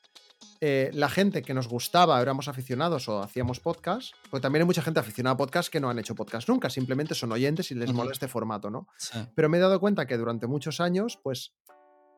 eh, 0.61 0.91
la 0.95 1.09
gente 1.09 1.43
que 1.43 1.53
nos 1.55 1.69
gustaba, 1.69 2.21
éramos 2.23 2.49
aficionados 2.49 3.09
o 3.09 3.21
hacíamos 3.23 3.61
podcast, 3.61 4.15
pues 4.31 4.41
también 4.43 4.63
hay 4.63 4.67
mucha 4.67 4.83
gente 4.83 5.01
aficionada 5.01 5.35
a 5.35 5.37
podcast 5.37 5.71
que 5.71 5.81
no 5.81 5.91
han 5.91 5.99
hecho 5.99 6.15
podcast 6.15 6.49
nunca, 6.49 6.71
simplemente 6.71 7.15
son 7.15 7.33
oyentes 7.33 7.71
y 7.71 7.75
les 7.75 7.89
Ujú. 7.91 7.97
mola 7.99 8.13
este 8.13 8.29
formato, 8.29 8.71
¿no? 8.71 8.87
Sí. 8.99 9.19
Pero 9.35 9.49
me 9.49 9.59
he 9.59 9.61
dado 9.61 9.81
cuenta 9.81 10.07
que 10.07 10.17
durante 10.17 10.47
muchos 10.47 10.81
años, 10.81 11.19
pues 11.23 11.55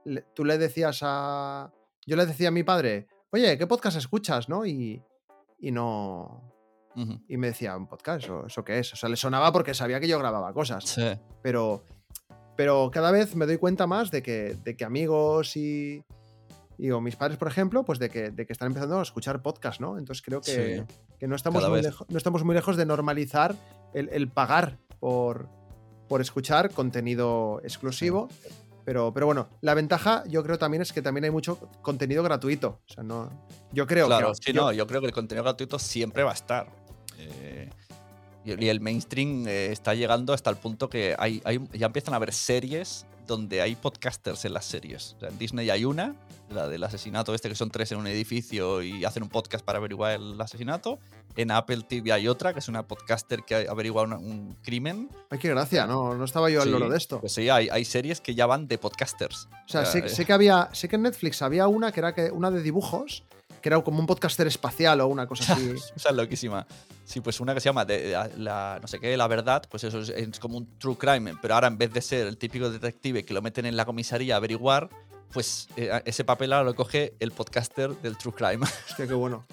le- 0.04 0.22
tú 0.34 0.44
le 0.44 0.58
decías 0.58 1.00
a... 1.02 1.72
Yo 2.06 2.16
le 2.16 2.26
decía 2.26 2.48
a 2.48 2.52
mi 2.52 2.62
padre, 2.64 3.06
oye, 3.32 3.56
¿qué 3.58 3.66
podcast 3.66 3.96
escuchas, 3.96 4.48
no? 4.48 4.64
Y, 4.66 5.02
y 5.60 5.70
no... 5.72 6.44
Y 7.28 7.36
me 7.36 7.48
decía, 7.48 7.76
¿un 7.76 7.86
podcast? 7.86 8.24
¿Eso, 8.24 8.46
¿Eso 8.46 8.64
qué 8.64 8.80
es? 8.80 8.92
O 8.92 8.96
sea, 8.96 9.08
le 9.08 9.14
sonaba 9.16 9.52
porque 9.52 9.72
sabía 9.74 10.00
que 10.00 10.08
yo 10.08 10.18
grababa 10.18 10.52
cosas 10.52 10.82
Sí. 10.84 11.06
pero, 11.42 11.84
pero 12.56 12.90
cada 12.92 13.12
vez 13.12 13.36
me 13.36 13.46
doy 13.46 13.56
cuenta 13.58 13.86
más 13.86 14.10
de 14.10 14.20
que, 14.20 14.56
de 14.64 14.76
que 14.76 14.84
amigos 14.84 15.56
y, 15.56 16.02
y 16.78 16.90
o 16.92 17.00
mis 17.00 17.16
padres, 17.16 17.36
por 17.38 17.48
ejemplo, 17.48 17.84
pues 17.84 17.98
de 17.98 18.08
que, 18.08 18.30
de 18.30 18.46
que 18.46 18.52
están 18.52 18.68
empezando 18.68 18.98
a 19.00 19.02
escuchar 19.02 19.42
podcast, 19.42 19.80
¿no? 19.80 19.98
Entonces 19.98 20.22
creo 20.22 20.40
que, 20.40 20.86
Sí. 20.86 20.94
que 21.18 21.26
no, 21.26 21.34
estamos 21.36 21.68
muy 21.68 21.82
lejo- 21.82 22.06
no 22.08 22.16
estamos 22.18 22.44
muy 22.44 22.54
lejos 22.54 22.76
de 22.76 22.86
normalizar 22.86 23.54
el, 23.94 24.08
el 24.10 24.28
pagar 24.28 24.78
por, 25.00 25.48
por 26.08 26.20
escuchar 26.20 26.70
contenido 26.70 27.60
exclusivo. 27.64 28.28
Pero, 28.84 29.12
pero 29.12 29.26
bueno, 29.26 29.48
la 29.60 29.74
ventaja 29.74 30.24
yo 30.28 30.42
creo 30.42 30.58
también 30.58 30.80
es 30.80 30.94
que 30.94 31.02
también 31.02 31.24
hay 31.24 31.30
mucho 31.30 31.58
contenido 31.82 32.22
gratuito. 32.22 32.80
O 32.88 32.92
sea, 32.94 33.02
no. 33.02 33.28
Yo 33.72 33.86
creo 33.86 34.06
Claro, 34.06 34.28
que. 34.32 34.34
sí, 34.42 34.52
yo- 34.54 34.62
no, 34.62 34.72
yo 34.72 34.86
creo 34.86 35.00
que 35.02 35.08
el 35.08 35.12
contenido 35.12 35.44
gratuito 35.44 35.78
siempre 35.78 36.22
va 36.22 36.30
a 36.30 36.34
estar. 36.34 36.68
Eh, 37.18 37.68
y 38.46 38.64
y 38.64 38.68
el 38.70 38.80
mainstream 38.80 39.46
eh, 39.46 39.66
está 39.72 39.92
llegando 39.94 40.32
hasta 40.32 40.48
el 40.48 40.56
punto 40.56 40.88
que 40.88 41.14
hay, 41.18 41.42
hay- 41.44 41.60
ya 41.74 41.86
empiezan 41.86 42.14
a 42.14 42.16
haber 42.16 42.32
series 42.32 43.04
donde 43.28 43.60
hay 43.60 43.76
podcasters 43.76 44.44
en 44.44 44.54
las 44.54 44.64
series. 44.64 45.14
O 45.16 45.20
sea, 45.20 45.28
en 45.28 45.38
Disney 45.38 45.70
hay 45.70 45.84
una, 45.84 46.16
la 46.50 46.66
del 46.66 46.82
asesinato 46.82 47.32
este, 47.34 47.48
que 47.48 47.54
son 47.54 47.70
tres 47.70 47.92
en 47.92 47.98
un 47.98 48.08
edificio 48.08 48.82
y 48.82 49.04
hacen 49.04 49.22
un 49.22 49.28
podcast 49.28 49.64
para 49.64 49.78
averiguar 49.78 50.12
el 50.14 50.40
asesinato. 50.40 50.98
En 51.36 51.52
Apple 51.52 51.82
TV 51.88 52.10
hay 52.10 52.26
otra, 52.26 52.52
que 52.52 52.58
es 52.58 52.66
una 52.66 52.88
podcaster 52.88 53.44
que 53.44 53.68
averigua 53.68 54.02
una- 54.02 54.18
un 54.18 54.56
crimen. 54.64 55.08
Ay, 55.30 55.38
qué 55.38 55.48
gracia, 55.50 55.86
no, 55.86 56.14
no 56.14 56.24
estaba 56.24 56.50
yo 56.50 56.60
al 56.62 56.66
Sí, 56.66 56.72
loro 56.72 56.88
de 56.90 56.96
esto. 56.98 57.20
Pues 57.20 57.32
sí, 57.34 57.48
hay, 57.48 57.68
hay 57.68 57.84
series 57.84 58.20
que 58.20 58.34
ya 58.34 58.46
van 58.46 58.66
de 58.66 58.78
podcasters. 58.78 59.46
O 59.66 59.68
sea, 59.68 59.82
O 59.82 59.84
sé, 59.86 60.00
sea, 60.00 60.08
sé 60.08 60.24
que 60.24 60.32
había. 60.32 60.68
Sé 60.72 60.88
que 60.88 60.96
en 60.96 61.02
Netflix 61.02 61.40
había 61.42 61.68
una 61.68 61.92
que 61.92 62.00
era 62.00 62.12
que, 62.14 62.32
una 62.32 62.50
de 62.50 62.62
dibujos, 62.62 63.22
que 63.60 63.68
era 63.68 63.80
como 63.82 63.98
un 64.00 64.06
podcaster 64.06 64.46
espacial 64.46 65.00
o 65.00 65.06
una 65.08 65.26
cosa 65.26 65.52
así. 65.54 65.74
Esa 65.96 66.10
es 66.10 66.14
loquísima. 66.16 66.66
Sí, 67.04 67.20
pues 67.20 67.40
una 67.40 67.54
que 67.54 67.60
se 67.60 67.68
llama 67.68 67.84
de- 67.84 68.10
la, 68.12 68.28
la- 68.36 68.78
no 68.80 68.86
sé 68.88 68.98
qué, 69.00 69.16
La 69.16 69.26
Verdad, 69.28 69.62
pues 69.70 69.84
eso 69.84 70.00
es, 70.00 70.08
es 70.10 70.38
como 70.38 70.58
un 70.58 70.78
true 70.78 70.96
crime, 70.96 71.34
pero 71.40 71.54
ahora 71.54 71.68
en 71.68 71.78
vez 71.78 71.92
de 71.92 72.00
ser 72.02 72.26
el 72.26 72.36
típico 72.36 72.70
detective 72.70 73.24
que 73.24 73.32
lo 73.34 73.42
meten 73.42 73.66
en 73.66 73.76
la 73.76 73.84
comisaría 73.84 74.34
a 74.34 74.36
averiguar, 74.38 74.88
pues 75.32 75.68
eh, 75.76 75.90
ese 76.06 76.24
papel 76.24 76.52
ahora 76.54 76.64
lo 76.64 76.74
coge 76.74 77.14
el 77.20 77.32
podcaster 77.32 77.90
del 78.00 78.16
true 78.16 78.32
crime 78.34 78.64
Hostia, 78.88 79.06
qué 79.06 79.12
bueno. 79.14 79.44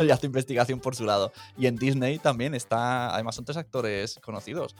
y 0.00 0.10
hace 0.10 0.26
investigación 0.26 0.78
por 0.80 0.94
su 0.94 1.04
lado. 1.04 1.32
Y 1.58 1.66
en 1.66 1.76
Disney 1.76 2.18
también 2.18 2.54
está, 2.54 3.12
además 3.14 3.34
son 3.34 3.44
tres 3.44 3.56
actores 3.56 4.18
conocidos 4.22 4.76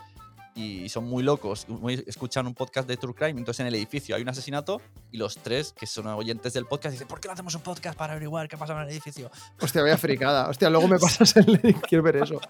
y 0.55 0.89
son 0.89 1.05
muy 1.05 1.23
locos, 1.23 1.69
muy- 1.69 2.03
escuchan 2.07 2.47
un 2.47 2.55
podcast 2.55 2.87
de 2.89 2.97
True 2.97 3.15
Crime, 3.15 3.39
entonces 3.39 3.61
en 3.61 3.67
el 3.67 3.75
edificio 3.75 4.15
hay 4.15 4.23
un 4.23 4.29
asesinato 4.29 4.81
y 5.11 5.17
los 5.19 5.37
tres, 5.39 5.73
que 5.73 5.87
son 5.87 6.07
oyentes 6.07 6.53
del 6.53 6.67
podcast, 6.67 6.93
dicen, 6.93 7.09
¿por 7.09 7.21
qué 7.21 7.29
no 7.29 7.35
hacemos 7.35 7.55
un 7.55 7.63
podcast 7.63 7.97
para 7.99 8.13
averiguar 8.13 8.49
qué 8.49 8.57
pasa 8.57 8.73
en 8.75 8.81
el 8.81 8.89
edificio? 8.91 9.31
Hostia, 9.61 9.83
vaya 9.83 9.97
fricada. 9.99 10.49
Hostia, 10.49 10.71
luego 10.71 10.87
me 10.89 10.99
pasas 10.99 11.37
el 11.37 11.61
link, 11.63 11.79
quiero 11.89 12.03
ver 12.05 12.17
eso. 12.17 12.41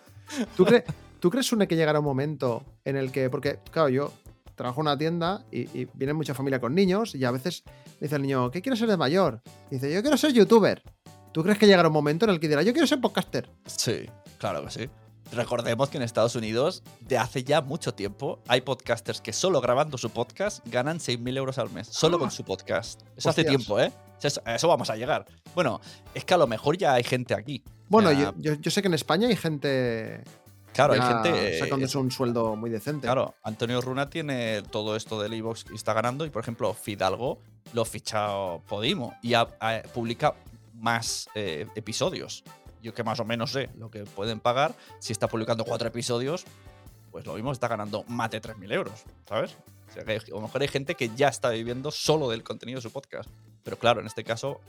¿Tú, 0.56 0.64
cre- 0.64 0.84
¿Tú 1.20 1.30
crees, 1.30 1.46
Sune, 1.46 1.66
que 1.66 1.76
llegará 1.76 1.98
un 2.00 2.04
momento 2.04 2.62
en 2.84 2.96
el 2.96 3.10
que, 3.10 3.30
porque, 3.30 3.58
claro, 3.70 3.88
yo 3.88 4.12
trabajo 4.54 4.80
en 4.82 4.86
una 4.88 4.98
tienda 4.98 5.44
y, 5.50 5.60
y 5.78 5.88
viene 5.94 6.12
mucha 6.12 6.34
familia 6.34 6.60
con 6.60 6.74
niños 6.74 7.14
y 7.14 7.24
a 7.24 7.30
veces 7.30 7.64
dice 8.00 8.16
el 8.16 8.22
niño, 8.22 8.50
¿qué 8.50 8.62
quieres 8.62 8.78
ser 8.78 8.88
de 8.88 8.96
mayor? 8.96 9.40
Y 9.70 9.76
dice, 9.76 9.92
yo 9.92 10.00
quiero 10.02 10.16
ser 10.16 10.32
youtuber. 10.32 10.82
¿Tú 11.32 11.42
crees 11.42 11.58
que 11.58 11.66
llegará 11.66 11.88
un 11.88 11.94
momento 11.94 12.24
en 12.26 12.30
el 12.30 12.38
que 12.38 12.48
dirá, 12.48 12.62
yo 12.62 12.72
quiero 12.72 12.86
ser 12.86 13.00
podcaster? 13.00 13.50
Sí, 13.66 14.06
claro 14.38 14.64
que 14.64 14.70
sí. 14.70 14.88
Recordemos 15.34 15.88
que 15.88 15.96
en 15.98 16.02
Estados 16.02 16.34
Unidos, 16.36 16.82
de 17.00 17.18
hace 17.18 17.44
ya 17.44 17.60
mucho 17.60 17.94
tiempo, 17.94 18.40
hay 18.48 18.60
podcasters 18.60 19.20
que 19.20 19.32
solo 19.32 19.60
grabando 19.60 19.98
su 19.98 20.10
podcast 20.10 20.66
ganan 20.66 20.98
6.000 20.98 21.36
euros 21.36 21.58
al 21.58 21.70
mes, 21.70 21.88
solo 21.88 22.18
con 22.18 22.30
su 22.30 22.44
podcast. 22.44 23.02
Eso 23.16 23.30
hace 23.30 23.44
tiempo, 23.44 23.78
¿eh? 23.80 23.92
Eso, 24.22 24.40
a 24.44 24.54
eso 24.54 24.68
vamos 24.68 24.88
a 24.90 24.96
llegar. 24.96 25.26
Bueno, 25.54 25.80
es 26.14 26.24
que 26.24 26.34
a 26.34 26.36
lo 26.38 26.46
mejor 26.46 26.78
ya 26.78 26.94
hay 26.94 27.02
gente 27.04 27.34
aquí. 27.34 27.62
Bueno, 27.88 28.10
Ya, 28.12 28.18
yo, 28.20 28.34
yo- 28.38 28.54
yo 28.54 28.70
sé 28.70 28.80
que 28.80 28.88
en 28.88 28.94
España 28.94 29.28
hay 29.28 29.36
gente 29.36 30.22
Claro, 30.72 30.94
hay 30.94 31.00
gente. 31.02 31.56
eh, 31.56 31.58
sacándose 31.60 31.98
un 31.98 32.10
sueldo 32.10 32.56
muy 32.56 32.70
decente. 32.70 33.06
Claro, 33.06 33.34
Antonio 33.42 33.80
Runa 33.80 34.08
tiene 34.10 34.62
todo 34.62 34.96
esto 34.96 35.20
del 35.20 35.34
iVoox 35.34 35.66
y 35.72 35.74
está 35.74 35.92
ganando. 35.92 36.24
Y 36.26 36.30
por 36.30 36.42
ejemplo, 36.42 36.72
Fidalgo 36.74 37.38
lo 37.74 37.82
ha 37.82 37.84
fichado 37.84 38.60
Podimo 38.66 39.14
y 39.22 39.34
ha- 39.34 39.48
ha- 39.60 39.82
publica 39.92 40.34
más 40.80 41.28
eh, 41.34 41.66
episodios. 41.76 42.42
Yo 42.84 42.92
que 42.94 43.02
más 43.02 43.18
o 43.18 43.24
menos 43.24 43.50
sé 43.52 43.70
lo 43.78 43.90
que 43.90 44.04
pueden 44.04 44.40
pagar. 44.40 44.74
Si 44.98 45.12
está 45.12 45.26
publicando 45.26 45.64
cuatro 45.64 45.88
episodios, 45.88 46.44
pues 47.10 47.24
lo 47.26 47.32
mismo 47.34 47.50
está 47.50 47.66
ganando 47.66 48.04
más 48.08 48.30
de 48.30 48.42
3.000 48.42 48.70
euros, 48.72 49.02
¿sabes? 49.28 49.56
O 49.88 49.92
sea, 49.94 50.04
que 50.04 50.12
hay- 50.12 50.18
a 50.18 50.30
lo 50.34 50.40
mejor 50.42 50.60
hay 50.60 50.68
gente 50.68 50.94
que 50.94 51.08
ya 51.16 51.28
está 51.28 51.48
viviendo 51.48 51.90
solo 51.90 52.28
del 52.28 52.42
contenido 52.42 52.78
de 52.78 52.82
su 52.82 52.92
podcast. 52.92 53.30
Pero 53.62 53.78
claro, 53.78 54.00
en 54.00 54.06
este 54.06 54.22
caso, 54.22 54.60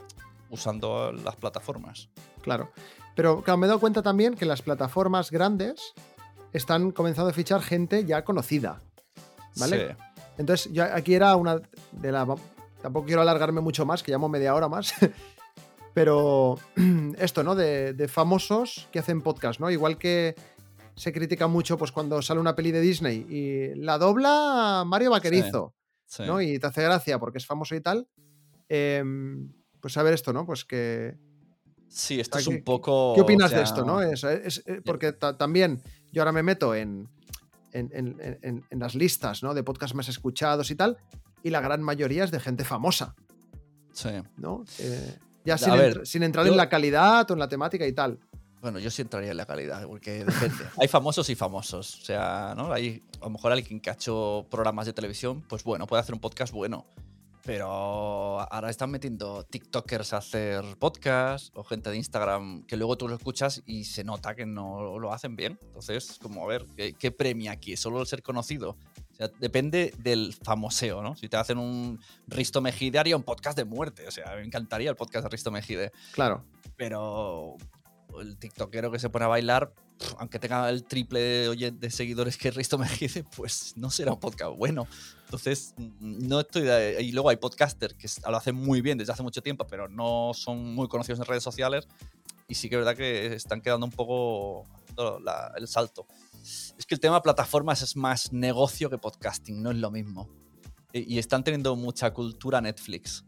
usando 0.49 1.11
las 1.11 1.35
plataformas. 1.35 2.07
Claro. 2.41 2.71
Pero 3.15 3.41
claro, 3.41 3.57
me 3.57 3.65
he 3.65 3.67
dado 3.67 3.79
cuenta 3.81 4.01
también 4.01 4.35
que 4.35 4.45
las 4.45 4.61
plataformas 4.61 5.29
grandes 5.29 5.93
están 6.53 6.91
comenzando 6.91 7.29
a 7.31 7.33
fichar 7.33 7.61
gente 7.61 8.05
ya 8.05 8.23
conocida. 8.23 8.79
¿Vale? 9.57 9.89
Sí. 9.89 9.95
Entonces, 10.37 10.71
yo 10.71 10.83
aquí 10.85 11.15
era 11.15 11.35
una 11.35 11.59
de 11.91 12.11
la. 12.11 12.25
Tampoco 12.81 13.05
quiero 13.07 13.21
alargarme 13.21 13.61
mucho 13.61 13.85
más, 13.85 14.03
que 14.03 14.11
llamo 14.11 14.29
media 14.29 14.53
hora 14.55 14.69
más. 14.69 14.93
Pero 15.95 16.59
esto, 17.17 17.41
¿no? 17.41 17.55
De, 17.55 17.93
de 17.93 18.07
famosos 18.07 18.87
que 18.91 18.99
hacen 18.99 19.21
podcast, 19.23 19.59
¿no? 19.59 19.71
Igual 19.71 19.97
que 19.97 20.35
se 20.95 21.11
critica 21.11 21.47
mucho 21.47 21.77
pues 21.77 21.91
cuando 21.91 22.21
sale 22.21 22.39
una 22.39 22.53
peli 22.55 22.71
de 22.71 22.81
Disney 22.81 23.25
y 23.29 23.75
la 23.75 23.97
dobla 23.97 24.83
Mario 24.85 25.09
Vaquerizo, 25.11 25.73
sí. 26.05 26.23
¿no? 26.27 26.41
Y 26.41 26.59
te 26.59 26.67
hace 26.67 26.83
gracia 26.83 27.17
porque 27.17 27.37
es 27.39 27.45
famoso 27.45 27.75
y 27.75 27.81
tal. 27.81 28.07
Em, 28.69 29.51
pues 29.79 29.93
saber 29.93 30.13
esto, 30.13 30.33
¿no? 30.33 30.45
Pues 30.45 30.65
que, 30.65 31.17
Sí, 31.87 32.19
esto 32.19 32.39
es 32.39 32.47
¿qué- 32.47 32.55
un 32.55 32.63
poco. 32.63 33.13
¿Qué 33.15 33.21
opinas 33.21 33.47
o 33.47 33.49
sea, 33.49 33.57
de 33.59 33.63
esto, 33.63 33.85
no? 33.85 34.01
Es, 34.01 34.23
es- 34.23 34.63
es- 34.65 34.81
porque 34.83 35.13
ta- 35.13 35.37
también 35.37 35.81
yo 36.11 36.21
ahora 36.23 36.31
me 36.33 36.43
meto 36.43 36.75
en, 36.75 37.07
en, 37.71 37.89
en- 37.93 38.39
en- 38.41 38.65
en 38.69 38.79
las 38.79 38.95
listas 38.95 39.43
¿no? 39.43 39.53
de 39.53 39.63
podcasts 39.63 39.95
más 39.95 40.09
escuchados 40.09 40.71
y 40.71 40.75
tal, 40.75 40.97
y 41.43 41.51
la 41.51 41.61
gran 41.61 41.81
mayoría 41.83 42.23
es 42.25 42.31
de 42.31 42.39
gente 42.41 42.65
famosa, 42.65 43.15
Sí. 43.93 44.09
¿no? 44.37 44.65
Eh, 44.79 45.17
ya 45.45 45.57
sin, 45.57 45.73
ver, 45.73 46.01
entr- 46.01 46.05
sin 46.05 46.23
entrar 46.23 46.45
yo- 46.45 46.51
en 46.51 46.57
la 46.57 46.69
calidad 46.69 47.29
o 47.29 47.33
en 47.33 47.39
la 47.39 47.47
temática 47.47 47.85
y 47.87 47.93
tal. 47.93 48.19
Bueno, 48.61 48.79
yo 48.79 48.89
sí 48.89 49.03
entraría 49.03 49.29
en 49.31 49.37
la 49.37 49.45
calidad, 49.45 49.85
porque 49.85 50.25
depende. 50.25 50.65
Hay 50.81 50.87
famosos 50.87 51.29
y 51.29 51.35
famosos. 51.35 52.01
O 52.01 52.05
sea, 52.05 52.53
¿no? 52.57 52.73
Hay 52.73 53.03
a 53.21 53.25
lo 53.25 53.29
mejor 53.29 53.51
alguien 53.51 53.79
que 53.79 53.89
ha 53.91 53.93
hecho 53.93 54.45
programas 54.49 54.87
de 54.87 54.93
televisión, 54.93 55.41
pues 55.47 55.63
bueno, 55.63 55.85
puede 55.85 56.01
hacer 56.01 56.15
un 56.15 56.19
podcast 56.21 56.51
bueno. 56.51 56.85
Pero 57.43 57.67
ahora 58.41 58.71
están 58.71 58.89
metiendo 58.89 59.43
TikTokers 59.43 60.13
a 60.13 60.17
hacer 60.17 60.63
podcast 60.79 61.55
o 61.55 61.63
gente 61.63 61.91
de 61.91 61.97
Instagram 61.97 62.63
que 62.65 62.75
luego 62.75 62.97
tú 62.97 63.07
lo 63.07 63.13
escuchas 63.13 63.61
y 63.67 63.83
se 63.83 64.03
nota 64.03 64.33
que 64.33 64.47
no 64.47 64.97
lo 64.97 65.13
hacen 65.13 65.35
bien. 65.35 65.59
Entonces, 65.61 66.17
como 66.19 66.43
a 66.43 66.47
ver, 66.47 66.65
¿qué, 66.75 66.93
qué 66.93 67.11
premia 67.11 67.51
aquí? 67.51 67.77
¿Solo 67.77 68.01
el 68.01 68.07
ser 68.07 68.23
conocido? 68.23 68.77
O 69.15 69.17
sea, 69.17 69.29
depende 69.39 69.93
del 69.99 70.33
famoseo, 70.43 71.01
¿no? 71.01 71.15
Si 71.15 71.29
te 71.29 71.37
hacen 71.37 71.57
un 71.57 71.99
Risto 72.27 72.59
Mejide, 72.61 72.99
haría 72.99 73.15
un 73.15 73.23
podcast 73.23 73.57
de 73.57 73.63
muerte. 73.65 74.05
O 74.07 74.11
sea, 74.11 74.35
me 74.35 74.43
encantaría 74.43 74.89
el 74.89 74.95
podcast 74.97 75.23
de 75.23 75.29
Risto 75.29 75.51
Mejide 75.51 75.91
Claro. 76.11 76.43
pero 76.75 77.55
el 78.19 78.37
tiktokero 78.37 78.91
que 78.91 78.99
se 78.99 79.09
pone 79.09 79.25
a 79.25 79.29
bailar, 79.29 79.73
aunque 80.19 80.39
tenga 80.39 80.69
el 80.69 80.83
triple 80.83 81.19
de, 81.19 81.71
de 81.71 81.89
seguidores 81.91 82.37
que 82.37 82.51
Risto 82.51 82.77
Mejide, 82.77 83.23
pues 83.35 83.73
no 83.77 83.89
será 83.89 84.13
un 84.13 84.19
podcast 84.19 84.55
bueno. 84.57 84.87
Entonces, 85.25 85.73
mm, 85.77 86.27
no 86.27 86.41
estoy 86.41 86.63
de- 86.63 87.01
Y 87.01 87.11
luego 87.13 87.29
hay 87.29 87.37
podcasters 87.37 87.93
que 87.93 88.07
lo 88.29 88.37
hacen 88.37 88.55
muy 88.55 88.81
bien 88.81 88.97
desde 88.97 89.13
hace 89.13 89.23
mucho 89.23 89.41
tiempo, 89.41 89.65
pero 89.67 89.87
no 89.87 90.31
son 90.33 90.75
muy 90.75 90.87
conocidos 90.87 91.19
en 91.19 91.25
redes 91.25 91.43
sociales. 91.43 91.87
Y 92.47 92.55
sí 92.55 92.69
que 92.69 92.75
es 92.75 92.79
verdad 92.79 92.95
que 92.95 93.33
están 93.33 93.61
quedando 93.61 93.85
un 93.85 93.91
poco 93.91 94.63
la- 95.23 95.53
el 95.57 95.67
salto. 95.67 96.05
Es 96.77 96.85
que 96.85 96.93
el 96.93 96.99
tema 96.99 97.21
plataformas 97.21 97.81
es 97.81 97.95
más 97.95 98.31
negocio 98.31 98.89
que 98.89 98.97
podcasting, 98.97 99.63
no 99.63 99.71
es 99.71 99.77
lo 99.77 99.89
mismo. 99.89 100.29
Y, 100.93 101.17
están 101.17 101.43
teniendo 101.43 101.75
mucha 101.75 102.13
cultura 102.13 102.61
Netflix. 102.61 103.25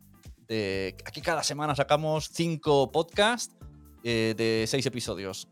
De, 0.48 0.96
aquí 1.06 1.20
cada 1.22 1.44
semana 1.44 1.76
sacamos 1.76 2.30
cinco 2.32 2.92
podcasts 2.92 3.56
eh, 4.04 4.36
de 4.38 4.66
seis 4.68 4.86
episodios. 4.86 5.48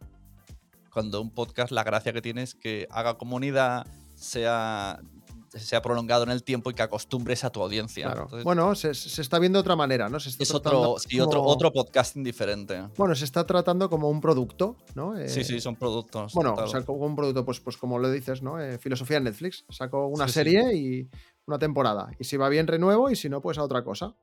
Cuando 0.91 1.19
un 1.21 1.31
podcast, 1.31 1.71
la 1.71 1.83
gracia 1.83 2.13
que 2.13 2.21
tiene 2.21 2.43
es 2.43 2.55
que 2.55 2.87
haga 2.89 3.17
comunidad, 3.17 3.85
sea, 4.15 5.01
sea 5.59 5.81
prolongado 5.81 6.23
en 6.23 6.29
el 6.29 6.43
tiempo 6.43 6.69
y 6.69 6.73
que 6.73 6.81
acostumbres 6.81 7.43
a 7.43 7.49
tu 7.49 7.61
audiencia. 7.61 8.05
claro. 8.05 8.23
Entonces, 8.23 8.43
bueno, 8.43 8.75
se, 8.75 8.93
se 8.93 9.21
está 9.21 9.39
viendo 9.39 9.57
de 9.57 9.61
otra 9.61 9.75
manera, 9.75 10.09
¿no? 10.09 10.19
Se 10.19 10.29
está 10.29 10.43
es 10.43 10.53
otro, 10.53 10.95
sí, 10.99 11.19
otro, 11.19 11.39
como- 11.39 11.51
otro 11.51 11.71
podcasting 11.71 12.23
diferente. 12.23 12.83
Bueno, 12.97 13.15
se 13.15 13.25
está 13.25 13.45
tratando 13.45 13.89
como 13.89 14.09
un 14.09 14.21
producto, 14.21 14.75
¿no? 14.95 15.17
Eh, 15.17 15.29
sí, 15.29 15.43
sí, 15.43 15.59
son 15.61 15.75
productos. 15.75 16.33
Bueno, 16.33 16.53
o 16.53 16.67
sea, 16.67 16.81
como 16.83 17.05
un 17.05 17.15
producto, 17.15 17.43
pues, 17.45 17.59
pues 17.59 17.77
como 17.77 17.99
lo 17.99 18.09
dices, 18.11 18.41
¿no? 18.41 18.59
Eh, 18.59 18.77
filosofía 18.77 19.17
en 19.17 19.25
Netflix. 19.25 19.65
Saco 19.69 20.07
una 20.07 20.25
Sí, 20.27 20.33
sí. 20.33 20.39
serie 20.39 20.73
y 20.75 21.09
una 21.47 21.59
temporada. 21.59 22.09
Y 22.19 22.23
si 22.23 22.37
va 22.37 22.49
bien, 22.49 22.67
renuevo, 22.67 23.09
y 23.09 23.15
si 23.15 23.29
no, 23.29 23.41
pues 23.41 23.57
a 23.57 23.63
otra 23.63 23.83
cosa. 23.83 24.15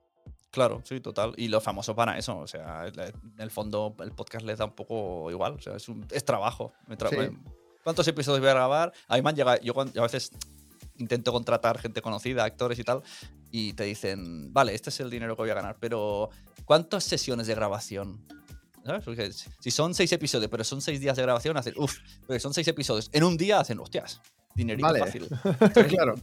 Claro, 0.50 0.82
sí, 0.84 1.00
total. 1.00 1.32
Y 1.38 1.48
lo 1.48 1.62
famoso 1.62 1.94
para 1.96 2.18
eso. 2.18 2.36
O 2.38 2.46
sea, 2.46 2.86
en 2.86 3.14
el 3.38 3.50
fondo 3.50 3.96
el 4.00 4.12
podcast 4.12 4.44
les 4.44 4.58
da 4.58 4.66
un 4.66 4.74
poco 4.74 5.30
igual. 5.30 5.54
O 5.54 5.60
sea, 5.60 5.76
es, 5.76 5.88
un- 5.88 6.06
es 6.10 6.24
trabajo. 6.24 6.72
Tra- 6.90 7.08
Sí. 7.08 7.36
¿Cuántos 7.82 8.06
episodios 8.06 8.40
voy 8.40 8.50
a 8.50 8.54
grabar? 8.54 8.92
A 9.08 9.16
mí 9.16 9.22
me 9.22 9.30
han 9.30 9.34
llegado. 9.36 9.58
Yo 9.62 9.72
a 9.80 10.02
veces 10.02 10.30
intento 10.98 11.32
contratar 11.32 11.78
gente 11.78 12.02
conocida, 12.02 12.44
actores 12.44 12.78
y 12.78 12.84
tal, 12.84 13.02
y 13.50 13.72
te 13.74 13.84
dicen, 13.84 14.52
vale, 14.52 14.74
este 14.74 14.90
es 14.90 15.00
el 15.00 15.10
dinero 15.10 15.36
que 15.36 15.42
voy 15.42 15.50
a 15.50 15.54
ganar, 15.54 15.76
pero 15.80 16.30
¿cuántas 16.64 17.04
sesiones 17.04 17.46
de 17.46 17.54
grabación? 17.54 18.24
¿Sabes? 18.84 19.04
Porque 19.04 19.30
si 19.32 19.70
son 19.70 19.94
seis 19.94 20.10
episodios, 20.12 20.50
pero 20.50 20.64
son 20.64 20.80
seis 20.80 21.00
días 21.00 21.16
de 21.16 21.22
grabación, 21.22 21.56
hacen, 21.56 21.74
uff, 21.76 21.98
pero 22.26 22.38
si 22.38 22.42
son 22.42 22.52
seis 22.54 22.66
episodios. 22.68 23.10
En 23.12 23.22
un 23.24 23.36
día 23.36 23.60
hacen, 23.60 23.78
hostias, 23.78 24.20
dinerito 24.56 24.86
Vale. 24.86 24.98
fácil. 25.00 25.28
claro. 25.88 26.14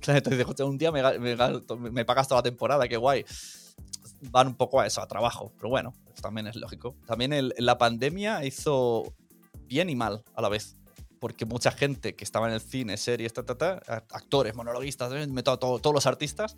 Claro, 0.00 0.18
entonces 0.18 0.46
"Hostia, 0.46 0.64
un 0.64 0.78
día 0.78 0.90
me, 0.90 1.02
me 1.18 1.36
me 1.90 2.04
pagas 2.06 2.26
toda 2.26 2.38
la 2.38 2.42
temporada, 2.42 2.88
qué 2.88 2.96
guay. 2.96 3.24
van 4.22 4.46
un 4.48 4.54
poco 4.56 4.80
a 4.80 4.86
eso, 4.86 5.00
a 5.02 5.06
trabajo. 5.06 5.52
Pero 5.56 5.68
bueno, 5.68 5.92
pues 6.04 6.20
también 6.22 6.46
es 6.46 6.56
lógico. 6.56 6.96
También 7.06 7.32
el- 7.32 7.54
la 7.58 7.76
pandemia 7.78 8.44
hizo 8.44 9.14
bien 9.66 9.88
y 9.90 9.94
mal 9.96 10.24
a 10.34 10.40
la 10.42 10.48
vez. 10.48 10.76
Porque 11.20 11.44
mucha 11.46 11.70
gente 11.70 12.16
que 12.16 12.24
estaba 12.24 12.48
en 12.48 12.54
el 12.54 12.60
cine, 12.60 12.96
series, 12.96 13.32
ta, 13.32 13.44
ta, 13.44 13.56
ta, 13.56 13.74
actores, 14.10 14.54
monologuistas, 14.56 15.12
eh, 15.12 15.22
a 15.22 15.42
todo- 15.58 15.78
todos 15.78 15.94
los 15.94 16.06
artistas, 16.06 16.56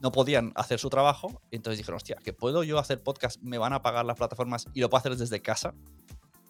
no 0.00 0.10
podían 0.10 0.52
hacer 0.56 0.78
su 0.80 0.88
trabajo. 0.90 1.40
Y 1.50 1.56
entonces 1.56 1.78
dijeron, 1.78 1.96
hostia, 1.98 2.16
que 2.24 2.32
puedo 2.32 2.64
yo 2.64 2.78
hacer 2.78 3.02
podcast, 3.02 3.40
me 3.42 3.58
van 3.58 3.72
a 3.72 3.82
pagar 3.82 4.04
las 4.04 4.16
plataformas 4.16 4.66
y 4.74 4.80
lo 4.80 4.88
puedo 4.90 4.98
hacer 5.00 5.16
desde 5.16 5.40
casa. 5.40 5.74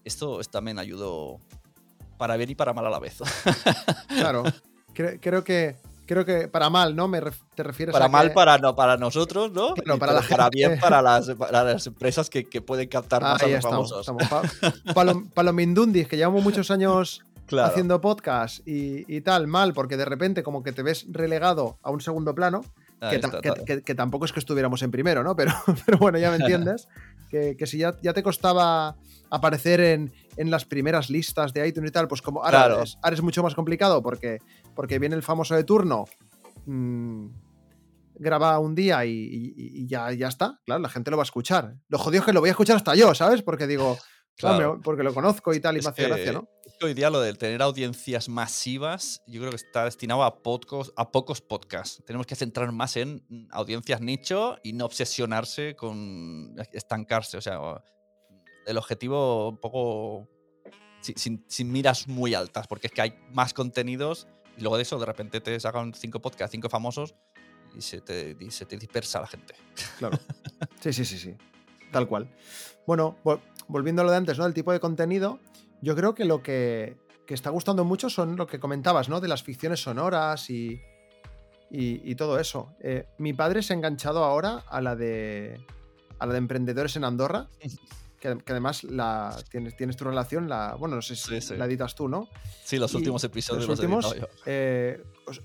Esto 0.04 0.40
es- 0.40 0.48
también 0.48 0.78
ayudó 0.78 1.38
para 2.18 2.36
bien 2.36 2.50
y 2.50 2.54
para 2.54 2.72
mal 2.72 2.86
a 2.86 2.90
la 2.90 2.98
vez. 3.00 3.18
Claro. 4.08 4.44
Cre- 4.94 5.18
creo 5.20 5.42
que 5.42 5.76
creo 6.06 6.24
que 6.24 6.48
para 6.48 6.70
mal, 6.70 6.94
¿no? 6.96 7.08
Me 7.08 7.20
ref- 7.20 7.40
te 7.54 7.62
refieres 7.62 7.92
para 7.92 8.06
a 8.06 8.08
mal 8.08 8.28
que- 8.28 8.34
para, 8.34 8.58
no, 8.58 8.74
para 8.74 8.96
nosotros, 8.96 9.52
¿no? 9.52 9.74
Claro, 9.74 9.98
para 9.98 10.12
la 10.12 10.22
para 10.22 10.48
bien 10.50 10.78
para 10.80 11.00
las, 11.02 11.30
para 11.30 11.64
las 11.64 11.86
empresas 11.86 12.28
que, 12.30 12.44
que 12.44 12.60
pueden 12.60 12.88
captar 12.88 13.22
más 13.22 13.42
a 13.42 13.46
los 13.46 13.56
estamos. 13.56 13.90
famosos. 13.90 14.00
estamos. 14.22 14.28
Pa- 14.84 14.92
Palo- 14.94 15.24
Palomindundis, 15.34 16.08
que 16.08 16.16
llevamos 16.16 16.42
muchos 16.42 16.70
años 16.70 17.22
Claro. 17.46 17.68
haciendo 17.68 18.00
podcast 18.00 18.66
y, 18.66 19.04
y 19.14 19.20
tal, 19.20 19.46
mal, 19.46 19.74
porque 19.74 19.98
de 19.98 20.06
repente 20.06 20.42
como 20.42 20.62
que 20.62 20.72
te 20.72 20.82
ves 20.82 21.04
relegado 21.10 21.78
a 21.82 21.90
un 21.90 22.00
segundo 22.00 22.34
plano, 22.34 22.64
que, 23.10 23.16
está, 23.16 23.40
que- 23.42 23.50
ta- 23.50 23.64
que- 23.66 23.82
que 23.82 23.94
tampoco 23.94 24.24
es 24.24 24.32
que 24.32 24.40
estuviéramos 24.40 24.82
en 24.82 24.90
primero, 24.90 25.22
¿no? 25.22 25.36
Pero, 25.36 25.52
pero 25.86 25.98
bueno, 25.98 26.16
ya 26.18 26.30
me 26.30 26.36
entiendes. 26.36 26.88
que, 27.30 27.54
que 27.56 27.66
si 27.66 27.78
ya, 27.78 27.94
ya 28.00 28.12
te 28.14 28.22
costaba 28.22 28.96
aparecer 29.28 29.80
en, 29.80 30.12
en 30.36 30.50
las 30.50 30.64
primeras 30.64 31.10
listas 31.10 31.52
de 31.52 31.66
iTunes 31.66 31.90
y 31.90 31.92
tal, 31.92 32.06
pues 32.08 32.22
como 32.22 32.44
ahora, 32.44 32.66
Claro. 32.66 32.82
es, 32.82 32.96
ahora 33.02 33.14
es 33.14 33.22
mucho 33.22 33.42
más 33.42 33.54
complicado 33.54 34.00
porque, 34.02 34.38
porque 34.74 34.98
viene 34.98 35.16
el 35.16 35.22
famoso 35.22 35.54
de 35.54 35.64
turno. 35.64 36.04
mm, 36.66 37.26
graba 38.16 38.58
un 38.58 38.74
día 38.74 39.04
y, 39.04 39.10
y- 39.10 39.54
y 39.82 39.86
ya, 39.86 40.10
ya 40.12 40.28
está, 40.28 40.60
claro, 40.64 40.80
la 40.80 40.88
gente 40.88 41.10
lo 41.10 41.16
va 41.18 41.22
a 41.22 41.24
escuchar. 41.24 41.76
Lo 41.88 41.98
jodido 41.98 42.20
es 42.20 42.26
que 42.26 42.32
lo 42.32 42.40
voy 42.40 42.48
a 42.48 42.52
escuchar 42.52 42.76
hasta 42.76 42.94
yo, 42.94 43.14
¿sabes? 43.14 43.42
Porque 43.42 43.66
digo, 43.66 43.98
Claro. 44.36 44.70
hombre, 44.72 44.82
porque 44.84 45.02
lo 45.02 45.12
conozco 45.12 45.52
y 45.52 45.60
tal, 45.60 45.76
y 45.76 45.80
Es 45.80 45.84
me 45.84 45.90
hace 45.90 46.02
que- 46.02 46.08
gracia, 46.08 46.32
¿no? 46.32 46.48
hoy 46.82 46.92
día 46.94 47.08
lo 47.10 47.20
de 47.20 47.32
tener 47.34 47.60
audiencias 47.62 48.28
masivas, 48.28 49.22
yo 49.26 49.40
creo 49.40 49.50
que 49.50 49.56
está 49.56 49.84
destinado 49.84 50.22
a 50.22 50.42
pocos, 50.42 50.92
a 50.96 51.10
pocos 51.12 51.40
podcasts. 51.40 52.02
Tenemos 52.06 52.26
que 52.26 52.34
centrar 52.34 52.70
más 52.72 52.96
en 52.96 53.24
audiencias 53.50 54.00
nicho 54.00 54.56
y 54.62 54.72
no 54.74 54.84
obsesionarse 54.86 55.76
con 55.76 56.54
estancarse. 56.72 57.36
O 57.36 57.40
sea, 57.40 57.58
el 58.66 58.76
objetivo 58.78 59.48
un 59.50 59.58
poco 59.58 60.28
si- 61.00 61.14
sin, 61.16 61.44
sin 61.48 61.70
miras 61.72 62.06
muy 62.08 62.34
altas, 62.34 62.66
porque 62.66 62.86
es 62.88 62.92
que 62.92 63.02
hay 63.02 63.14
más 63.32 63.54
contenidos 63.54 64.26
y 64.56 64.60
luego 64.62 64.76
de 64.76 64.82
eso 64.82 64.98
de 64.98 65.06
repente 65.06 65.40
te 65.40 65.58
sacan 65.60 65.92
cinco 65.94 66.20
podcasts, 66.20 66.52
cinco 66.52 66.68
famosos 66.68 67.14
y 67.76 67.80
se 67.82 68.00
te, 68.00 68.36
y 68.38 68.50
se 68.50 68.66
te 68.66 68.76
dispersa 68.76 69.20
la 69.20 69.26
gente. 69.26 69.54
Claro. 69.98 70.18
Sí, 70.80 70.92
sí, 70.92 71.04
sí, 71.04 71.18
sí. 71.18 71.34
Tal 71.92 72.06
cual. 72.06 72.28
Bueno, 72.86 73.16
vol- 73.24 73.40
volviendo 73.68 74.02
a 74.02 74.04
lo 74.04 74.10
de 74.10 74.18
antes, 74.18 74.38
¿no? 74.38 74.44
El 74.46 74.52
tipo 74.54 74.70
de 74.72 74.80
contenido, 74.80 75.40
yo 75.80 75.96
creo 75.96 76.14
que 76.14 76.24
lo 76.26 76.42
que, 76.42 76.96
que 77.26 77.32
está 77.34 77.48
gustando 77.50 77.84
mucho 77.84 78.10
son 78.10 78.36
lo 78.36 78.46
que 78.46 78.60
comentabas, 78.60 79.08
¿no? 79.08 79.20
De 79.20 79.28
las 79.28 79.42
ficciones 79.42 79.80
sonoras 79.82 80.50
y, 80.50 80.80
y, 81.70 82.02
y 82.10 82.14
todo 82.16 82.38
eso. 82.38 82.74
Eh, 82.80 83.06
mi 83.18 83.32
padre 83.32 83.62
se 83.62 83.72
ha 83.72 83.76
enganchado 83.76 84.24
ahora 84.24 84.62
a 84.68 84.80
la 84.82 84.94
de, 84.94 85.64
a 86.18 86.26
la 86.26 86.32
de 86.32 86.38
emprendedores 86.38 86.96
en 86.96 87.04
Andorra, 87.04 87.48
que, 88.24 88.38
que 88.38 88.52
además 88.52 88.82
la, 88.84 89.36
tienes, 89.50 89.76
tienes 89.76 89.96
tu 89.96 90.04
relación, 90.04 90.48
la, 90.48 90.74
bueno, 90.76 90.96
no 90.96 91.02
sé 91.02 91.14
si 91.14 91.28
Sí, 91.28 91.40
sí. 91.40 91.56
la 91.56 91.66
editas 91.66 91.94
tú, 91.94 92.08
¿no? 92.08 92.28
Sí, 92.64 92.78
los 92.78 92.92
Y 92.94 92.96
últimos 92.96 93.22
episodios 93.24 93.68
los 93.68 93.78
los, 93.78 93.80
he 93.80 93.82
últimos, 93.94 94.16
yo. 94.18 94.26
eh, 94.46 95.02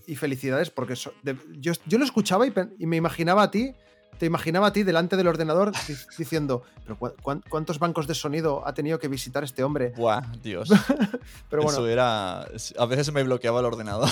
y 0.07 0.15
felicidades 0.15 0.69
porque 0.69 0.95
so- 0.95 1.13
de- 1.23 1.37
yo, 1.59 1.73
yo 1.85 1.97
lo 1.97 2.05
escuchaba 2.05 2.47
y, 2.47 2.53
me 2.85 2.95
imaginaba 2.95 3.43
a 3.43 3.51
ti, 3.51 3.73
te 4.17 4.25
imaginaba 4.25 4.67
a 4.67 4.73
ti 4.73 4.83
delante 4.83 5.15
del 5.17 5.27
ordenador 5.27 5.71
di- 5.87 5.93
diciendo, 6.17 6.63
pero 6.83 6.97
cu- 6.97 7.13
cuán- 7.21 7.43
¿cuántos 7.49 7.79
bancos 7.79 8.07
de 8.07 8.15
sonido 8.15 8.65
ha 8.65 8.73
tenido 8.73 8.97
que 8.99 9.07
visitar 9.09 9.43
este 9.43 9.63
hombre? 9.63 9.93
Buah, 9.97 10.21
Dios. 10.41 10.69
Pero 11.49 11.63
bueno, 11.63 11.79
Eso 11.79 11.87
era. 11.87 12.41
A 12.77 12.85
veces 12.87 13.11
me 13.13 13.23
bloqueaba 13.23 13.59
el 13.59 13.65
ordenador. 13.65 14.09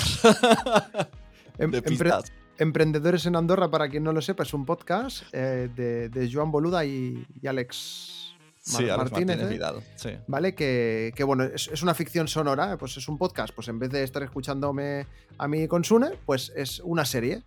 em- 1.58 1.70
de. 1.72 2.22
Emprendedores 2.60 3.24
en 3.26 3.36
Andorra, 3.36 3.70
para 3.70 3.88
quien 3.88 4.02
no 4.02 4.12
lo 4.12 4.20
sepa, 4.20 4.42
es 4.42 4.52
un 4.52 4.64
podcast 4.66 5.22
eh, 5.32 5.68
de, 5.76 6.08
de 6.08 6.32
Joan 6.32 6.50
Boluda 6.50 6.84
y, 6.84 7.24
y 7.40 7.46
Alex 7.46 8.27
Sí, 8.76 8.84
Martínez, 8.84 9.12
Martínez 9.12 9.40
¿eh? 9.40 9.46
Vidal. 9.48 9.82
Sí. 9.96 10.10
¿vale? 10.26 10.54
Que, 10.54 11.12
que, 11.14 11.24
bueno, 11.24 11.44
es, 11.44 11.68
es 11.68 11.82
una 11.82 11.94
ficción 11.94 12.28
sonora, 12.28 12.76
pues 12.78 12.96
es 12.96 13.08
un 13.08 13.16
podcast, 13.18 13.54
pues 13.54 13.68
en 13.68 13.78
vez 13.78 13.90
de 13.90 14.02
estar 14.02 14.22
escuchándome 14.22 15.06
a 15.38 15.48
mí 15.48 15.66
con 15.68 15.84
Sune, 15.84 16.10
pues 16.26 16.52
es 16.56 16.80
una 16.80 17.04
serie. 17.04 17.42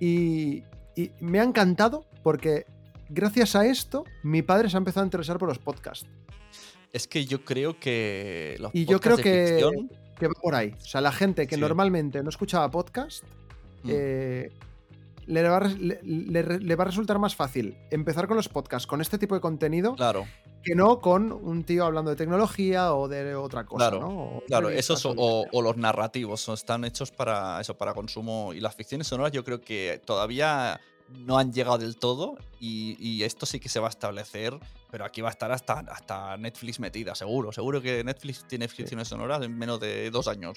Y, 0.00 0.62
y 0.96 1.12
me 1.20 1.40
ha 1.40 1.44
encantado 1.44 2.06
porque 2.22 2.64
gracias 3.08 3.54
a 3.56 3.66
esto 3.66 4.04
mi 4.22 4.42
padre 4.42 4.70
se 4.70 4.76
ha 4.76 4.78
empezado 4.78 5.04
a 5.04 5.06
interesar 5.06 5.38
por 5.38 5.48
los 5.48 5.58
podcasts. 5.58 6.06
Es 6.92 7.06
que 7.06 7.24
yo 7.24 7.44
creo 7.44 7.78
que. 7.78 8.56
Los 8.58 8.74
Y 8.74 8.84
yo 8.86 8.98
creo 9.00 9.16
de 9.16 9.22
que, 9.22 9.46
ficción, 9.46 9.90
que 10.18 10.26
va 10.26 10.34
por 10.42 10.54
ahí. 10.54 10.74
O 10.80 10.84
sea, 10.84 11.00
la 11.00 11.12
gente 11.12 11.46
que 11.46 11.54
Sí. 11.54 11.60
normalmente 11.60 12.22
no 12.22 12.28
escuchaba 12.30 12.68
podcast, 12.70 13.22
mm, 13.84 13.88
eh, 13.92 14.50
le, 15.30 15.42
va 15.48 15.60
le- 15.60 16.00
le- 16.02 16.58
le 16.58 16.76
va 16.76 16.84
a 16.84 16.86
resultar 16.86 17.18
más 17.18 17.34
fácil 17.34 17.76
empezar 17.90 18.26
con 18.28 18.36
los 18.36 18.48
podcasts 18.48 18.86
con 18.86 19.00
este 19.00 19.16
tipo 19.18 19.34
de 19.34 19.40
contenido 19.40 19.94
Claro, 19.94 20.26
que 20.62 20.74
no 20.74 21.00
con 21.00 21.32
un 21.32 21.64
tío 21.64 21.84
hablando 21.84 22.10
de 22.10 22.16
tecnología 22.16 22.94
o 22.94 23.08
de 23.08 23.34
otra 23.34 23.64
cosa. 23.64 23.90
Claro, 23.90 24.00
¿no? 24.00 24.08
O 24.38 24.42
claro. 24.46 24.68
Esos 24.68 25.04
o, 25.06 25.62
los 25.62 25.76
narrativos 25.76 26.40
son- 26.40 26.54
están 26.54 26.84
hechos 26.84 27.10
para 27.10 27.60
eso, 27.60 27.74
para 27.78 27.94
consumo. 27.94 28.52
Y 28.52 28.60
las 28.60 28.74
ficciones 28.74 29.06
sonoras, 29.06 29.32
yo 29.32 29.42
creo 29.44 29.60
que 29.62 30.00
todavía 30.04 30.80
no 31.08 31.38
han 31.38 31.52
llegado 31.52 31.78
del 31.78 31.96
todo. 31.96 32.36
Y, 32.60 32.96
y 33.00 33.22
esto 33.24 33.46
sí 33.46 33.58
que 33.58 33.68
se 33.70 33.80
va 33.80 33.86
a 33.86 33.90
establecer. 33.90 34.58
Pero 34.90 35.04
aquí 35.04 35.20
va 35.20 35.28
a 35.28 35.32
estar 35.32 35.52
hasta, 35.52 35.80
hasta 35.80 36.36
Netflix 36.36 36.80
metida, 36.80 37.14
seguro. 37.14 37.52
Seguro 37.52 37.80
que 37.80 38.02
Netflix 38.02 38.44
tiene 38.48 38.66
ficciones 38.68 39.08
sonoras 39.08 39.42
en 39.42 39.56
menos 39.56 39.78
de 39.80 40.10
dos 40.10 40.26
años. 40.28 40.56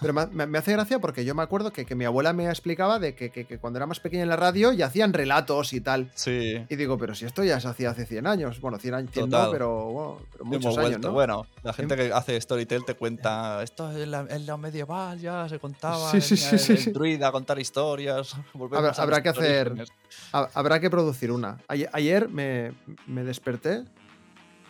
Pero 0.00 0.12
me, 0.12 0.46
me- 0.46 0.58
hace 0.58 0.72
gracia 0.72 0.98
porque 1.00 1.24
yo 1.24 1.34
me 1.34 1.42
acuerdo 1.42 1.72
que, 1.72 1.84
que 1.86 1.94
mi 1.94 2.04
abuela 2.04 2.32
me 2.32 2.46
explicaba 2.48 2.98
de 2.98 3.14
que, 3.14 3.30
que- 3.30 3.46
que 3.46 3.58
cuando 3.58 3.78
era 3.78 3.86
más 3.86 3.98
pequeña 3.98 4.22
en 4.22 4.28
la 4.28 4.36
radio 4.36 4.72
ya 4.72 4.86
hacían 4.86 5.12
relatos 5.12 5.72
y 5.72 5.80
tal. 5.80 6.10
Sí. 6.14 6.64
Y 6.68 6.76
digo, 6.76 6.96
pero 6.98 7.14
si 7.14 7.24
esto 7.24 7.42
ya 7.42 7.58
se 7.58 7.68
hacía 7.68 7.90
hace 7.90 8.06
100 8.06 8.26
años. 8.26 8.60
Bueno, 8.60 8.78
100 8.78 8.94
años, 8.94 9.10
100 9.12 9.30
no, 9.30 9.50
pero, 9.50 9.84
bueno, 9.86 10.18
pero 10.32 10.44
muchos 10.44 10.64
Hemos 10.66 10.78
años, 10.78 10.90
vuelto. 10.90 11.08
¿no? 11.08 11.14
Bueno, 11.14 11.46
la 11.62 11.72
gente 11.72 11.96
que 11.96 12.12
hace 12.12 12.40
Storytel 12.40 12.84
te 12.84 12.94
cuenta, 12.94 13.62
esto 13.62 13.90
es 13.90 14.06
la, 14.06 14.26
en 14.28 14.46
la 14.46 14.56
medieval 14.58 15.18
ya 15.18 15.48
se 15.48 15.58
contaba, 15.58 16.10
Sí, 16.12 16.20
sí, 16.20 16.34
el, 16.52 16.58
sí, 16.58 16.72
el 16.88 16.92
druida 16.92 17.32
contar 17.32 17.58
historias. 17.58 18.36
Habrá- 18.54 18.90
a 18.90 19.02
habrá 19.02 19.22
que 19.22 19.28
hacer- 19.30 19.84
Habrá 20.32 20.78
que 20.80 20.90
producir 20.90 21.32
una. 21.32 21.58
Ayer, 21.68 21.88
ayer 21.92 22.28
me, 22.28 22.72
me 23.06 23.24
desperté 23.24 23.69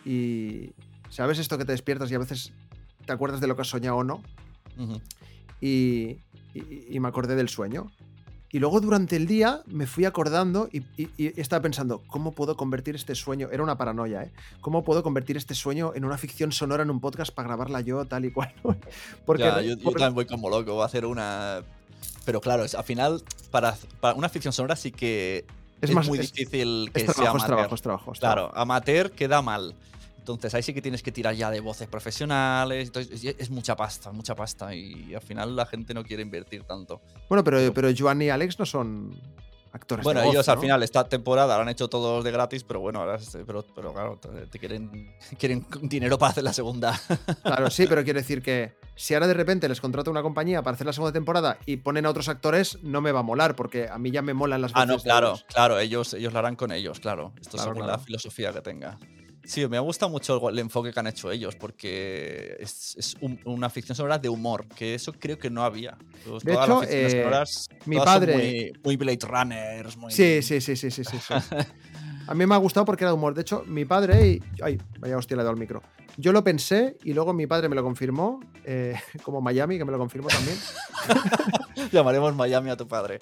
y. 0.05 0.71
¿Sabes 1.09 1.39
esto 1.39 1.57
que 1.57 1.65
te 1.65 1.73
despiertas 1.73 2.09
y 2.11 2.15
a 2.15 2.19
veces 2.19 2.53
te 3.05 3.11
acuerdas 3.11 3.41
de 3.41 3.47
lo 3.47 3.55
que 3.57 3.63
has 3.63 3.67
soñado 3.67 3.97
o 3.97 4.03
no? 4.05 4.21
Y, 5.59 6.17
y- 6.53 6.87
y 6.89 6.99
me 6.99 7.07
acordé 7.09 7.35
del 7.35 7.49
sueño. 7.49 7.91
Y 8.53 8.59
luego 8.59 8.81
durante 8.81 9.15
el 9.15 9.27
día 9.27 9.61
me 9.65 9.87
fui 9.87 10.03
acordando 10.03 10.67
y, 10.73 10.83
estaba 11.39 11.61
pensando, 11.61 12.01
¿cómo 12.07 12.33
puedo 12.33 12.57
convertir 12.57 12.95
este 12.95 13.15
sueño? 13.15 13.47
Era 13.51 13.63
una 13.63 13.77
paranoia, 13.77 14.23
¿eh? 14.23 14.31
¿Cómo 14.59 14.83
puedo 14.83 15.03
convertir 15.03 15.37
este 15.37 15.55
sueño 15.55 15.93
en 15.95 16.03
una 16.03 16.17
ficción 16.17 16.51
sonora 16.51 16.83
en 16.83 16.89
un 16.89 16.99
podcast 16.99 17.33
para 17.33 17.47
grabarla 17.47 17.79
yo, 17.79 18.03
tal 18.05 18.25
y 18.25 18.31
cual? 18.31 18.53
Porque, 19.25 19.43
Ya, 19.43 19.61
yo, 19.61 19.75
yo 19.77 19.83
porque- 19.83 19.99
también 19.99 20.15
voy 20.15 20.25
como 20.25 20.49
loco, 20.49 20.73
voy 20.73 20.83
a 20.83 20.85
hacer 20.85 21.05
una... 21.05 21.61
Pero 22.25 22.41
claro, 22.41 22.63
al 22.63 22.83
final, 22.83 23.23
para, 23.51 23.75
para 24.01 24.15
una 24.15 24.27
ficción 24.27 24.51
sonora 24.53 24.75
sí 24.75 24.91
que 24.91 25.45
es, 25.81 25.89
es, 25.89 25.95
más, 25.95 26.07
muy 26.07 26.19
es, 26.19 26.31
difícil 26.31 26.91
que 26.93 26.99
es 27.01 27.05
sea 27.05 27.13
trabajo, 27.13 27.37
es 27.37 27.43
amateur. 27.43 27.55
trabajo, 27.55 27.75
es 27.75 27.81
trabajo, 27.81 28.11
Claro, 28.13 28.51
amateur 28.53 29.11
queda 29.11 29.41
mal. 29.41 29.75
Entonces 30.19 30.53
ahí 30.53 30.61
sí 30.61 30.73
que 30.73 30.81
tienes 30.83 31.01
que 31.01 31.11
tirar 31.11 31.33
ya 31.33 31.49
de 31.49 31.59
voces 31.59 31.87
profesionales. 31.87 32.87
Entonces, 32.87 33.23
es, 33.23 33.35
es 33.39 33.49
mucha 33.49 33.75
pasta, 33.75 34.11
mucha 34.11 34.35
pasta. 34.35 34.73
Y 34.75 35.15
al 35.15 35.21
final 35.21 35.55
la 35.55 35.65
gente 35.65 35.93
no 35.95 36.03
quiere 36.03 36.21
invertir 36.21 36.63
tanto. 36.63 37.01
Bueno, 37.27 37.43
pero, 37.43 37.73
pero 37.73 37.89
Joan 37.97 38.21
y 38.21 38.29
Alex 38.29 38.59
no 38.59 38.65
son 38.65 39.19
actores 39.73 40.03
Bueno, 40.03 40.19
de 40.19 40.27
voz, 40.27 40.35
ellos 40.35 40.49
al 40.49 40.59
final 40.59 40.83
esta 40.83 41.07
temporada 41.07 41.55
lo 41.55 41.63
han 41.63 41.69
hecho 41.69 41.87
todos 41.87 42.23
de 42.23 42.31
gratis, 42.31 42.63
pero 42.63 42.79
bueno, 42.81 42.99
ahora 42.99 43.17
pero, 43.45 43.63
pero 43.73 43.93
claro, 43.93 44.19
te, 44.51 44.59
quieren, 44.59 45.15
quieren 45.39 45.65
dinero 45.83 46.17
para 46.17 46.31
hacer 46.31 46.43
la 46.43 46.53
segunda. 46.53 46.99
Claro, 47.41 47.69
sí, 47.69 47.85
pero 47.89 48.03
quiero 48.03 48.19
decir 48.19 48.41
que 48.41 48.75
si 49.01 49.15
ahora 49.15 49.25
de 49.25 49.33
repente 49.33 49.67
les 49.67 49.81
contrata 49.81 50.11
una 50.11 50.21
compañía 50.21 50.61
para 50.61 50.75
hacer 50.75 50.85
la 50.85 50.93
segunda 50.93 51.11
temporada 51.11 51.57
y 51.65 51.77
ponen 51.77 52.05
a 52.05 52.09
otros 52.11 52.29
actores, 52.29 52.77
no 52.83 53.01
me 53.01 53.11
va 53.11 53.21
a 53.21 53.23
molar, 53.23 53.55
porque 53.55 53.87
a 53.89 53.97
mí 53.97 54.11
ya 54.11 54.21
me 54.21 54.35
molan 54.35 54.61
las 54.61 54.73
Ah, 54.75 54.85
no, 54.85 54.99
claro, 54.99 55.29
ellos. 55.29 55.45
claro, 55.51 55.79
ellos, 55.79 56.13
ellos 56.13 56.31
lo 56.31 56.37
harán 56.37 56.55
con 56.55 56.71
ellos, 56.71 56.99
claro. 56.99 57.33
Esto 57.41 57.57
Claro, 57.57 57.71
según 57.71 57.85
claro. 57.87 57.91
la 57.93 57.97
filosofía 57.97 58.53
que 58.53 58.61
tenga. 58.61 58.99
Sí, 59.43 59.67
me 59.67 59.79
gusta 59.79 60.07
mucho 60.07 60.49
el, 60.49 60.59
enfoque 60.59 60.93
que 60.93 60.99
han 60.99 61.07
hecho 61.07 61.31
ellos, 61.31 61.55
porque 61.55 62.57
es, 62.59 62.95
es 62.95 63.17
un- 63.21 63.39
una 63.45 63.71
ficción 63.71 63.95
sonora 63.95 64.19
de 64.19 64.29
humor, 64.29 64.67
que 64.67 64.93
eso 64.93 65.13
creo 65.13 65.39
que 65.39 65.49
no 65.49 65.63
había. 65.63 65.97
Pues 66.23 66.43
De 66.43 66.53
hecho, 66.53 66.83
eh, 66.83 67.09
sonoras, 67.09 67.69
mi 67.87 67.97
padre- 67.97 68.33
muy, 68.35 68.71
muy 68.83 68.97
Blade 68.97 69.19
Runners, 69.27 69.97
muy... 69.97 70.11
Sí, 70.11 70.43
sí, 70.43 70.61
sí, 70.61 70.75
sí, 70.75 70.91
sí, 70.91 71.03
sí. 71.03 71.17
sí. 71.19 71.33
A 72.31 72.33
mí 72.33 72.45
me 72.45 72.55
ha 72.55 72.57
gustado 72.57 72.85
porque 72.85 73.03
era 73.03 73.11
de 73.11 73.15
humor. 73.17 73.33
De 73.33 73.41
hecho, 73.41 73.63
mi 73.67 73.83
padre 73.83 74.25
y. 74.29 74.43
Ay, 74.63 74.79
vaya 74.99 75.17
hostia, 75.17 75.35
le 75.35 75.41
he 75.41 75.43
dado 75.43 75.53
al 75.53 75.59
micro. 75.59 75.81
Yo 76.17 76.31
lo 76.31 76.43
pensé 76.43 76.97
y 77.03 77.13
luego 77.13 77.33
mi 77.33 77.45
padre 77.45 77.67
me 77.67 77.75
lo 77.75 77.83
confirmó, 77.83 78.39
eh, 78.63 78.95
como 79.23 79.41
Miami, 79.41 79.77
que 79.77 79.83
me 79.83 79.91
lo 79.91 79.97
confirmó 79.97 80.29
también. 80.29 80.57
Llamaremos 81.91 82.33
Miami 82.35 82.69
a 82.69 82.77
tu 82.77 82.87
padre. 82.87 83.19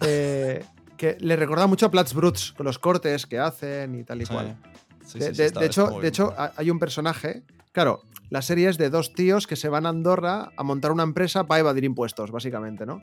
Eh, 0.00 0.64
Que 0.96 1.18
le 1.20 1.36
recuerda 1.36 1.66
mucho 1.66 1.84
a 1.86 1.90
Platz 1.90 2.14
Bruts, 2.14 2.52
con 2.56 2.64
los 2.64 2.78
cortes 2.78 3.26
que 3.26 3.38
hacen 3.38 3.94
y 3.94 4.04
tal 4.04 4.22
y 4.22 4.26
cual. 4.26 4.56
Sí, 5.04 5.18
de, 5.18 5.34
sí, 5.34 5.48
sí, 5.48 5.54
de- 5.58 5.66
hecho, 5.66 6.00
de 6.00 6.08
hecho 6.08 6.34
hay 6.56 6.70
un 6.70 6.78
personaje. 6.78 7.42
Claro, 7.72 8.00
la 8.30 8.40
serie 8.40 8.70
es 8.70 8.78
de 8.78 8.88
dos 8.88 9.12
tíos 9.12 9.46
que 9.46 9.56
se 9.56 9.68
van 9.68 9.84
a 9.84 9.90
Andorra 9.90 10.50
a 10.56 10.62
montar 10.62 10.92
una 10.92 11.02
empresa 11.02 11.46
para 11.46 11.60
evadir 11.60 11.84
impuestos, 11.84 12.30
básicamente, 12.30 12.86
¿no? 12.86 13.02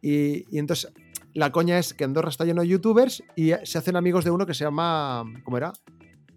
Y, 0.00 0.44
y 0.54 0.58
entonces 0.58 0.92
la 1.34 1.50
coña 1.52 1.78
es 1.78 1.94
que 1.94 2.04
Andorra 2.04 2.28
está 2.30 2.44
lleno 2.44 2.62
de 2.62 2.68
youtubers 2.68 3.22
y 3.36 3.52
se 3.64 3.78
hacen 3.78 3.96
amigos 3.96 4.24
de 4.24 4.30
uno 4.30 4.46
que 4.46 4.54
se 4.54 4.64
llama. 4.64 5.24
¿Cómo 5.44 5.56
era? 5.56 5.72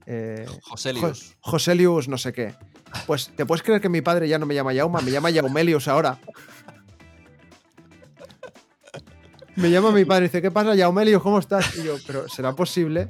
Eh, 0.06 0.46
Joselius. 0.64 1.36
Jo- 1.42 1.52
Joselius, 1.52 2.08
no 2.08 2.18
sé 2.18 2.34
qué. 2.34 2.56
Pues, 3.06 3.32
¿te 3.36 3.46
puedes 3.46 3.62
creer 3.64 3.82
que 3.82 3.90
mi 3.90 4.02
padre 4.02 4.28
ya 4.28 4.40
no 4.40 4.46
me 4.46 4.56
llama 4.56 4.74
Yauma? 4.74 5.02
Me 5.02 5.12
llama 5.12 5.30
Yaumelius 5.30 5.88
ahora. 5.88 6.20
Me 9.56 9.72
llama 9.72 9.92
mi 9.92 10.06
padre 10.06 10.26
y 10.26 10.28
dice, 10.28 10.42
¿qué 10.42 10.52
pasa, 10.52 10.76
Yaumelius? 10.76 11.22
¿Cómo 11.24 11.40
estás? 11.40 11.76
Y 11.78 11.84
yo, 11.84 11.96
pero 12.06 12.30
¿será 12.30 12.54
posible? 12.54 13.08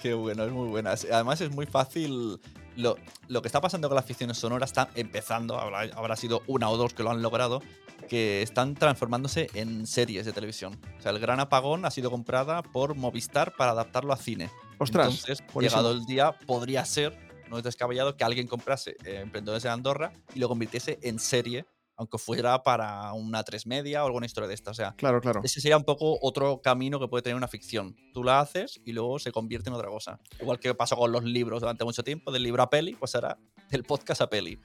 Qué 0.00 0.14
bueno, 0.14 0.44
es 0.44 0.52
muy 0.52 0.68
buena. 0.68 0.90
Además 1.12 1.40
es 1.40 1.50
muy 1.50 1.66
fácil. 1.66 2.40
Lo, 2.78 2.96
lo 3.26 3.42
que 3.42 3.48
está 3.48 3.60
pasando 3.60 3.88
con 3.88 3.96
las 3.96 4.04
ficciones 4.04 4.38
sonoras 4.38 4.70
está 4.70 4.88
empezando, 4.94 5.58
habrá, 5.58 5.80
habrá 5.96 6.14
sido 6.14 6.42
una 6.46 6.70
o 6.70 6.76
dos 6.76 6.94
que 6.94 7.02
lo 7.02 7.10
han 7.10 7.22
logrado, 7.22 7.60
que 8.08 8.40
están 8.42 8.74
transformándose 8.74 9.48
en 9.54 9.84
series 9.84 10.24
de 10.24 10.32
televisión. 10.32 10.78
O 10.96 11.02
sea, 11.02 11.10
el 11.10 11.18
Gran 11.18 11.40
Apagón 11.40 11.84
ha 11.84 11.90
sido 11.90 12.08
comprada 12.08 12.62
por 12.62 12.94
Movistar 12.94 13.56
para 13.56 13.72
adaptarlo 13.72 14.12
a 14.12 14.16
cine. 14.16 14.48
Ostras, 14.78 15.08
Entonces, 15.08 15.44
llegado 15.60 15.90
el 15.90 16.04
día, 16.04 16.30
podría 16.46 16.84
ser, 16.84 17.18
no 17.50 17.58
es 17.58 17.64
descabellado, 17.64 18.16
que 18.16 18.22
alguien 18.22 18.46
comprase 18.46 18.96
eh, 19.04 19.20
Emprendedores 19.22 19.64
de 19.64 19.70
Andorra 19.70 20.12
y 20.32 20.38
lo 20.38 20.48
convirtiese 20.48 21.00
en 21.02 21.18
serie, 21.18 21.66
aunque 21.98 22.16
fuera 22.16 22.62
para 22.62 23.12
una 23.12 23.42
tres 23.42 23.66
media 23.66 24.02
o 24.02 24.06
alguna 24.06 24.24
historia 24.24 24.48
de 24.48 24.54
esta. 24.54 24.70
O 24.70 24.74
sea, 24.74 24.94
Claro, 24.96 25.20
claro. 25.20 25.40
ese 25.44 25.60
sería 25.60 25.76
un 25.76 25.84
poco 25.84 26.18
otro 26.22 26.62
camino 26.62 26.98
que 27.00 27.08
puede 27.08 27.22
tener 27.22 27.36
una 27.36 27.48
ficción. 27.48 27.96
Tú 28.14 28.22
la 28.24 28.40
haces 28.40 28.80
y 28.84 28.92
luego 28.92 29.18
se 29.18 29.32
convierte 29.32 29.68
en 29.68 29.74
otra 29.74 29.88
cosa. 29.88 30.20
Igual 30.40 30.58
que 30.60 30.74
pasó 30.74 30.96
con 30.96 31.10
los 31.12 31.24
libros 31.24 31.60
durante 31.60 31.84
mucho 31.84 32.02
tiempo, 32.04 32.30
del 32.32 32.44
libro 32.44 32.62
a 32.62 32.70
peli, 32.70 32.94
pues 32.94 33.10
será 33.10 33.36
del 33.70 33.82
podcast 33.84 34.20
a 34.22 34.30
peli. 34.30 34.60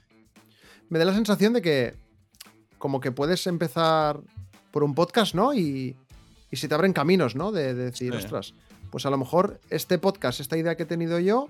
Me 0.90 1.00
da 1.00 1.06
la 1.06 1.14
sensación 1.14 1.54
de 1.54 1.62
que 1.62 1.96
como 2.78 3.00
que 3.00 3.12
puedes 3.12 3.48
empezar 3.48 4.22
por 4.72 4.84
un 4.84 4.94
podcast, 4.94 5.34
¿no? 5.34 5.54
Y, 5.54 5.96
y 6.52 6.56
se 6.58 6.68
te 6.68 6.76
abren 6.76 6.94
caminos, 6.94 7.36
¿no? 7.36 7.52
De, 7.52 7.74
de 7.74 7.86
decir, 7.86 8.12
Sí. 8.14 8.18
ostras, 8.18 8.54
pues 8.92 9.06
a 9.08 9.10
lo 9.10 9.18
mejor 9.18 9.60
este 9.72 9.98
podcast, 9.98 10.40
esta 10.40 10.56
idea 10.58 10.76
que 10.78 10.84
he 10.84 10.86
tenido 10.86 11.18
yo, 11.20 11.50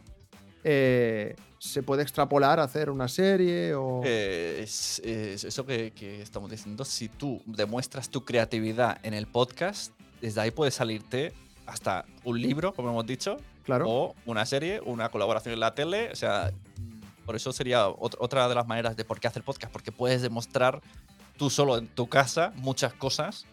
eh, 0.64 1.36
se 1.59 1.84
puede 1.84 2.03
extrapolar 2.03 2.59
a 2.59 2.64
hacer 2.64 2.89
una 2.89 3.07
serie 3.07 3.74
o... 3.74 4.01
Eh, 4.03 4.59
es, 4.64 4.99
es 4.99 5.43
eso 5.43 5.66
que, 5.66 5.91
que 5.91 6.22
estamos 6.22 6.51
diciendo. 6.51 6.84
Si 6.86 7.07
tú 7.09 7.41
demuestras 7.45 8.09
tu 8.09 8.26
creatividad 8.26 8.99
en 9.03 9.14
el 9.14 9.28
podcast, 9.28 9.93
desde 10.22 10.41
ahí 10.41 10.51
puede 10.51 10.72
salirte 10.72 11.34
hasta 11.66 12.05
un 12.26 12.41
libro, 12.41 12.74
como 12.74 12.89
hemos 12.89 13.05
dicho, 13.05 13.38
claro. 13.64 13.86
o 13.89 14.16
una 14.26 14.45
serie, 14.45 14.82
una 14.86 15.09
colaboración 15.09 15.53
en 15.53 15.61
la 15.61 15.74
tele. 15.74 16.11
O 16.11 16.16
sea, 16.16 16.51
por 17.26 17.36
eso 17.38 17.53
sería 17.53 17.88
ot- 17.88 18.18
otra 18.20 18.49
de 18.49 18.55
las 18.55 18.68
maneras 18.68 18.97
de 18.97 19.05
por 19.05 19.20
qué 19.22 19.28
hacer 19.28 19.43
podcast, 19.43 19.72
porque 19.72 19.93
puedes 19.93 20.22
demostrar 20.22 20.82
tú 21.38 21.49
solo 21.49 21.78
en 21.78 21.88
tu 21.88 22.07
casa 22.09 22.51
muchas 22.57 22.93
cosas 22.93 23.45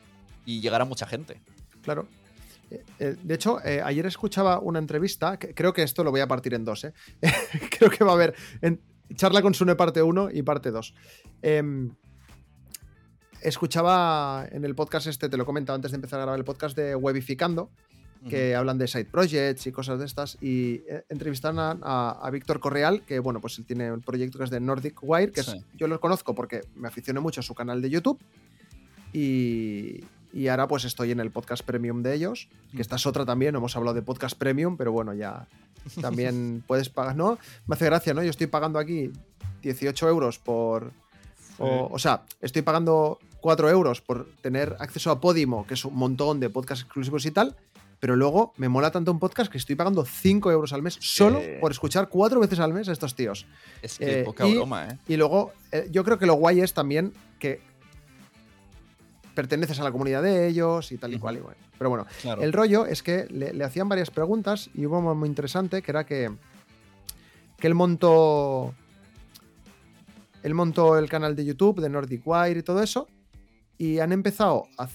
y 0.44 0.60
llegar 0.60 0.80
a 0.82 0.84
mucha 0.84 1.06
gente. 1.06 1.40
Claro. 1.82 2.08
Eh, 2.70 2.84
eh, 3.00 3.16
De 3.22 3.34
hecho, 3.34 3.60
eh, 3.64 3.80
ayer 3.84 4.06
escuchaba 4.06 4.60
una 4.60 4.78
entrevista, 4.78 5.38
que 5.38 5.54
creo 5.54 5.72
que 5.72 5.82
esto 5.82 6.04
lo 6.04 6.10
voy 6.10 6.20
a 6.20 6.28
partir 6.28 6.54
en 6.54 6.64
dos, 6.64 6.84
¿eh? 6.84 6.92
creo 7.78 7.90
que 7.90 8.04
va 8.04 8.12
a 8.12 8.14
haber 8.14 8.34
en- 8.62 8.80
charla 9.16 9.42
con 9.42 9.54
Sune 9.54 9.74
parte 9.74 10.02
1 10.02 10.30
y 10.32 10.42
parte 10.42 10.70
2. 10.70 10.94
escuchaba 13.42 14.46
en 14.52 14.64
el 14.64 14.74
podcast 14.74 15.06
este, 15.06 15.28
te 15.28 15.36
lo 15.36 15.44
he 15.44 15.46
comentado 15.46 15.74
antes 15.74 15.90
de 15.92 15.96
empezar 15.96 16.18
a 16.20 16.22
grabar 16.22 16.38
el 16.38 16.44
podcast 16.44 16.76
de 16.76 16.94
Webificando, 16.94 17.70
que 18.28 18.54
hablan 18.54 18.76
de 18.76 18.86
side 18.86 19.06
projects 19.06 19.66
y 19.66 19.72
cosas 19.72 19.98
de 19.98 20.04
estas, 20.04 20.36
y 20.42 20.82
entrevistaron 21.08 21.58
a, 21.58 21.78
a- 21.80 22.18
a 22.22 22.30
Víctor 22.30 22.60
Correal, 22.60 23.00
que 23.06 23.18
bueno, 23.18 23.40
pues 23.40 23.58
él 23.58 23.64
tiene 23.64 23.90
un 23.90 24.02
proyecto 24.02 24.36
que 24.36 24.44
es 24.44 24.50
de 24.50 24.60
Nordic 24.60 24.98
Wire, 25.02 25.32
que 25.32 25.40
es- 25.40 25.56
yo 25.74 25.88
lo 25.88 25.98
conozco 26.00 26.34
porque 26.34 26.60
me 26.76 26.88
aficioné 26.88 27.18
mucho 27.20 27.40
a 27.40 27.42
su 27.42 27.54
canal 27.54 27.80
de 27.80 27.88
YouTube, 27.88 28.20
y, 29.14 30.04
y 30.32 30.48
ahora 30.48 30.68
pues 30.68 30.84
estoy 30.84 31.10
en 31.10 31.20
el 31.20 31.30
podcast 31.30 31.64
premium 31.64 32.02
de 32.02 32.14
ellos, 32.14 32.48
que 32.74 32.82
esta 32.82 32.96
es 32.96 33.06
otra 33.06 33.24
también, 33.24 33.54
hemos 33.54 33.76
hablado 33.76 33.94
de 33.94 34.02
podcast 34.02 34.36
premium, 34.38 34.76
pero 34.76 34.92
bueno, 34.92 35.14
ya 35.14 35.46
también 36.00 36.62
puedes 36.66 36.88
pagar, 36.88 37.16
¿no? 37.16 37.38
Me 37.66 37.74
hace 37.74 37.86
gracia, 37.86 38.14
¿no? 38.14 38.22
Yo 38.22 38.30
estoy 38.30 38.46
pagando 38.46 38.78
aquí 38.78 39.10
18 39.62 40.08
euros 40.08 40.38
por... 40.38 40.92
O, 41.58 41.88
o 41.92 41.98
sea, 41.98 42.22
estoy 42.40 42.62
pagando 42.62 43.18
4 43.42 43.68
euros 43.68 44.00
por 44.00 44.26
tener 44.40 44.76
acceso 44.78 45.10
a 45.10 45.20
Podimo, 45.20 45.66
que 45.66 45.74
es 45.74 45.84
un 45.84 45.94
montón 45.94 46.40
de 46.40 46.48
podcasts 46.48 46.84
exclusivos 46.84 47.26
y 47.26 47.30
tal, 47.32 47.54
pero 47.98 48.16
luego 48.16 48.54
me 48.56 48.70
mola 48.70 48.90
tanto 48.90 49.12
un 49.12 49.18
podcast 49.18 49.52
que 49.52 49.58
estoy 49.58 49.76
pagando 49.76 50.06
5 50.06 50.50
euros 50.52 50.72
al 50.72 50.80
mes 50.80 50.96
solo 51.00 51.38
Eh. 51.38 51.58
por 51.60 51.70
escuchar 51.70 52.08
cuatro 52.08 52.40
veces 52.40 52.60
al 52.60 52.72
mes 52.72 52.88
a 52.88 52.92
estos 52.92 53.14
tíos. 53.14 53.44
Es 53.82 53.98
que 53.98 54.20
Eh, 54.20 54.24
poca 54.24 54.48
y- 54.48 54.54
broma, 54.54 54.88
¿eh? 54.88 54.98
Y 55.06 55.16
luego, 55.18 55.52
eh, 55.70 55.86
yo 55.90 56.02
creo 56.02 56.18
que 56.18 56.24
lo 56.24 56.32
guay 56.34 56.62
es 56.62 56.72
también 56.72 57.12
que 57.38 57.60
perteneces 59.40 59.80
a 59.80 59.84
la 59.84 59.90
comunidad 59.92 60.22
de 60.22 60.46
ellos 60.48 60.92
y 60.92 60.98
tal 60.98 61.14
y 61.14 61.18
cual 61.18 61.36
y 61.36 61.40
bueno. 61.40 61.56
Pero 61.78 61.88
bueno, 61.90 62.06
Claro. 62.22 62.42
el 62.42 62.52
rollo 62.52 62.84
es 62.86 63.02
que 63.02 63.26
le, 63.30 63.52
le 63.54 63.64
hacían 63.64 63.88
varias 63.88 64.10
preguntas 64.10 64.68
y 64.74 64.84
hubo 64.86 64.98
una 64.98 65.14
muy 65.14 65.28
interesante 65.28 65.80
que 65.82 65.90
era 65.90 66.04
que, 66.04 66.30
que 67.58 67.66
él 67.66 67.74
montó. 67.74 68.74
Él 70.42 70.54
montó 70.54 70.98
el 70.98 71.08
canal 71.08 71.36
de 71.36 71.44
YouTube 71.44 71.80
de 71.80 71.88
Nordic 71.90 72.22
Wire 72.26 72.60
y 72.60 72.62
todo 72.62 72.82
eso. 72.82 73.08
Y 73.78 73.98
han 73.98 74.12
empezado 74.12 74.64
a- 74.78 74.88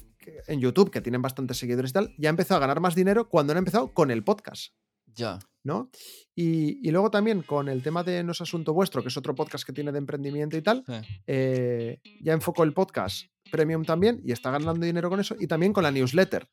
en 0.47 0.59
YouTube, 0.59 0.89
que 0.91 1.01
tienen 1.01 1.21
bastantes 1.21 1.57
seguidores 1.57 1.91
y 1.91 1.93
tal, 1.93 2.13
ya 2.17 2.29
ha 2.29 2.31
empezado 2.31 2.57
a 2.57 2.61
ganar 2.61 2.79
más 2.79 2.95
dinero 2.95 3.29
cuando 3.29 3.51
han 3.53 3.57
empezado 3.57 3.93
con 3.93 4.09
el 4.09 4.23
podcast. 4.23 4.73
Ya. 5.15 5.39
¿no? 5.63 5.89
Y, 6.35 6.87
y 6.87 6.91
luego 6.91 7.09
también 7.09 7.41
con 7.41 7.67
el 7.69 7.81
tema 7.81 8.03
de 8.03 8.23
No 8.23 8.33
es 8.33 8.41
Asunto 8.41 8.71
Vuestro, 8.73 9.01
que 9.01 9.07
es 9.07 9.17
otro 9.17 9.33
podcast 9.33 9.65
que 9.65 9.73
tiene 9.73 9.91
de 9.91 9.97
emprendimiento 9.97 10.55
y 10.57 10.61
tal, 10.61 10.83
Sí. 10.85 10.93
eh, 11.25 11.99
ya 12.21 12.33
enfocó 12.33 12.63
el 12.63 12.73
podcast 12.73 13.25
premium 13.51 13.83
también 13.83 14.21
y 14.23 14.31
está 14.31 14.51
ganando 14.51 14.85
dinero 14.85 15.09
con 15.09 15.19
eso. 15.19 15.35
Y 15.39 15.47
también 15.47 15.73
con 15.73 15.83
la 15.83 15.89
newsletter, 15.91 16.47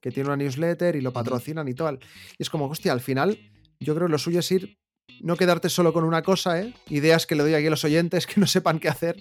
que 0.00 0.10
tiene 0.12 0.28
una 0.28 0.36
newsletter 0.36 0.94
y 0.96 1.00
lo 1.00 1.12
patrocinan 1.12 1.66
y 1.68 1.74
tal. 1.74 1.98
Y 2.38 2.42
es 2.42 2.50
como, 2.50 2.66
hostia, 2.66 2.92
al 2.92 3.00
final 3.00 3.38
yo 3.80 3.94
creo 3.94 4.06
que 4.06 4.12
lo 4.12 4.18
suyo 4.18 4.38
es 4.40 4.52
ir, 4.52 4.78
no 5.22 5.36
quedarte 5.36 5.68
solo 5.68 5.92
con 5.92 6.04
una 6.04 6.22
cosa, 6.22 6.60
¿eh? 6.60 6.74
ideas 6.88 7.26
que 7.26 7.34
le 7.34 7.42
doy 7.44 7.54
aquí 7.54 7.66
a 7.68 7.70
los 7.70 7.84
oyentes 7.84 8.26
que 8.26 8.40
no 8.40 8.46
sepan 8.46 8.78
qué 8.80 8.88
hacer 8.88 9.16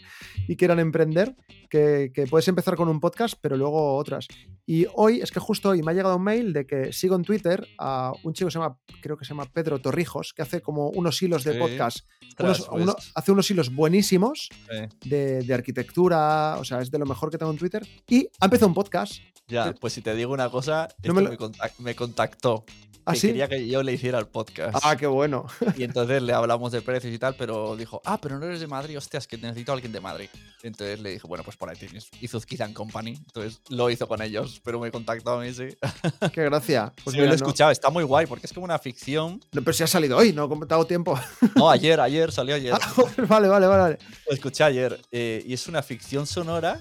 y 0.47 0.56
quieran 0.58 0.80
emprender, 0.80 1.36
que, 1.70 2.12
que 2.14 2.26
puedes 2.28 2.47
empezar 2.47 2.76
con 2.76 2.89
un 2.89 2.99
podcast, 2.99 3.36
pero 3.39 3.56
luego 3.56 3.95
otras. 3.95 4.28
Y 4.66 4.88
hoy, 4.95 5.22
es 5.22 5.32
que 5.32 5.39
justo 5.39 5.70
hoy 5.70 5.82
me 5.84 5.91
ha 5.91 5.93
llegado 5.95 6.16
un 6.18 6.24
mail 6.24 6.54
de 6.54 6.66
que 6.66 6.91
sigo 6.91 7.16
en 7.16 7.24
Twitter 7.24 7.68
a 7.78 8.12
un 8.24 8.34
chico 8.34 8.47
que 8.47 8.52
se 8.54 8.60
llama, 8.60 8.78
creo 9.02 9.16
que 9.18 9.26
se 9.26 9.30
llama 9.30 9.45
Pedro 9.52 9.80
Torrijos, 9.80 10.34
que 10.34 10.41
hace 10.41 10.62
como 10.62 10.89
unos 10.89 11.22
hilos 11.22 11.43
de 11.43 11.54
Sí. 11.54 11.60
podcast, 11.60 11.99
unos- 12.39 12.68
pues, 12.68 12.82
uno- 12.84 12.95
hace 13.16 13.32
unos 13.32 13.49
hilos 13.52 13.74
buenísimos 13.74 14.49
sí. 14.52 15.10
de, 15.10 15.41
de 15.43 15.54
arquitectura, 15.54 16.58
o 16.60 16.64
sea, 16.66 16.80
es 16.82 16.89
de 16.91 16.99
lo 16.99 17.06
mejor 17.06 17.30
que 17.32 17.38
tengo 17.38 17.52
en 17.52 17.58
Twitter. 17.58 17.86
Y 18.08 18.28
ha 18.39 18.45
empezado 18.45 18.68
un 18.68 18.74
podcast. 18.74 19.14
Ya, 19.47 19.74
pues 19.80 19.93
si 19.93 20.02
te 20.02 20.16
digo 20.16 20.34
una 20.34 20.49
cosa, 20.49 20.88
no 21.04 21.14
me 21.14 21.22
lo- 21.22 21.38
me 21.80 21.95
contactó. 21.95 22.64
¿Ah, 23.04 23.14
que 23.14 23.20
sí? 23.20 23.28
quería 23.28 23.47
que 23.49 23.68
yo 23.68 23.82
le 23.82 23.93
hiciera 23.93 24.20
el 24.20 24.28
podcast. 24.28 24.78
Ah, 24.84 24.95
qué 24.95 25.08
bueno. 25.08 25.47
Y 25.76 25.84
entonces 25.92 26.22
le 26.22 26.34
hablamos 26.34 26.72
de 26.72 26.82
precios 26.82 27.14
y 27.14 27.20
tal, 27.20 27.36
pero 27.36 27.76
dijo, 27.76 28.02
ah, 28.06 28.20
pero 28.22 28.39
no 28.39 28.46
eres 28.46 28.60
de 28.60 28.68
Madrid, 28.68 28.98
hostias, 28.98 29.28
que 29.28 29.38
necesito 29.38 29.72
a 29.72 29.76
alguien 29.76 29.92
de 29.92 30.00
Madrid. 30.00 30.30
Entonces 30.64 31.00
le 31.00 31.12
dije, 31.12 31.28
bueno, 31.28 31.44
pues 31.44 31.58
por 31.58 31.70
ahí 31.70 31.76
tienes 31.78 32.10
Izuzquiza 32.22 32.72
Company. 32.74 33.12
Entonces 33.14 33.62
lo 33.70 33.89
hizo 33.89 34.08
con 34.08 34.22
ellos, 34.22 34.62
pero 34.64 34.80
me 34.80 34.92
contactó 34.92 35.32
a 35.32 35.42
mí, 35.42 35.54
sí. 35.54 35.68
Qué 36.34 36.44
gracia. 36.44 36.94
Pues 37.04 37.14
sí, 37.14 37.18
me 37.18 37.24
lo 37.26 37.32
mira, 37.32 37.36
he 37.36 37.38
no- 37.39 37.46
escuchado, 37.46 37.72
está 37.72 37.89
muy 37.89 38.04
guay, 38.04 38.26
porque 38.26 38.46
es 38.48 38.54
como 38.54 38.64
una 38.66 38.80
ficción. 38.80 39.39
no, 39.52 39.62
pero 39.62 39.74
si 39.74 39.84
ha 39.84 39.88
salido 39.88 40.18
hoy, 40.18 40.34
no 40.34 40.46
he 40.52 40.66
dado 40.66 40.86
tiempo. 40.86 41.20
No, 41.56 41.70
ayer, 41.70 42.00
ayer, 42.00 42.32
salió 42.32 42.56
ayer. 42.56 42.74
Ah, 42.74 42.94
vale, 43.28 43.48
vale, 43.48 43.68
vale. 43.68 43.82
vale. 43.82 43.98
Lo 44.28 44.34
escuché 44.34 44.64
ayer. 44.64 45.00
eh, 45.12 45.44
y 45.46 45.54
es 45.54 45.68
una 45.68 45.84
ficción 45.84 46.26
sonora, 46.26 46.80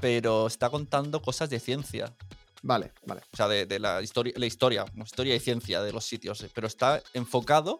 pero 0.00 0.46
está 0.46 0.70
contando 0.70 1.20
cosas 1.20 1.50
de 1.50 1.60
ciencia. 1.60 2.14
Vale, 2.62 2.92
vale. 3.06 3.20
O 3.32 3.36
sea, 3.36 3.46
de, 3.46 3.66
de 3.66 3.78
la, 3.78 4.02
historia, 4.02 4.32
la 4.36 4.46
historia, 4.46 4.84
historia 5.04 5.34
y 5.36 5.40
ciencia 5.40 5.80
de 5.82 5.92
los 5.92 6.04
sitios. 6.04 6.40
eh, 6.42 6.50
Pero 6.52 6.66
está 6.66 7.00
enfocado 7.14 7.78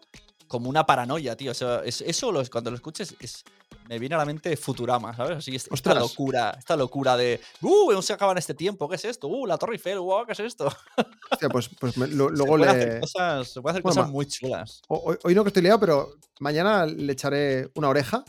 como 0.49 0.69
una 0.69 0.85
paranoia, 0.85 1.37
tío. 1.37 1.51
O 1.51 1.53
sea, 1.53 1.81
es- 1.85 2.01
eso 2.01 2.33
lo, 2.33 2.43
cuando 2.49 2.71
lo 2.71 2.75
escuches 2.75 3.15
es, 3.21 3.45
me 3.87 3.97
viene 3.97 4.15
a 4.15 4.17
la 4.17 4.25
mente 4.25 4.57
Futurama, 4.57 5.15
¿sabes? 5.15 5.37
Así, 5.37 5.51
es- 5.55 5.63
esta 5.63 5.73
Ostras. 5.73 5.97
locura, 5.99 6.55
esta 6.59 6.75
locura 6.75 7.15
de, 7.15 7.39
uh, 7.61 7.91
no 7.93 8.01
se 8.01 8.11
acaba 8.11 8.33
en 8.33 8.39
este 8.39 8.53
tiempo, 8.53 8.89
¿qué 8.89 8.95
es 8.97 9.05
esto? 9.05 9.27
Uh, 9.29 9.45
la 9.45 9.57
Torre 9.57 9.73
Eiffel, 9.75 9.99
wow, 9.99 10.25
¿qué 10.25 10.33
es 10.33 10.39
esto? 10.41 10.67
Hostia, 11.31 11.47
pues, 11.49 11.69
pues 11.79 11.95
me- 11.97 12.07
lo- 12.07 12.29
se 12.29 12.35
luego 12.35 12.55
hacer 12.65 12.93
le. 12.95 12.99
cosas, 12.99 13.47
se 13.47 13.61
pueden 13.61 13.75
hacer 13.75 13.83
Bueno, 13.83 14.01
cosas 14.01 14.11
muy 14.11 14.25
chulas. 14.25 14.81
Hoy, 14.89 15.15
hoy 15.23 15.33
no 15.35 15.43
que 15.43 15.49
estoy 15.49 15.63
liado, 15.63 15.79
pero 15.79 16.09
mañana 16.41 16.85
le 16.85 17.13
echaré 17.13 17.69
una 17.75 17.87
oreja 17.89 18.25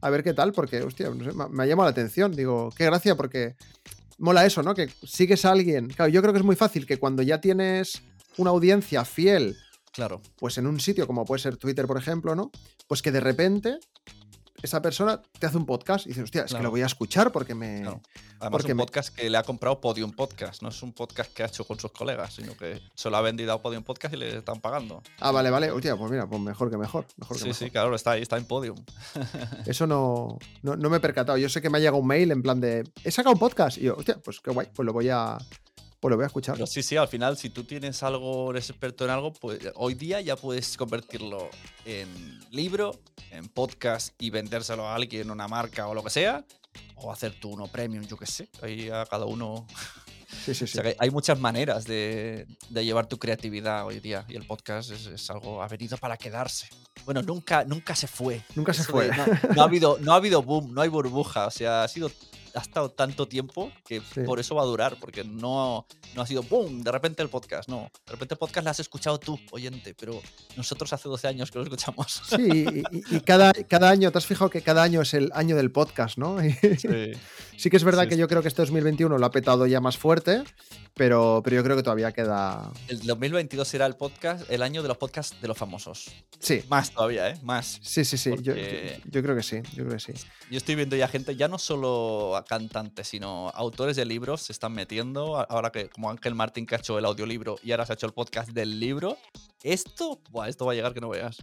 a 0.00 0.10
ver 0.10 0.22
qué 0.22 0.32
tal, 0.32 0.52
porque, 0.52 0.80
hostia, 0.82 1.10
no 1.10 1.24
sé, 1.24 1.32
me, 1.32 1.48
me 1.48 1.62
ha 1.62 1.66
llamado 1.66 1.88
la 1.88 1.92
atención. 1.92 2.32
Digo, 2.36 2.70
qué 2.76 2.84
gracia, 2.84 3.16
porque 3.16 3.56
mola 4.18 4.44
eso, 4.46 4.62
¿no? 4.62 4.74
Que 4.74 4.88
sigues 5.04 5.44
a 5.44 5.50
alguien. 5.50 5.88
Claro, 5.88 6.10
yo 6.10 6.20
creo 6.22 6.32
que 6.32 6.38
es 6.38 6.44
muy 6.44 6.56
fácil 6.56 6.86
que 6.86 6.98
cuando 6.98 7.22
ya 7.22 7.40
tienes 7.40 8.02
una 8.36 8.50
audiencia 8.50 9.04
fiel, 9.04 9.56
Claro. 9.94 10.20
pues 10.36 10.58
en 10.58 10.66
un 10.66 10.80
sitio 10.80 11.06
como 11.06 11.24
puede 11.24 11.40
ser 11.40 11.56
Twitter, 11.56 11.86
por 11.86 11.96
ejemplo, 11.98 12.34
¿no? 12.34 12.50
Pues 12.88 13.00
que 13.00 13.12
de 13.12 13.20
repente 13.20 13.78
esa 14.62 14.80
persona 14.80 15.20
te 15.38 15.46
hace 15.46 15.58
un 15.58 15.66
podcast 15.66 16.06
y 16.06 16.10
dices, 16.10 16.24
hostia, 16.24 16.44
es 16.44 16.54
que 16.54 16.62
lo 16.62 16.70
voy 16.70 16.80
a 16.80 16.86
escuchar 16.86 17.30
porque 17.32 17.54
me. 17.54 17.82
Claro. 17.82 18.00
Además, 18.40 18.50
Porque 18.50 18.72
un 18.72 18.78
me- 18.78 18.82
podcast 18.84 19.14
que 19.14 19.28
le 19.30 19.36
ha 19.38 19.42
comprado 19.42 19.80
Podium 19.80 20.10
Podcast. 20.12 20.62
No 20.62 20.68
es 20.70 20.82
un 20.82 20.92
podcast 20.94 21.32
que 21.34 21.42
ha 21.42 21.46
hecho 21.46 21.64
con 21.66 21.78
sus 21.78 21.92
colegas, 21.92 22.34
sino 22.34 22.56
que 22.56 22.80
se 22.94 23.10
lo 23.10 23.16
ha 23.16 23.20
vendido 23.20 23.52
a 23.52 23.60
Podium 23.62 23.82
Podcast 23.84 24.14
y 24.14 24.16
le 24.18 24.38
están 24.38 24.60
pagando. 24.60 25.02
Ah, 25.20 25.30
vale, 25.32 25.50
vale. 25.50 25.70
Hostia, 25.70 25.96
pues 25.96 26.10
mira, 26.10 26.26
pues 26.26 26.40
mejor 26.40 26.70
que 26.70 26.76
mejor. 26.78 27.06
mejor 27.16 27.36
que 27.36 27.42
Sí, 27.42 27.48
mejor. 27.48 27.58
sí, 27.66 27.70
claro, 27.70 27.94
está 27.94 28.12
ahí, 28.12 28.22
está 28.22 28.36
en 28.38 28.46
Podium. 28.46 28.76
Eso 29.66 29.86
no, 29.86 30.38
no, 30.62 30.76
no 30.76 30.90
me 30.90 30.96
he 30.96 31.00
percatado. 31.00 31.36
Yo 31.38 31.48
sé 31.48 31.60
que 31.62 31.68
me 31.70 31.78
ha 31.78 31.80
llegado 31.80 31.98
un 31.98 32.06
mail 32.06 32.32
en 32.32 32.42
plan 32.42 32.60
de. 32.60 32.84
He 33.04 33.10
sacado 33.10 33.34
un 33.34 33.38
podcast. 33.38 33.78
Y 33.78 33.82
yo, 33.82 33.96
hostia, 33.96 34.18
pues 34.22 34.40
qué 34.40 34.50
guay, 34.50 34.68
pues 34.74 34.84
lo 34.86 34.92
voy 34.92 35.08
a. 35.10 35.36
Pues 36.04 36.10
lo 36.10 36.16
voy 36.18 36.24
a 36.24 36.26
escuchar. 36.26 36.54
Pero 36.56 36.66
sí, 36.66 36.82
sí, 36.82 36.98
al 36.98 37.08
final, 37.08 37.38
si 37.38 37.48
tú 37.48 37.64
tienes 37.64 38.02
algo, 38.02 38.50
eres 38.50 38.68
experto 38.68 39.04
en 39.06 39.10
algo, 39.10 39.32
pues 39.32 39.58
hoy 39.76 39.94
día 39.94 40.20
ya 40.20 40.36
puedes 40.36 40.76
convertirlo 40.76 41.48
en 41.86 42.40
libro, 42.50 43.00
en 43.30 43.48
podcast 43.48 44.12
y 44.18 44.28
vendérselo 44.28 44.86
a 44.86 44.94
alguien, 44.96 45.30
una 45.30 45.48
marca 45.48 45.86
o 45.88 45.94
lo 45.94 46.04
que 46.04 46.10
sea. 46.10 46.44
O 46.96 47.10
hacer 47.10 47.40
tú 47.40 47.48
uno 47.52 47.68
premium, 47.68 48.04
yo 48.04 48.18
qué 48.18 48.26
sé. 48.26 48.50
Ahí 48.60 48.90
a 48.90 49.06
cada 49.06 49.24
uno. 49.24 49.66
Sí, 50.44 50.54
sí, 50.54 50.64
O 50.64 50.66
sí. 50.66 50.72
sea, 50.74 50.82
que 50.82 50.94
hay 50.98 51.08
muchas 51.08 51.40
maneras 51.40 51.86
de, 51.86 52.46
de 52.68 52.84
llevar 52.84 53.06
tu 53.06 53.18
creatividad 53.18 53.86
hoy 53.86 53.98
día. 54.00 54.26
Y 54.28 54.36
el 54.36 54.46
podcast 54.46 54.90
es, 54.90 55.06
es 55.06 55.30
algo, 55.30 55.62
ha 55.62 55.68
venido 55.68 55.96
para 55.96 56.18
quedarse. 56.18 56.68
Bueno, 57.06 57.22
nunca, 57.22 57.64
nunca 57.64 57.96
se 57.96 58.08
fue. 58.08 58.42
Nunca 58.54 58.74
se 58.74 58.82
Eso 58.82 58.90
fue. 58.92 59.08
de- 59.08 59.16
no, 59.16 59.24
no 59.56 59.62
ha 59.62 59.64
habido, 59.64 59.96
no 60.02 60.12
ha 60.12 60.16
habido 60.16 60.42
boom, 60.42 60.74
no 60.74 60.82
hay 60.82 60.90
burbuja. 60.90 61.46
O 61.46 61.50
sea, 61.50 61.82
ha 61.84 61.88
sido. 61.88 62.10
Ha 62.54 62.60
estado 62.60 62.90
tanto 62.90 63.26
tiempo 63.26 63.72
que 63.84 64.00
Sí. 64.00 64.20
por 64.24 64.38
eso 64.38 64.54
va 64.54 64.62
a 64.62 64.66
durar, 64.66 64.96
porque 65.00 65.24
no, 65.24 65.86
no 66.14 66.22
ha 66.22 66.26
sido 66.26 66.42
boom, 66.44 66.82
de 66.82 66.92
repente 66.92 67.22
el 67.22 67.28
podcast, 67.28 67.68
no. 67.68 67.90
De 68.06 68.12
repente 68.12 68.34
el 68.34 68.38
podcast 68.38 68.64
lo 68.64 68.70
has 68.70 68.80
escuchado 68.80 69.18
tú, 69.18 69.38
oyente, 69.50 69.94
pero 69.94 70.20
nosotros 70.56 70.92
hace 70.92 71.08
12 71.08 71.26
años 71.28 71.50
que 71.50 71.58
lo 71.58 71.64
escuchamos. 71.64 72.22
Sí, 72.28 72.36
y, 72.42 72.78
y- 72.96 73.16
y 73.16 73.20
cada, 73.20 73.52
cada 73.52 73.90
año, 73.90 74.10
¿te 74.12 74.18
has 74.18 74.26
fijado 74.26 74.50
que 74.50 74.62
cada 74.62 74.82
año 74.82 75.02
es 75.02 75.14
el 75.14 75.30
año 75.34 75.56
del 75.56 75.70
podcast, 75.72 76.16
no? 76.18 76.38
Sí. 76.40 77.12
sí 77.56 77.70
que 77.70 77.76
es 77.76 77.84
verdad 77.84 78.04
Sí, 78.04 78.10
que 78.10 78.16
yo 78.16 78.28
creo 78.28 78.42
que 78.42 78.48
este 78.48 78.62
2021 78.62 79.16
lo 79.18 79.26
ha 79.26 79.30
petado 79.30 79.66
ya 79.66 79.80
más 79.80 79.96
fuerte, 79.96 80.42
pero, 80.94 81.40
pero 81.44 81.56
yo 81.56 81.64
creo 81.64 81.76
que 81.76 81.82
todavía 81.82 82.12
queda. 82.12 82.70
El 82.88 83.00
2022 83.06 83.66
será 83.66 83.86
el 83.86 83.96
podcast, 83.96 84.48
el 84.50 84.62
año 84.62 84.82
de 84.82 84.88
los 84.88 84.96
podcasts 84.98 85.40
de 85.40 85.48
los 85.48 85.56
famosos. 85.58 86.10
Sí, 86.38 86.62
Más 86.68 86.90
todavía, 86.90 87.30
¿eh? 87.30 87.38
Más. 87.42 87.78
sí, 87.82 88.04
sí, 88.04 88.16
sí. 88.18 88.30
Yo, 88.42 88.52
Porque- 88.54 89.00
yo- 89.04 89.10
yo 89.10 89.22
creo 89.22 89.34
que 89.36 89.42
sí, 89.42 89.56
yo 89.74 89.84
creo 89.84 89.96
que 89.96 90.00
sí. 90.00 90.12
Yo 90.50 90.58
estoy 90.58 90.74
viendo 90.74 90.94
ya 90.94 91.08
gente, 91.08 91.34
ya 91.36 91.48
no 91.48 91.58
solo 91.58 92.36
a 92.36 92.44
cantantes, 92.44 93.08
sino 93.08 93.48
autores 93.50 93.96
de 93.96 94.04
libros 94.04 94.42
se 94.42 94.52
están 94.52 94.72
metiendo. 94.72 95.36
Ahora 95.50 95.70
que, 95.70 95.88
como 95.88 96.10
Ángel 96.10 96.34
Martín, 96.34 96.66
que 96.66 96.74
ha 96.74 96.78
hecho 96.78 96.98
el 96.98 97.04
audiolibro 97.06 97.56
y 97.62 97.70
ahora 97.72 97.86
se 97.86 97.92
ha 97.92 97.94
hecho 97.94 98.06
el 98.06 98.12
podcast 98.12 98.50
del 98.50 98.78
libro. 98.78 99.16
Esto, 99.62 100.20
buah, 100.30 100.48
esto 100.48 100.66
va 100.66 100.72
a 100.72 100.74
llegar 100.74 100.92
que 100.92 101.00
no 101.00 101.08
veas. 101.08 101.38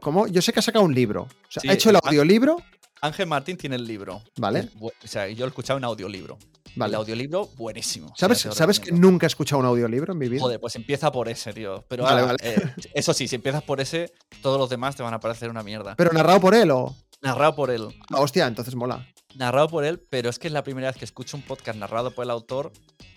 ¿Cómo? 0.00 0.26
Yo 0.26 0.40
sé 0.40 0.52
que 0.52 0.60
ha 0.60 0.62
sacado 0.62 0.84
un 0.84 0.94
libro. 0.94 1.22
O 1.24 1.50
sea, 1.50 1.60
Sí, 1.60 1.68
ha 1.68 1.72
hecho 1.74 1.90
el 1.90 1.96
el- 1.96 2.00
audiolibro, 2.04 2.56
Ángel 3.02 3.26
Martín 3.26 3.56
tiene 3.56 3.76
el 3.76 3.86
libro. 3.86 4.22
Vale. 4.38 4.70
O 4.80 4.90
sea, 5.04 5.28
yo 5.28 5.40
lo 5.40 5.44
he 5.46 5.48
escuchado 5.48 5.78
en 5.78 5.84
audiolibro. 5.84 6.38
vale. 6.76 6.90
El 6.92 6.96
audiolibro, 6.96 7.46
buenísimo. 7.56 8.06
O 8.08 8.16
sea, 8.16 8.28
¿Sabes, 8.34 8.56
¿sabes 8.56 8.80
que 8.80 8.92
nunca 8.92 9.26
he 9.26 9.28
escuchado 9.28 9.60
un 9.60 9.66
audiolibro 9.66 10.12
en 10.12 10.18
mi 10.18 10.28
vida? 10.28 10.40
Joder, 10.40 10.60
pues 10.60 10.74
empieza 10.76 11.12
por 11.12 11.28
ese, 11.28 11.52
tío. 11.52 11.84
Pero 11.88 12.04
Vale, 12.04 12.20
ahora, 12.22 12.36
vale. 12.42 12.54
eh, 12.54 12.74
eso 12.94 13.12
sí, 13.12 13.28
si 13.28 13.36
empiezas 13.36 13.62
por 13.62 13.80
ese, 13.80 14.12
todos 14.42 14.58
los 14.58 14.68
demás 14.70 14.96
te 14.96 15.02
van 15.02 15.14
a 15.14 15.20
parecer 15.20 15.50
una 15.50 15.62
mierda. 15.62 15.94
¿Pero 15.96 16.12
narrado 16.12 16.40
por 16.40 16.54
él 16.54 16.70
o.? 16.70 16.94
Narrado 17.22 17.54
por 17.54 17.70
él. 17.70 17.88
Ah, 18.12 18.20
hostia, 18.20 18.46
entonces 18.46 18.74
mola. 18.74 19.06
narrado 19.34 19.68
por 19.68 19.84
él, 19.84 20.00
pero 20.10 20.28
es 20.30 20.38
que 20.38 20.46
es 20.48 20.52
la 20.52 20.62
primera 20.64 20.88
vez 20.88 20.96
que 20.96 21.04
escucho 21.04 21.36
un 21.36 21.42
podcast 21.42 21.78
narrado 21.78 22.10
por 22.12 22.24
el 22.24 22.30
autor 22.30 22.72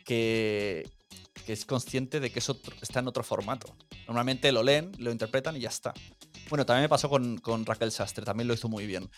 que, 0.05 0.89
que 1.45 1.53
es 1.53 1.65
consciente 1.65 2.19
de 2.19 2.31
que 2.31 2.39
eso 2.39 2.57
está 2.81 2.99
en 2.99 3.07
otro 3.07 3.23
formato. 3.23 3.75
Normalmente 4.07 4.51
lo 4.51 4.63
leen, 4.63 4.91
lo 4.97 5.11
interpretan 5.11 5.55
y 5.55 5.61
ya 5.61 5.69
está. 5.69 5.93
Bueno, 6.49 6.65
también 6.65 6.83
me 6.83 6.89
pasó 6.89 7.09
con, 7.09 7.37
con 7.37 7.65
Raquel 7.65 7.91
Sastre, 7.91 8.25
también 8.25 8.47
lo 8.47 8.53
hizo 8.53 8.67
muy 8.69 8.87
bien. 8.87 9.09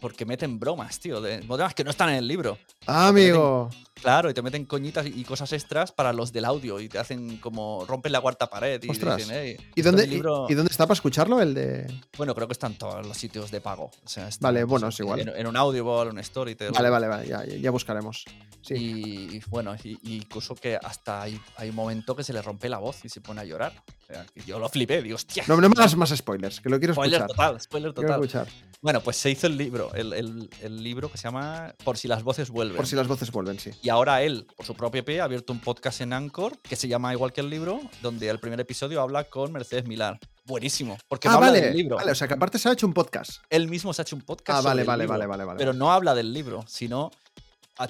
Porque 0.00 0.26
meten 0.26 0.58
bromas, 0.58 1.00
tío, 1.00 1.20
de 1.20 1.38
bromas 1.40 1.74
que 1.74 1.84
no 1.84 1.90
están 1.90 2.10
en 2.10 2.16
el 2.16 2.28
libro. 2.28 2.58
Ah, 2.86 3.08
amigo. 3.08 3.70
Claro, 4.02 4.28
y 4.28 4.34
te 4.34 4.42
meten 4.42 4.66
coñitas 4.66 5.06
y 5.06 5.24
cosas 5.24 5.52
extras 5.54 5.92
para 5.92 6.12
los 6.12 6.30
del 6.32 6.44
audio 6.44 6.78
y 6.80 6.88
te 6.90 6.98
hacen 6.98 7.38
como 7.38 7.86
rompen 7.86 8.12
la 8.12 8.20
cuarta 8.20 8.50
pared 8.50 8.82
y 8.82 8.90
Ostras. 8.90 9.16
dicen, 9.16 9.34
"Ey, 9.34 9.52
¿Y 9.52 9.56
esto 9.56 9.70
en 9.76 9.84
dónde, 9.84 10.04
el 10.04 10.10
libro-". 10.10 10.46
y, 10.48 10.52
y 10.52 10.54
dónde 10.54 10.70
está 10.70 10.84
para 10.86 10.94
escucharlo? 10.94 11.40
El 11.40 11.54
de. 11.54 11.86
Bueno, 12.18 12.34
creo 12.34 12.46
que 12.46 12.52
están 12.52 12.74
todos 12.74 13.06
los 13.06 13.16
sitios 13.16 13.50
de 13.50 13.62
pago. 13.62 13.90
O 14.04 14.08
sea, 14.08 14.28
está, 14.28 14.48
Vale, 14.48 14.64
bueno, 14.64 14.88
es 14.88 15.00
igual. 15.00 15.20
En, 15.20 15.28
en 15.30 15.46
un 15.46 15.56
Audible, 15.56 16.10
un 16.10 16.22
Storytel. 16.22 16.72
Vale, 16.72 16.90
vale, 16.90 17.06
vale, 17.08 17.28
ya, 17.28 17.44
ya 17.46 17.70
buscaremos. 17.70 18.24
Sí. 18.60 18.74
Y, 18.74 19.36
y 19.36 19.42
bueno, 19.48 19.74
y 19.82 20.16
incluso 20.16 20.54
que 20.54 20.76
hasta 20.76 21.22
hay, 21.22 21.40
hay 21.56 21.63
un 21.70 21.76
momento 21.76 22.14
que 22.16 22.24
se 22.24 22.32
le 22.32 22.42
rompe 22.42 22.68
la 22.68 22.78
voz 22.78 23.04
y 23.04 23.08
se 23.08 23.20
pone 23.20 23.40
a 23.40 23.44
llorar. 23.44 23.72
O 24.02 24.06
sea, 24.06 24.26
que 24.32 24.42
yo 24.42 24.58
lo 24.58 24.68
flipé, 24.68 25.02
digo, 25.02 25.16
hostia. 25.16 25.44
No, 25.46 25.56
no 25.60 25.68
me 25.68 25.74
hagas 25.78 25.96
más 25.96 26.10
spoilers, 26.14 26.60
que 26.60 26.68
lo 26.68 26.78
quiero 26.78 26.94
spoiler 26.94 27.20
escuchar. 27.22 27.36
total, 27.36 27.60
spoiler 27.60 27.92
total. 27.92 28.10
escuchar. 28.12 28.46
Bueno, 28.82 29.00
pues 29.00 29.16
se 29.16 29.30
hizo 29.30 29.46
el 29.46 29.56
libro, 29.56 29.94
el, 29.94 30.12
el- 30.12 30.50
el 30.60 30.82
libro 30.82 31.10
que 31.10 31.16
se 31.16 31.24
llama 31.24 31.74
Por 31.84 31.96
si 31.96 32.06
las 32.06 32.22
voces 32.22 32.50
vuelven. 32.50 32.76
Por 32.76 32.86
si 32.86 32.94
las 32.96 33.08
voces 33.08 33.30
vuelven, 33.32 33.58
sí. 33.58 33.70
Y 33.82 33.88
ahora 33.88 34.22
él, 34.22 34.46
por 34.56 34.66
su 34.66 34.74
propio 34.74 35.02
pie, 35.04 35.22
ha 35.22 35.24
abierto 35.24 35.54
un 35.54 35.60
podcast 35.60 36.02
en 36.02 36.12
Anchor 36.12 36.58
que 36.60 36.76
se 36.76 36.86
llama 36.86 37.12
igual 37.14 37.32
que 37.32 37.40
el 37.40 37.48
libro, 37.48 37.80
donde 38.02 38.28
el 38.28 38.38
primer 38.40 38.60
episodio 38.60 39.00
habla 39.00 39.24
con 39.24 39.52
Mercedes 39.52 39.86
Milar. 39.86 40.18
Buenísimo, 40.44 40.98
porque 41.08 41.28
Ah, 41.28 41.30
no 41.32 41.36
habla 41.38 41.52
del 41.52 41.74
libro. 41.74 41.96
vale. 41.96 42.12
O 42.12 42.14
sea, 42.14 42.28
que 42.28 42.34
aparte 42.34 42.58
se 42.58 42.68
ha 42.68 42.72
hecho 42.72 42.86
un 42.86 42.92
podcast. 42.92 43.42
Él 43.48 43.68
mismo 43.68 43.94
se 43.94 44.02
ha 44.02 44.04
hecho 44.04 44.16
un 44.16 44.22
podcast. 44.22 44.58
Ah, 44.58 44.60
vale, 44.60 44.68
sobre 44.68 44.82
el 44.82 44.86
vale, 44.86 45.02
libro, 45.04 45.12
vale, 45.14 45.26
vale, 45.26 45.44
vale. 45.44 45.58
Pero 45.58 45.72
no 45.72 45.90
habla 45.90 46.14
del 46.14 46.34
libro, 46.34 46.62
sino 46.68 47.10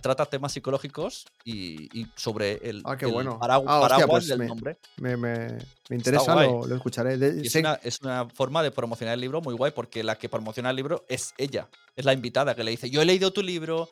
trata 0.01 0.26
temas 0.26 0.53
psicológicos 0.53 1.26
y, 1.45 2.01
y 2.01 2.07
sobre 2.16 2.55
el, 2.68 2.82
Ah, 2.85 2.97
qué 2.97 3.07
el 3.07 3.12
bueno. 3.12 3.39
paragu- 3.39 3.64
Ah, 3.66 3.80
hostia, 3.80 3.89
paraguas 3.97 4.09
pues 4.09 4.28
del 4.28 4.39
me- 4.39 4.47
nombre. 4.47 4.78
Me, 4.97 5.16
me- 5.16 5.59
me 5.91 5.97
interesa, 5.97 6.35
lo, 6.35 6.66
lo 6.66 6.74
escucharé. 6.76 7.16
De- 7.18 7.47
es, 7.47 7.55
una, 7.55 7.74
es 7.82 8.01
una 8.01 8.28
forma 8.30 8.62
de 8.62 8.70
promocionar 8.70 9.14
el 9.14 9.20
libro 9.20 9.41
muy 9.41 9.55
guay 9.55 9.72
porque 9.72 10.03
la 10.03 10.16
que 10.16 10.28
promociona 10.28 10.70
el 10.70 10.76
libro 10.76 11.05
es 11.09 11.35
ella, 11.39 11.68
es 11.97 12.05
la 12.05 12.12
invitada 12.12 12.55
que 12.55 12.64
le 12.64 12.70
dice, 12.70 12.89
yo 12.91 13.03
he 13.03 13.05
leído 13.05 13.32
tu 13.32 13.43
libro, 13.43 13.91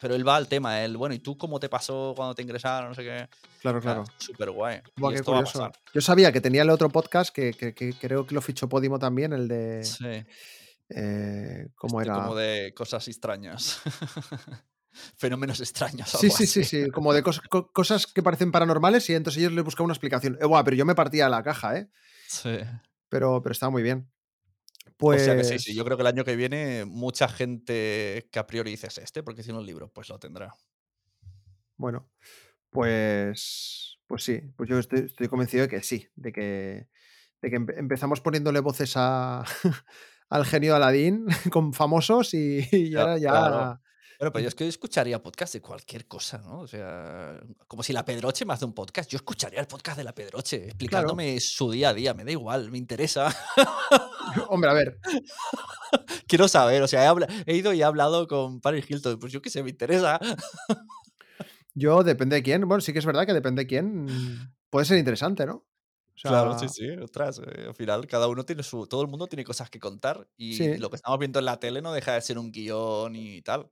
pero 0.00 0.14
él 0.14 0.26
va 0.26 0.36
al 0.36 0.48
tema, 0.48 0.82
él, 0.82 0.96
bueno, 0.96 1.14
¿y 1.14 1.18
tú 1.20 1.36
cómo 1.38 1.60
te 1.60 1.68
pasó 1.68 2.12
cuando 2.16 2.34
te 2.34 2.42
ingresaron? 2.42 2.88
No 2.90 2.94
sé 2.94 3.02
qué. 3.02 3.28
Claro, 3.60 3.80
claro. 3.80 4.04
Súper 4.18 4.50
guay. 4.50 4.80
Buah, 4.96 5.10
y 5.10 5.14
qué 5.14 5.18
esto 5.20 5.32
va 5.32 5.38
a 5.38 5.40
curioso. 5.42 5.58
pasar. 5.60 5.72
Yo 5.94 6.00
sabía 6.00 6.32
que 6.32 6.40
tenía 6.40 6.62
el 6.62 6.70
otro 6.70 6.88
podcast 6.88 7.32
que, 7.34 7.52
que- 7.52 7.72
que 7.74 7.92
creo 7.94 8.26
que 8.26 8.34
lo 8.34 8.42
fichó 8.42 8.68
Podimo 8.68 8.98
también, 8.98 9.32
el 9.32 9.46
de. 9.48 9.84
Sí. 9.84 10.24
eh, 10.94 11.68
¿Cómo 11.76 12.00
Este, 12.00 12.12
era? 12.12 12.22
Como 12.22 12.34
de 12.34 12.72
cosas 12.74 13.06
extrañas. 13.08 13.80
Fenómenos 15.16 15.60
extraños. 15.60 16.10
Sí, 16.10 16.30
sí, 16.30 16.46
sí, 16.46 16.60
así. 16.60 16.84
sí. 16.84 16.90
Como 16.90 17.12
de 17.12 17.22
cos- 17.22 17.40
co- 17.48 17.72
cosas 17.72 18.06
que 18.06 18.22
parecen 18.22 18.52
paranormales 18.52 19.08
y 19.10 19.14
entonces 19.14 19.40
ellos 19.40 19.52
les 19.52 19.64
buscaban 19.64 19.86
una 19.86 19.94
explicación. 19.94 20.36
Eh, 20.40 20.44
buah, 20.46 20.64
pero 20.64 20.76
yo 20.76 20.84
me 20.84 20.94
partía 20.94 21.28
la 21.28 21.42
caja, 21.42 21.76
¿eh? 21.78 21.88
Sí. 22.28 22.58
Pero, 23.08 23.42
pero 23.42 23.52
estaba 23.52 23.70
muy 23.70 23.82
bien. 23.82 24.10
Pues. 24.96 25.22
O 25.22 25.24
sea 25.24 25.36
que 25.36 25.44
sí, 25.44 25.58
sí, 25.58 25.74
yo 25.74 25.84
creo 25.84 25.96
que 25.96 26.02
el 26.02 26.06
año 26.08 26.24
que 26.24 26.36
viene 26.36 26.84
mucha 26.84 27.28
gente 27.28 28.28
que 28.30 28.38
a 28.38 28.46
priori 28.46 28.70
dices 28.70 28.98
este, 28.98 29.22
porque 29.22 29.42
tiene 29.42 29.58
un 29.58 29.66
libro, 29.66 29.90
pues 29.92 30.08
lo 30.08 30.18
tendrá. 30.18 30.54
Bueno, 31.76 32.10
pues, 32.70 33.98
pues 34.06 34.22
sí, 34.24 34.40
pues 34.56 34.68
yo 34.68 34.78
estoy, 34.78 35.00
estoy 35.00 35.28
convencido 35.28 35.62
de 35.62 35.68
que 35.68 35.82
sí, 35.82 36.08
de 36.14 36.32
que, 36.32 36.88
de 37.40 37.50
que 37.50 37.56
empe- 37.60 37.78
empezamos 37.78 38.20
poniéndole 38.20 38.60
voces 38.60 38.92
a, 38.96 39.44
al 40.28 40.44
genio 40.46 40.74
Aladín 40.76 41.26
con 41.52 41.72
famosos 41.72 42.34
y, 42.34 42.66
y 42.72 42.94
ahora 42.96 43.18
ya... 43.18 43.30
claro. 43.30 43.80
Bueno, 44.22 44.34
pero 44.34 44.42
yo 44.44 44.48
es 44.50 44.54
que 44.54 44.68
escucharía 44.68 45.20
podcast 45.20 45.52
de 45.54 45.60
cualquier 45.60 46.06
cosa, 46.06 46.38
¿no? 46.38 46.60
O 46.60 46.68
sea, 46.68 47.40
como 47.66 47.82
si 47.82 47.92
la 47.92 48.04
Pedroche 48.04 48.44
me 48.44 48.52
hace 48.52 48.64
un 48.64 48.72
podcast. 48.72 49.10
Yo 49.10 49.16
escucharía 49.16 49.58
el 49.58 49.66
podcast 49.66 49.98
de 49.98 50.04
la 50.04 50.14
Pedroche, 50.14 50.66
explicándome 50.66 51.40
su 51.40 51.72
día 51.72 51.88
a 51.88 51.92
día. 51.92 52.14
Me 52.14 52.22
da 52.24 52.30
igual, 52.30 52.70
me 52.70 52.78
interesa. 52.78 53.34
Hombre, 54.48 54.70
a 54.70 54.74
ver, 54.74 55.00
Quiero 56.28 56.46
saber, 56.46 56.82
o 56.82 56.86
sea, 56.86 57.12
he, 57.46 57.56
ido 57.56 57.72
y 57.72 57.80
he 57.80 57.84
hablado 57.84 58.28
con 58.28 58.60
Paris 58.60 58.88
Hilton. 58.88 59.18
Pues 59.18 59.32
yo 59.32 59.42
qué 59.42 59.50
sé, 59.50 59.64
me 59.64 59.70
interesa. 59.70 60.20
yo 61.74 62.04
depende 62.04 62.36
de 62.36 62.44
quién, 62.44 62.68
bueno, 62.68 62.80
sí 62.80 62.92
que 62.92 63.00
es 63.00 63.06
verdad 63.06 63.26
que 63.26 63.34
depende 63.34 63.62
de 63.62 63.66
quién, 63.66 64.06
puede 64.70 64.86
ser 64.86 64.98
interesante, 64.98 65.46
¿no? 65.46 65.54
O 66.14 66.18
sea, 66.18 66.30
Claro, 66.30 66.56
sí, 66.60 66.68
sí, 66.68 66.88
ostras. 66.90 67.40
eh, 67.44 67.64
al 67.66 67.74
final, 67.74 68.06
cada 68.06 68.28
uno 68.28 68.44
tiene 68.44 68.62
su. 68.62 68.86
Todo 68.86 69.02
el 69.02 69.08
mundo 69.08 69.26
tiene 69.26 69.42
cosas 69.42 69.68
que 69.68 69.80
contar. 69.80 70.28
Y 70.36 70.54
Sí. 70.54 70.76
lo 70.76 70.90
que 70.90 70.96
estamos 70.96 71.18
viendo 71.18 71.40
en 71.40 71.46
la 71.46 71.58
tele 71.58 71.82
no 71.82 71.92
deja 71.92 72.14
de 72.14 72.20
ser 72.20 72.38
un 72.38 72.52
guion 72.52 73.16
y 73.16 73.42
tal. 73.42 73.68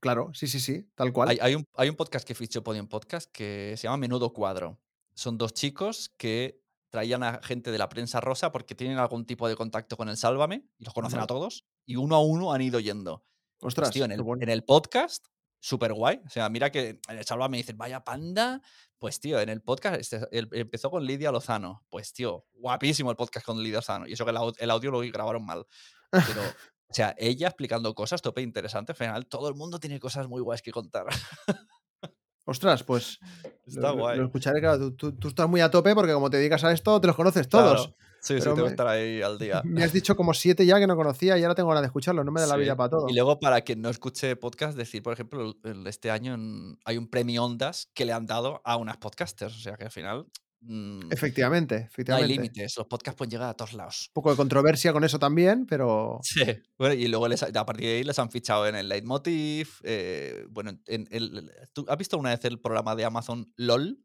Claro, 0.00 0.30
sí, 0.32 0.46
sí, 0.46 0.60
sí, 0.60 0.88
tal 0.94 1.12
cual. 1.12 1.28
Hay, 1.30 1.38
hay 1.40 1.54
un, 1.56 1.64
hay 1.74 1.88
un 1.88 1.96
podcast 1.96 2.26
que 2.26 2.34
fichó 2.34 2.62
Podium 2.62 2.86
Podcast 2.86 3.30
que 3.32 3.74
se 3.76 3.84
llama 3.84 3.96
Menudo 3.96 4.32
Cuadro. 4.32 4.80
Son 5.14 5.36
dos 5.38 5.52
chicos 5.54 6.10
que 6.16 6.62
traían 6.90 7.22
a 7.24 7.40
gente 7.42 7.70
de 7.72 7.78
la 7.78 7.88
prensa 7.88 8.20
rosa 8.20 8.52
porque 8.52 8.74
tienen 8.74 8.98
algún 8.98 9.26
tipo 9.26 9.48
de 9.48 9.56
contacto 9.56 9.96
con 9.96 10.08
el 10.08 10.16
Sálvame 10.16 10.64
y 10.78 10.84
los 10.84 10.94
conocen 10.94 11.18
a 11.18 11.26
todos. 11.26 11.64
Y 11.84 11.96
uno 11.96 12.14
a 12.16 12.20
uno 12.22 12.52
han 12.52 12.62
ido 12.62 12.78
yendo. 12.80 13.24
Pues, 13.58 13.72
Ostras, 13.72 13.90
tío, 13.90 14.04
en 14.04 14.12
el, 14.12 14.22
bueno. 14.22 14.42
en 14.44 14.50
el 14.50 14.62
podcast, 14.64 15.26
súper 15.58 15.92
guay. 15.92 16.20
O 16.24 16.30
sea, 16.30 16.48
mira 16.48 16.70
que 16.70 17.00
en 17.08 17.18
el 17.18 17.24
Sálvame 17.24 17.56
dicen, 17.56 17.76
vaya 17.76 18.04
panda. 18.04 18.62
Pues, 18.98 19.18
tío, 19.18 19.40
en 19.40 19.48
el 19.48 19.60
podcast 19.62 20.00
este- 20.00 20.28
el- 20.30 20.48
empezó 20.52 20.90
con 20.90 21.04
Lidia 21.04 21.32
Lozano. 21.32 21.84
Pues, 21.88 22.12
tío, 22.12 22.46
guapísimo 22.52 23.10
el 23.10 23.16
podcast 23.16 23.44
con 23.44 23.58
Lidia 23.60 23.78
Lozano. 23.78 24.06
Y 24.06 24.12
eso 24.12 24.24
que 24.24 24.30
el, 24.30 24.38
el 24.58 24.70
audio 24.70 24.92
lo 24.92 25.00
grabaron 25.00 25.44
mal. 25.44 25.66
Pero, 26.10 26.42
o 26.90 26.94
sea, 26.94 27.14
ella 27.18 27.48
explicando 27.48 27.94
cosas 27.94 28.22
tope 28.22 28.42
interesante. 28.42 28.92
Al 28.92 28.96
final, 28.96 29.26
todo 29.26 29.48
el 29.48 29.54
mundo 29.54 29.78
tiene 29.78 30.00
cosas 30.00 30.28
muy 30.28 30.40
guays 30.40 30.62
que 30.62 30.70
contar. 30.72 31.04
Ostras, 32.44 32.82
pues 32.82 33.18
Está 33.66 33.88
lo, 33.92 33.98
guay. 33.98 34.18
lo 34.18 34.24
escucharé, 34.24 34.60
claro, 34.60 34.78
tú, 34.78 34.92
tú- 34.96 35.12
tú 35.18 35.28
estás 35.28 35.48
muy 35.48 35.60
a 35.60 35.70
tope 35.70 35.94
porque 35.94 36.12
como 36.14 36.30
te 36.30 36.38
dedicas 36.38 36.64
a 36.64 36.72
esto, 36.72 37.00
te 37.00 37.06
los 37.06 37.16
conoces 37.16 37.48
todos. 37.48 37.86
Claro. 37.88 37.96
Sí, 38.20 38.34
sí, 38.38 38.40
tengo 38.42 38.56
que 38.56 38.62
me- 38.62 38.68
estar 38.68 38.88
ahí 38.88 39.22
al 39.22 39.38
día. 39.38 39.60
Me 39.64 39.84
has 39.84 39.92
dicho 39.92 40.16
como 40.16 40.32
siete 40.34 40.64
ya 40.66 40.78
que 40.80 40.86
no 40.86 40.96
conocía 40.96 41.36
y 41.38 41.42
ahora 41.42 41.54
tengo 41.54 41.68
ganas 41.68 41.82
de 41.82 41.86
escucharlo. 41.88 42.24
No 42.24 42.32
me 42.32 42.40
da 42.40 42.46
la 42.48 42.56
vida 42.56 42.74
para 42.74 42.88
todo. 42.90 43.06
Y 43.08 43.14
luego, 43.14 43.38
para 43.38 43.60
quien 43.60 43.80
no 43.82 43.90
escuche 43.90 44.34
podcast, 44.34 44.76
decir, 44.76 45.02
por 45.02 45.12
ejemplo, 45.12 45.54
este 45.86 46.10
año 46.10 46.36
hay 46.84 46.96
un 46.96 47.08
premio 47.08 47.44
Ondas 47.44 47.90
que 47.94 48.04
le 48.06 48.12
han 48.12 48.26
dado 48.26 48.60
a 48.64 48.76
unas 48.76 48.96
podcasters. 48.96 49.54
O 49.54 49.60
sea 49.60 49.76
que 49.76 49.84
al 49.84 49.90
final. 49.92 50.26
Mm, 50.60 51.12
Efectivamente, 51.12 51.74
No 51.74 51.80
hay 51.80 51.86
efectivamente. 51.86 52.32
límites. 52.34 52.76
Los 52.76 52.86
podcasts 52.86 53.16
pueden 53.16 53.30
llegar 53.30 53.48
a 53.50 53.54
todos 53.54 53.72
lados. 53.74 54.06
Un 54.10 54.14
poco 54.14 54.30
de 54.30 54.36
controversia 54.36 54.92
con 54.92 55.04
eso 55.04 55.18
también, 55.18 55.66
pero 55.66 56.18
Sí. 56.22 56.42
Bueno, 56.78 56.94
y 56.94 57.08
luego 57.08 57.28
les, 57.28 57.42
ha- 57.42 57.50
a 57.54 57.66
partir 57.66 57.86
de 57.86 57.96
ahí 57.96 58.04
les 58.04 58.18
han 58.18 58.30
fichado 58.30 58.66
en 58.66 58.74
el 58.76 58.88
Leitmotiv. 58.88 59.68
eh, 59.84 60.44
bueno, 60.50 60.72
en 60.86 61.06
el, 61.10 61.50
¿tú 61.72 61.84
has 61.88 61.96
visto 61.98 62.18
una 62.18 62.30
vez 62.30 62.44
el 62.44 62.60
programa 62.60 62.94
de 62.96 63.04
Amazon 63.04 63.52
LOL? 63.56 63.98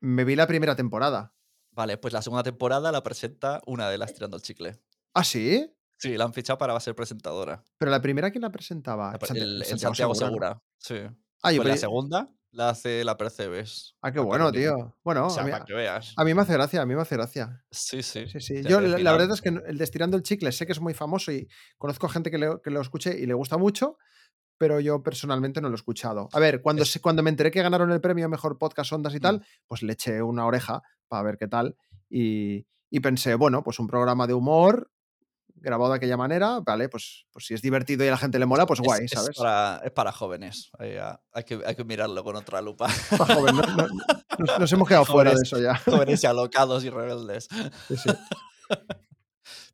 me 0.00 0.24
vi 0.24 0.36
la 0.36 0.46
primera 0.46 0.76
temporada. 0.76 1.34
Vale, 1.72 1.96
pues 1.98 2.12
la 2.14 2.22
segunda 2.22 2.42
temporada 2.42 2.92
la 2.92 3.02
presenta 3.02 3.60
una 3.66 3.88
de 3.90 3.98
las 3.98 4.14
tirando 4.14 4.36
el 4.36 4.42
chicle. 4.42 4.78
¿Ah, 5.14 5.24
sí? 5.24 5.72
Sí, 5.98 6.16
la 6.16 6.24
han 6.24 6.32
fichado 6.34 6.58
para 6.58 6.78
ser 6.80 6.94
presentadora. 6.94 7.64
Pero 7.78 7.90
la 7.90 8.00
primera, 8.02 8.30
¿quién 8.30 8.42
la 8.42 8.50
presentaba? 8.50 9.12
La 9.12 9.36
el, 9.38 9.62
el 9.62 9.78
Santiago, 9.78 10.14
Segura. 10.14 10.50
¿no? 10.54 10.62
Sí. 10.78 10.96
Ah, 11.42 11.52
yo 11.52 11.58
pues 11.62 11.68
la 11.68 11.76
segunda 11.78 12.28
la 12.56 12.70
hace 12.70 13.04
la 13.04 13.16
Percebes. 13.16 13.94
ah, 14.02 14.10
qué 14.10 14.18
bueno, 14.20 14.50
tío. 14.50 14.96
Bueno, 15.04 15.26
O 15.26 15.30
sea, 15.30 15.42
a 15.42 15.46
mí, 15.46 15.52
para 15.52 15.64
que 15.64 15.74
veas. 15.74 16.14
a 16.16 16.24
mí 16.24 16.32
me 16.34 16.42
hace 16.42 16.54
gracia, 16.54 16.80
a 16.82 16.86
mí 16.86 16.94
me 16.94 17.02
hace 17.02 17.14
gracia. 17.16 17.62
Sí, 17.70 18.02
sí. 18.02 18.26
Sí, 18.28 18.40
sí. 18.40 18.62
Yo, 18.64 18.80
la, 18.80 19.12
verdad 19.12 19.32
es 19.32 19.42
que 19.42 19.50
el 19.50 19.76
de 19.78 19.84
Estirando 19.84 20.16
el 20.16 20.22
Chicle 20.22 20.50
sé 20.52 20.64
que 20.66 20.72
es 20.72 20.80
muy 20.80 20.94
famoso 20.94 21.30
y 21.32 21.48
conozco 21.78 22.08
gente 22.08 22.30
que, 22.30 22.38
le- 22.38 22.60
que 22.64 22.70
lo 22.70 22.80
escuche 22.80 23.16
y 23.18 23.26
le 23.26 23.34
gusta 23.34 23.58
mucho, 23.58 23.98
pero 24.58 24.80
yo 24.80 25.02
personalmente 25.02 25.60
no 25.60 25.68
lo 25.68 25.74
he 25.74 25.76
escuchado. 25.76 26.28
A 26.32 26.40
ver, 26.40 26.62
cuando, 26.62 26.82
Es- 26.84 26.92
se- 26.92 27.00
cuando 27.00 27.22
me 27.22 27.30
enteré 27.30 27.50
que 27.50 27.62
ganaron 27.62 27.90
el 27.92 28.00
premio 28.00 28.28
Mejor 28.28 28.56
Podcast 28.58 28.90
Ondas 28.92 29.12
y 29.14 29.18
Mm. 29.18 29.20
tal, 29.20 29.46
pues 29.66 29.82
le 29.82 29.92
eché 29.92 30.22
una 30.22 30.46
oreja 30.46 30.82
para 31.08 31.22
ver 31.22 31.36
qué 31.36 31.48
tal 31.48 31.76
y, 32.08 32.66
y 32.90 33.00
pensé, 33.00 33.34
bueno, 33.34 33.62
pues 33.62 33.78
un 33.78 33.86
programa 33.86 34.26
de 34.26 34.32
humor 34.34 34.90
grabado 35.66 35.90
de 35.92 35.96
aquella 35.96 36.16
manera, 36.16 36.60
vale, 36.60 36.88
pues, 36.88 37.26
pues 37.32 37.46
si 37.46 37.54
es 37.54 37.60
divertido 37.62 38.04
y 38.04 38.08
a 38.08 38.12
la 38.12 38.16
gente 38.18 38.38
le 38.38 38.46
mola, 38.46 38.64
pues 38.66 38.80
es- 38.80 38.86
guay, 38.86 39.04
es 39.04 39.10
¿sabes? 39.10 39.36
para, 39.36 39.80
es 39.84 39.90
para 39.92 40.12
jóvenes. 40.12 40.70
Hay, 40.78 40.96
hay 41.32 41.44
que, 41.44 41.60
hay 41.66 41.74
que 41.74 41.84
mirarlo 41.84 42.22
con 42.24 42.36
otra 42.36 42.60
lupa. 42.62 42.88
Pa' 43.18 43.26
joven, 43.34 43.56
no- 43.56 43.62
no- 43.62 43.88
nos, 44.38 44.58
nos 44.60 44.72
hemos 44.72 44.88
quedado 44.88 45.04
fuera 45.04 45.30
de 45.30 45.36
Jóvenes. 45.36 45.52
eso 45.52 45.60
ya. 45.60 45.76
jóvenes 45.84 46.22
y 46.22 46.26
alocados 46.26 46.84
y 46.84 46.90
rebeldes. 46.90 47.48
Sí, 47.88 47.96
sí. 47.96 48.10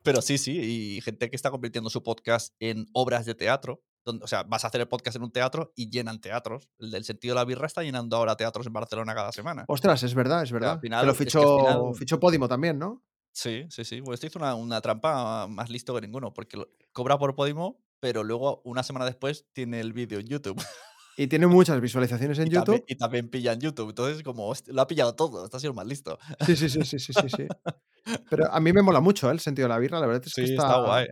Pero 0.03 0.21
sí, 0.21 0.37
sí, 0.37 0.59
y 0.97 1.01
gente 1.01 1.31
que 1.31 1.37
está 1.37 1.51
convirtiendo 1.51 1.89
su 1.89 2.03
podcast 2.03 2.55
en 2.61 2.87
obras 2.93 3.25
de 3.25 3.35
teatro. 3.35 3.83
Donde, 4.05 4.25
o 4.25 4.27
sea, 4.27 4.43
vas 4.43 4.65
a 4.65 4.67
hacer 4.67 4.81
el 4.81 4.89
podcast 4.89 5.17
en 5.17 5.23
un 5.23 5.31
teatro 5.31 5.73
y 5.77 5.89
llenan 5.89 6.21
teatros. 6.21 6.69
El 6.81 6.91
del 6.91 7.05
sentido 7.05 7.35
de 7.37 7.41
la 7.41 7.45
birra 7.45 7.69
está 7.69 7.85
llenando 7.85 8.17
ahora 8.17 8.35
teatros 8.37 8.67
en 8.67 8.73
Barcelona 8.73 9.15
cada 9.15 9.31
semana. 9.31 9.65
Ostras, 9.69 10.03
es 10.03 10.13
verdad, 10.17 10.43
es 10.43 10.51
verdad. 10.51 10.81
final- 10.81 11.01
es 11.01 11.05
que 11.05 11.11
al 11.11 11.17
fichó, 11.27 11.59
final- 11.61 11.95
fichó 11.95 12.19
Podimo 12.19 12.49
también, 12.49 12.81
¿no? 12.81 13.01
Sí, 13.33 13.67
sí, 13.71 13.85
sí. 13.85 14.03
Pues 14.03 14.17
esto 14.17 14.27
hizo 14.27 14.39
una, 14.39 14.55
una 14.55 14.81
trampa 14.81 15.47
más 15.47 15.71
listo 15.71 15.95
que 15.95 16.01
ninguno, 16.03 16.33
porque 16.35 16.57
lo- 16.57 16.69
cobra 16.93 17.19
por 17.19 17.35
Podimo, 17.35 17.83
pero 18.01 18.25
luego 18.25 18.61
una 18.65 18.83
semana 18.83 19.07
después 19.07 19.47
tiene 19.53 19.81
el 19.81 19.93
vídeo 19.93 20.19
en 20.21 20.27
YouTube. 20.27 20.63
Y 21.17 21.27
tiene 21.29 21.47
muchas 21.47 21.81
visualizaciones 21.81 22.39
en 22.41 22.49
y, 22.49 22.51
YouTube. 22.51 22.85
Y 22.87 22.97
también 22.97 23.29
pilla 23.31 23.53
en 23.53 23.61
YouTube. 23.61 23.91
Entonces, 23.91 24.23
como 24.23 24.49
"Hostia, 24.49 24.73
lo 24.75 24.83
ha 24.83 24.87
pillado 24.87 25.15
todo, 25.15 25.45
está 25.45 25.59
siendo 25.61 25.75
más 25.75 25.87
listo. 25.87 26.19
Sí, 26.41 26.57
sí, 26.57 26.69
sí, 26.69 26.85
sí, 26.85 26.99
sí, 26.99 27.13
sí, 27.13 27.29
sí. 27.29 27.49
Pero 28.29 28.51
a 28.53 28.61
mí 28.61 28.73
me 28.73 28.83
mola 28.83 29.01
mucho 29.01 29.29
¿eh? 29.31 29.33
el 29.33 29.41
sentido 29.41 29.69
de 29.69 29.75
la 29.75 29.79
birra, 29.79 30.01
la 30.01 30.07
verdad 30.07 30.25
es 30.27 30.37
que 30.37 30.47
Sí, 30.47 30.53
está, 30.55 30.63
está 30.63 30.77
guay. 30.77 31.07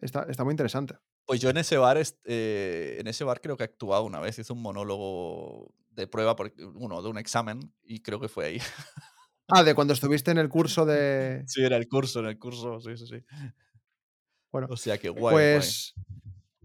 Está, 0.00 0.26
está 0.30 0.44
muy 0.44 0.52
interesante. 0.52 0.96
Pues 1.26 1.40
yo 1.40 1.50
en 1.50 1.58
ese 1.58 1.76
bar, 1.76 1.98
est- 1.98 2.18
eh, 2.24 2.96
en 3.00 3.06
ese 3.06 3.24
bar 3.24 3.40
creo 3.40 3.56
que 3.56 3.64
he 3.64 3.66
actuado 3.66 4.04
una 4.04 4.20
vez, 4.20 4.38
hice 4.38 4.52
un 4.52 4.62
monólogo 4.62 5.74
de 5.90 6.06
prueba, 6.06 6.36
porque, 6.36 6.64
uno, 6.64 7.02
de 7.02 7.08
un 7.08 7.18
examen, 7.18 7.60
y 7.82 8.00
creo 8.00 8.18
que 8.20 8.28
fue 8.28 8.46
ahí. 8.46 8.58
Ah, 9.48 9.64
de 9.64 9.74
cuando 9.74 9.94
estuviste 9.94 10.30
en 10.30 10.38
el 10.38 10.48
curso 10.48 10.84
de. 10.84 11.42
Sí, 11.46 11.62
era 11.62 11.76
el 11.76 11.88
curso, 11.88 12.20
en 12.20 12.26
el 12.26 12.38
curso, 12.38 12.80
sí, 12.80 12.96
sí, 12.96 13.06
sí. 13.06 13.24
Bueno, 14.52 14.68
O 14.70 14.76
sea 14.76 14.98
que 14.98 15.08
guay. 15.08 15.20
guay. 15.20 15.54
pues. 15.54 15.94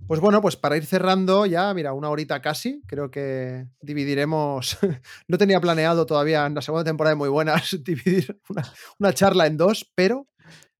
Pues 0.05 0.19
bueno, 0.19 0.41
pues 0.41 0.57
para 0.57 0.75
ir 0.75 0.85
cerrando 0.85 1.45
ya, 1.45 1.73
mira, 1.73 1.93
una 1.93 2.09
horita 2.09 2.41
casi, 2.41 2.81
creo 2.87 3.09
que 3.09 3.67
dividiremos, 3.79 4.77
no 5.29 5.37
tenía 5.37 5.61
planeado 5.61 6.05
todavía 6.05 6.45
en 6.45 6.55
la 6.55 6.61
segunda 6.61 6.83
temporada 6.83 7.13
de 7.13 7.19
Muy 7.19 7.29
Buenas 7.29 7.77
dividir 7.83 8.37
una, 8.49 8.63
una 8.99 9.13
charla 9.13 9.47
en 9.47 9.55
dos, 9.55 9.89
pero 9.95 10.27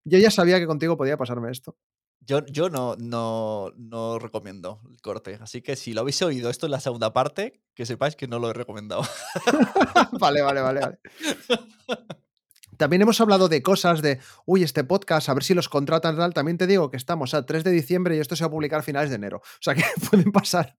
yo 0.04 0.20
ya 0.20 0.30
sabía 0.30 0.60
que 0.60 0.68
contigo 0.68 0.98
podía 0.98 1.16
pasarme 1.16 1.52
esto. 1.52 1.78
Yo, 2.26 2.46
yo 2.46 2.70
no, 2.70 2.96
no, 2.98 3.72
no 3.76 4.18
recomiendo 4.20 4.80
el 4.90 5.02
corte, 5.02 5.38
así 5.42 5.62
que 5.62 5.76
si 5.76 5.94
lo 5.94 6.02
habéis 6.02 6.22
oído 6.22 6.50
esto 6.50 6.68
en 6.68 6.72
la 6.72 6.80
segunda 6.80 7.12
parte, 7.12 7.62
que 7.76 7.86
sepáis 7.86 8.16
que 8.16 8.28
no 8.28 8.40
lo 8.40 8.50
he 8.50 8.54
recomendado. 8.54 9.04
vale, 10.20 10.42
vale, 10.42 10.62
vale, 10.62 10.80
vale. 10.80 11.00
También 12.78 13.02
hemos 13.04 13.22
hablado 13.22 13.50
de 13.50 13.62
cosas 13.62 14.02
de, 14.02 14.20
uy, 14.46 14.64
este 14.64 14.84
podcast, 14.84 15.30
a 15.30 15.34
ver 15.34 15.44
si 15.44 15.54
los 15.54 15.70
contratan 15.70 16.18
tal. 16.18 16.34
También 16.34 16.58
te 16.58 16.66
digo 16.66 16.90
que 16.90 16.98
estamos 16.98 17.34
a 17.34 17.46
3 17.46 17.64
de 17.64 17.72
diciembre 17.72 18.16
y 18.16 18.20
esto 18.20 18.36
se 18.36 18.44
va 18.44 18.48
a 18.48 18.52
publicar 18.52 18.80
a 18.80 18.84
finales 18.84 19.10
de 19.10 19.18
enero. 19.18 19.38
O 19.38 19.62
sea 19.62 19.76
que 19.76 19.84
pueden 20.10 20.32
pasar. 20.32 20.76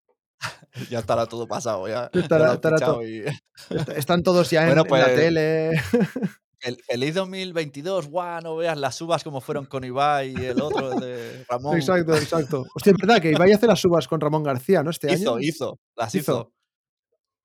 ya 0.90 0.98
estará 0.98 1.26
todo 1.26 1.46
pasado, 1.46 1.86
ya. 1.86 2.10
ya 2.12 2.20
Estará- 2.20 2.54
fichado 2.56 2.78
todo- 2.94 3.06
y- 3.06 3.24
Están 3.96 4.22
todos 4.22 4.50
ya 4.50 4.68
en 4.68 4.74
la 4.74 4.84
pues, 4.84 5.04
tele. 5.14 5.80
Fel- 6.64 6.82
Feliz 6.86 7.14
2022, 7.14 8.08
guau, 8.08 8.40
no 8.42 8.56
veas 8.56 8.78
las 8.78 9.00
uvas 9.02 9.22
como 9.22 9.40
fueron 9.40 9.66
con 9.66 9.84
Ibai 9.84 10.32
y 10.36 10.44
el 10.46 10.60
otro 10.62 10.90
de 10.98 11.44
Ramón. 11.48 11.76
Exacto, 11.76 12.14
exacto. 12.16 12.64
Hostia, 12.74 12.92
es 12.92 12.98
verdad 12.98 13.20
que 13.20 13.30
Ibai 13.32 13.52
hace 13.52 13.66
las 13.66 13.84
uvas 13.84 14.08
con 14.08 14.20
Ramón 14.20 14.42
García, 14.42 14.82
¿no? 14.82 14.90
Este 14.90 15.12
hizo, 15.12 15.34
año. 15.34 15.40
hizo, 15.40 15.78
las 15.96 16.14
Hizo. 16.14 16.32
hizo. 16.32 16.52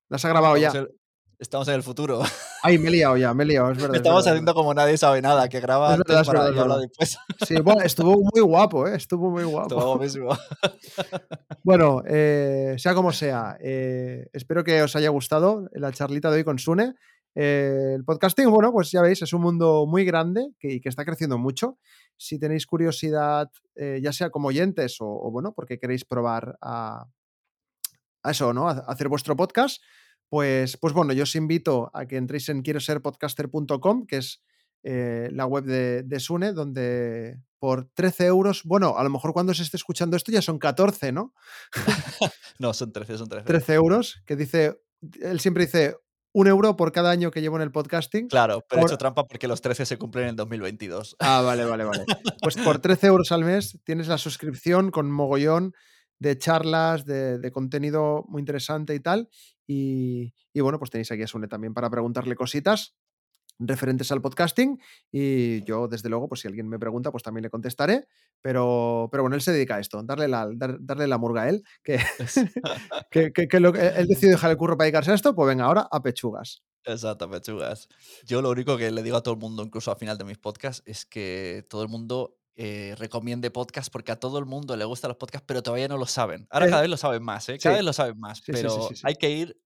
Las 0.09 0.23
ha 0.25 0.29
grabado 0.29 0.55
ya. 0.57 0.67
Estamos 0.69 0.89
en- 0.89 0.99
Estamos 1.41 1.67
en 1.69 1.73
el 1.75 1.83
futuro. 1.83 2.21
Ay, 2.63 2.77
me 2.79 2.89
he 2.89 2.91
liado 2.91 3.15
ya, 3.15 3.33
me 3.33 3.45
he 3.45 3.47
liado, 3.47 3.71
es 3.71 3.77
verdad. 3.81 3.95
es 3.95 3.99
Estamos 4.01 4.25
verdad, 4.25 4.33
haciendo 4.33 4.53
como 4.53 4.73
nadie 4.73 4.97
sabe 4.97 5.21
nada, 5.21 5.47
que 5.47 5.61
graba 5.61 5.93
Es 5.93 5.97
verdad, 5.99 6.25
para 6.25 6.51
y 6.53 6.59
habla 6.59 6.77
después. 6.79 7.17
Sí, 7.47 7.55
bueno, 7.61 7.81
estuvo 7.81 8.11
muy 8.17 8.41
guapo, 8.41 8.85
¿eh? 8.87 8.95
Estuvo 8.97 9.29
muy 9.31 9.45
guapo. 9.45 9.69
Todo 9.69 9.95
mismo. 9.97 10.37
Bueno, 11.63 12.03
eh, 12.07 12.75
sea 12.77 12.93
como 12.93 13.13
sea, 13.13 13.57
eh, 13.61 14.27
espero 14.33 14.65
que 14.65 14.81
os 14.81 14.95
haya 14.97 15.07
gustado 15.09 15.69
la 15.71 15.91
charlita 15.93 16.29
de 16.29 16.37
hoy 16.37 16.43
con 16.43 16.59
Sune. 16.59 16.95
Eh, 17.41 17.93
el 17.95 18.03
podcasting, 18.03 18.49
bueno, 18.49 18.73
pues 18.73 18.91
ya 18.91 19.01
veis, 19.01 19.21
es 19.21 19.31
un 19.31 19.41
mundo 19.41 19.85
muy 19.87 20.03
grande 20.03 20.49
que, 20.59 20.73
y 20.73 20.81
que 20.81 20.89
está 20.89 21.05
creciendo 21.05 21.37
mucho. 21.37 21.77
Si 22.17 22.37
tenéis 22.37 22.65
curiosidad, 22.65 23.49
eh, 23.75 24.01
ya 24.03 24.11
sea 24.11 24.29
como 24.29 24.49
oyentes 24.49 24.99
o, 24.99 25.07
o, 25.07 25.31
bueno, 25.31 25.53
porque 25.53 25.79
queréis 25.79 26.03
probar 26.03 26.57
a, 26.61 27.05
a 28.23 28.31
eso, 28.31 28.51
¿no? 28.53 28.67
A, 28.67 28.73
a 28.73 28.79
hacer 28.91 29.07
vuestro 29.07 29.37
podcast, 29.37 29.81
pues, 30.27 30.75
pues 30.75 30.93
bueno, 30.93 31.13
yo 31.13 31.23
os 31.23 31.33
invito 31.35 31.89
a 31.93 32.07
que 32.07 32.17
entréis 32.17 32.49
en 32.49 32.61
quiero 32.61 32.81
ser 32.81 33.01
podcaster.com, 33.01 34.05
que 34.05 34.17
es 34.17 34.43
eh, 34.83 35.29
la 35.31 35.45
web 35.45 35.63
de, 35.63 36.03
de, 36.03 36.19
Sune, 36.19 36.51
donde 36.51 37.39
por 37.57 37.89
13 37.93 38.25
euros, 38.25 38.63
bueno, 38.65 38.97
a 38.97 39.03
lo 39.03 39.09
mejor 39.09 39.31
cuando 39.31 39.53
se 39.53 39.63
esté 39.63 39.77
escuchando 39.77 40.17
esto 40.17 40.33
ya 40.33 40.41
son 40.41 40.59
14, 40.59 41.13
¿no? 41.13 41.33
no, 42.59 42.73
son 42.73 42.91
13, 42.91 43.17
son 43.17 43.29
13. 43.29 43.45
13 43.45 43.73
euros, 43.75 44.21
que 44.25 44.35
dice, 44.35 44.81
él 45.21 45.39
siempre 45.39 45.67
dice 45.67 45.95
un 46.39 46.47
euro 46.47 46.77
por 46.77 46.93
cada 46.93 47.11
año 47.11 47.31
que 47.31 47.41
llevo 47.41 47.57
en 47.57 47.63
el 47.63 47.71
podcasting. 47.71 48.29
Claro, 48.29 48.63
pero 48.67 48.79
Ahora... 48.81 48.91
he 48.91 48.93
hecho 48.93 48.97
trampa 48.97 49.27
porque 49.27 49.47
los 49.47 49.59
13 49.61 49.85
se 49.85 49.97
cumplen 49.97 50.23
en 50.23 50.29
el 50.31 50.35
2022. 50.37 51.17
Ah, 51.19 51.41
vale, 51.41 51.65
vale, 51.65 51.83
vale. 51.83 52.05
Pues 52.41 52.55
por 52.55 52.79
13 52.79 53.07
euros 53.07 53.31
al 53.33 53.43
mes 53.43 53.77
tienes 53.83 54.07
la 54.07 54.17
suscripción 54.17 54.89
con 54.89 55.11
mogollón 55.11 55.73
de 56.17 56.37
charlas, 56.37 57.05
de, 57.05 57.39
de 57.39 57.51
contenido 57.51 58.23
muy 58.29 58.39
interesante 58.39 58.95
y 58.95 59.01
tal. 59.01 59.29
Y, 59.67 60.33
y, 60.53 60.61
bueno, 60.61 60.79
pues 60.79 60.91
tenéis 60.91 61.11
aquí 61.11 61.23
a 61.23 61.27
Sune 61.27 61.47
también 61.47 61.73
para 61.73 61.89
preguntarle 61.89 62.35
cositas 62.35 62.95
referentes 63.59 64.11
al 64.11 64.21
podcasting 64.21 64.79
y 65.11 65.63
yo 65.65 65.87
desde 65.87 66.09
luego 66.09 66.29
pues 66.29 66.41
si 66.41 66.47
alguien 66.47 66.67
me 66.67 66.79
pregunta 66.79 67.11
pues 67.11 67.23
también 67.23 67.43
le 67.43 67.49
contestaré 67.49 68.07
pero, 68.41 69.09
pero 69.11 69.23
bueno 69.23 69.35
él 69.35 69.41
se 69.41 69.51
dedica 69.51 69.75
a 69.75 69.79
esto 69.79 70.01
darle 70.03 70.27
la, 70.27 70.49
dar, 70.55 70.77
darle 70.79 71.07
la 71.07 71.17
murga 71.17 71.43
a 71.43 71.49
él 71.49 71.63
que, 71.83 71.99
que, 73.11 73.33
que, 73.33 73.47
que 73.47 73.59
lo, 73.59 73.75
él 73.75 74.07
decidió 74.07 74.31
dejar 74.31 74.51
el 74.51 74.57
curro 74.57 74.77
para 74.77 74.85
dedicarse 74.85 75.11
a 75.11 75.15
esto 75.15 75.35
pues 75.35 75.47
venga 75.47 75.65
ahora 75.65 75.87
a 75.91 76.01
pechugas 76.01 76.63
exacto 76.85 77.29
pechugas 77.29 77.89
yo 78.25 78.41
lo 78.41 78.49
único 78.49 78.77
que 78.77 78.91
le 78.91 79.03
digo 79.03 79.17
a 79.17 79.23
todo 79.23 79.33
el 79.33 79.39
mundo 79.39 79.63
incluso 79.63 79.91
al 79.91 79.97
final 79.97 80.17
de 80.17 80.23
mis 80.23 80.37
podcasts 80.37 80.81
es 80.85 81.05
que 81.05 81.65
todo 81.69 81.83
el 81.83 81.89
mundo 81.89 82.39
eh, 82.61 82.93
recomiende 82.97 83.51
podcast 83.51 83.89
porque 83.89 84.11
a 84.11 84.19
todo 84.19 84.37
el 84.37 84.45
mundo 84.45 84.75
le 84.75 84.83
gustan 84.83 85.07
los 85.07 85.15
podcasts, 85.15 85.45
pero 85.47 85.63
todavía 85.63 85.87
no 85.87 85.97
lo 85.97 86.05
saben. 86.05 86.45
Ahora 86.49 86.67
cada 86.67 86.81
vez 86.81 86.89
lo 86.89 86.97
saben 86.97 87.23
más, 87.23 87.47
¿eh? 87.47 87.57
Cada 87.57 87.75
sí. 87.75 87.77
vez 87.77 87.85
lo 87.85 87.93
saben 87.93 88.19
más, 88.19 88.39
sí, 88.39 88.51
pero 88.51 88.89
sí, 88.89 88.95
hay 89.03 89.15
que 89.15 89.29
ir 89.29 89.57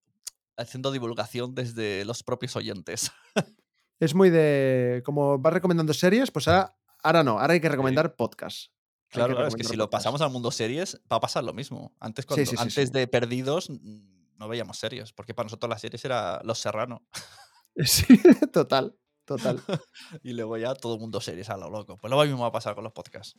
haciendo 0.56 0.92
divulgación 0.92 1.56
desde 1.56 2.04
los 2.04 2.22
propios 2.22 2.54
oyentes. 2.54 3.10
Es 4.00 4.14
muy 4.14 4.30
de. 4.30 5.02
Como 5.04 5.38
vas 5.38 5.52
recomendando 5.52 5.94
series, 5.94 6.30
pues 6.30 6.48
ahora, 6.48 6.76
ahora 7.02 7.22
no, 7.22 7.38
ahora 7.38 7.54
hay 7.54 7.60
que 7.60 7.68
recomendar 7.68 8.16
podcasts. 8.16 8.72
Claro, 9.08 9.34
claro 9.34 9.48
es 9.48 9.54
que 9.54 9.64
si 9.64 9.76
lo 9.76 9.88
pasamos 9.90 10.20
al 10.20 10.30
mundo 10.30 10.50
series, 10.50 11.00
va 11.10 11.16
a 11.16 11.20
pasar 11.20 11.44
lo 11.44 11.52
mismo. 11.52 11.94
Antes, 12.00 12.26
cuando, 12.26 12.50
antes 12.58 12.90
de 12.90 13.06
Perdidos, 13.06 13.70
no 13.70 14.48
veíamos 14.48 14.78
series, 14.78 15.12
porque 15.12 15.34
para 15.34 15.44
nosotros 15.44 15.70
las 15.70 15.80
series 15.80 16.04
era 16.04 16.40
Los 16.44 16.58
Serrano. 16.58 17.02
Sí, 17.76 18.20
total. 18.52 18.96
Total. 19.24 19.60
y 20.22 20.32
luego 20.32 20.56
ya 20.56 20.76
todo 20.76 20.94
el 20.94 21.00
mundo 21.00 21.20
series 21.20 21.50
a 21.50 21.56
lo 21.56 21.70
loco. 21.70 21.96
Pues 21.96 22.08
lo 22.08 22.22
mismo 22.22 22.42
va 22.42 22.46
a 22.46 22.52
pasar 22.52 22.76
con 22.76 22.84
los 22.84 22.92
podcasts. 22.92 23.36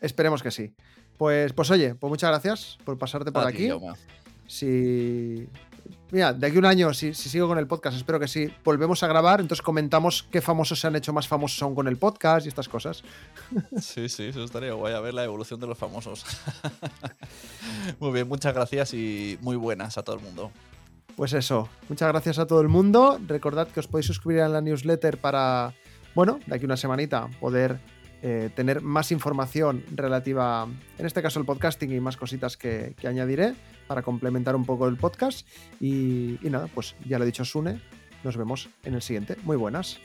Esperemos 0.00 0.42
que 0.42 0.50
sí. 0.50 0.74
Pues, 1.16 1.54
pues 1.54 1.70
oye, 1.70 1.94
pues 1.94 2.10
muchas 2.10 2.28
gracias 2.28 2.78
por 2.84 2.98
pasarte 2.98 3.32
por 3.32 3.44
a 3.44 3.48
aquí. 3.48 3.68
Ti, 3.68 3.80
si 4.46 5.48
mira, 6.10 6.32
de 6.32 6.46
aquí 6.46 6.56
a 6.56 6.58
un 6.58 6.66
año, 6.66 6.92
si, 6.94 7.14
si, 7.14 7.28
sigo 7.28 7.48
con 7.48 7.58
el 7.58 7.66
podcast, 7.66 7.96
espero 7.96 8.18
que 8.20 8.28
sí, 8.28 8.52
volvemos 8.64 9.02
a 9.02 9.06
grabar, 9.06 9.40
entonces 9.40 9.62
comentamos 9.62 10.26
qué 10.30 10.40
famosos 10.40 10.80
se 10.80 10.86
han 10.86 10.96
hecho 10.96 11.12
más 11.12 11.28
famosos 11.28 11.62
aún 11.62 11.74
con 11.74 11.88
el 11.88 11.96
podcast 11.96 12.46
y 12.46 12.48
estas 12.48 12.68
cosas. 12.68 13.02
Sí, 13.80 14.08
sí, 14.08 14.24
eso 14.24 14.44
estaría 14.44 14.72
guay, 14.72 14.94
a 14.94 15.00
ver 15.00 15.14
la 15.14 15.24
evolución 15.24 15.58
de 15.60 15.66
los 15.66 15.78
famosos. 15.78 16.24
muy 17.98 18.12
bien, 18.12 18.28
muchas 18.28 18.54
gracias 18.54 18.94
y 18.94 19.38
muy 19.40 19.56
buenas 19.56 19.98
a 19.98 20.02
todo 20.02 20.16
el 20.16 20.22
mundo. 20.22 20.50
Pues 21.16 21.32
eso, 21.32 21.68
muchas 21.88 22.08
gracias 22.08 22.38
a 22.38 22.46
todo 22.46 22.60
el 22.60 22.68
mundo. 22.68 23.18
Recordad 23.26 23.68
que 23.68 23.80
os 23.80 23.86
podéis 23.86 24.06
suscribir 24.06 24.42
a 24.42 24.48
la 24.48 24.60
newsletter 24.60 25.18
para, 25.18 25.74
bueno, 26.14 26.40
de 26.46 26.54
aquí 26.54 26.64
una 26.64 26.76
semanita 26.76 27.28
poder 27.40 27.78
eh, 28.22 28.50
tener 28.54 28.82
más 28.82 29.12
información 29.12 29.84
relativa, 29.94 30.68
en 30.98 31.06
este 31.06 31.22
caso 31.22 31.40
el 31.40 31.46
podcasting 31.46 31.92
y 31.92 32.00
más 32.00 32.16
cositas 32.16 32.56
que, 32.56 32.94
añadiré 33.06 33.54
para 33.86 34.02
complementar 34.02 34.54
un 34.56 34.64
poco 34.64 34.86
el 34.88 34.96
podcast. 34.96 35.46
Y, 35.80 36.38
y 36.46 36.50
nada, 36.50 36.68
pues 36.74 36.94
ya 37.06 37.18
lo 37.18 37.24
he 37.24 37.26
dicho 37.26 37.44
Sune, 37.44 37.80
nos 38.22 38.36
vemos 38.36 38.68
en 38.84 38.94
el 38.94 39.02
siguiente. 39.02 39.36
Muy 39.42 39.56
buenas. 39.56 39.98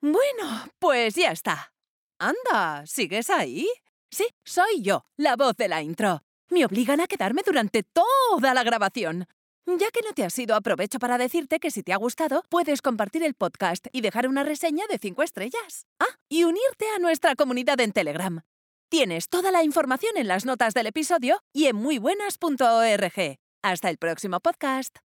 Bueno, 0.00 0.66
pues 0.78 1.14
ya 1.14 1.30
está. 1.30 1.72
Anda, 2.18 2.84
¿sigues 2.86 3.30
ahí? 3.30 3.68
Sí, 4.12 4.28
soy 4.44 4.82
yo, 4.82 5.06
la 5.16 5.36
voz 5.36 5.56
de 5.56 5.68
la 5.68 5.80
intro. 5.80 6.22
Me 6.50 6.66
obligan 6.66 7.00
a 7.00 7.06
quedarme 7.06 7.40
durante 7.46 7.82
toda 7.82 8.52
la 8.52 8.62
grabación. 8.62 9.26
Ya 9.64 9.90
que 9.90 10.02
no 10.02 10.12
te 10.12 10.22
has 10.22 10.38
ido, 10.38 10.54
aprovecho 10.54 10.98
para 10.98 11.16
decirte 11.16 11.58
que 11.58 11.70
si 11.70 11.82
te 11.82 11.94
ha 11.94 11.96
gustado, 11.96 12.42
puedes 12.50 12.82
compartir 12.82 13.22
el 13.22 13.32
podcast 13.32 13.86
y 13.90 14.02
dejar 14.02 14.28
una 14.28 14.42
reseña 14.42 14.84
de 14.90 14.98
5 14.98 15.22
estrellas. 15.22 15.86
Ah, 15.98 16.18
y 16.28 16.44
unirte 16.44 16.84
a 16.94 16.98
nuestra 16.98 17.34
comunidad 17.36 17.80
en 17.80 17.92
Telegram. 17.92 18.42
Tienes 18.90 19.30
toda 19.30 19.50
la 19.50 19.64
información 19.64 20.18
en 20.18 20.28
las 20.28 20.44
notas 20.44 20.74
del 20.74 20.88
episodio 20.88 21.42
y 21.54 21.66
en 21.68 21.76
muybuenas.org. 21.76 23.38
Hasta 23.62 23.88
el 23.88 23.96
próximo 23.96 24.40
podcast. 24.40 24.98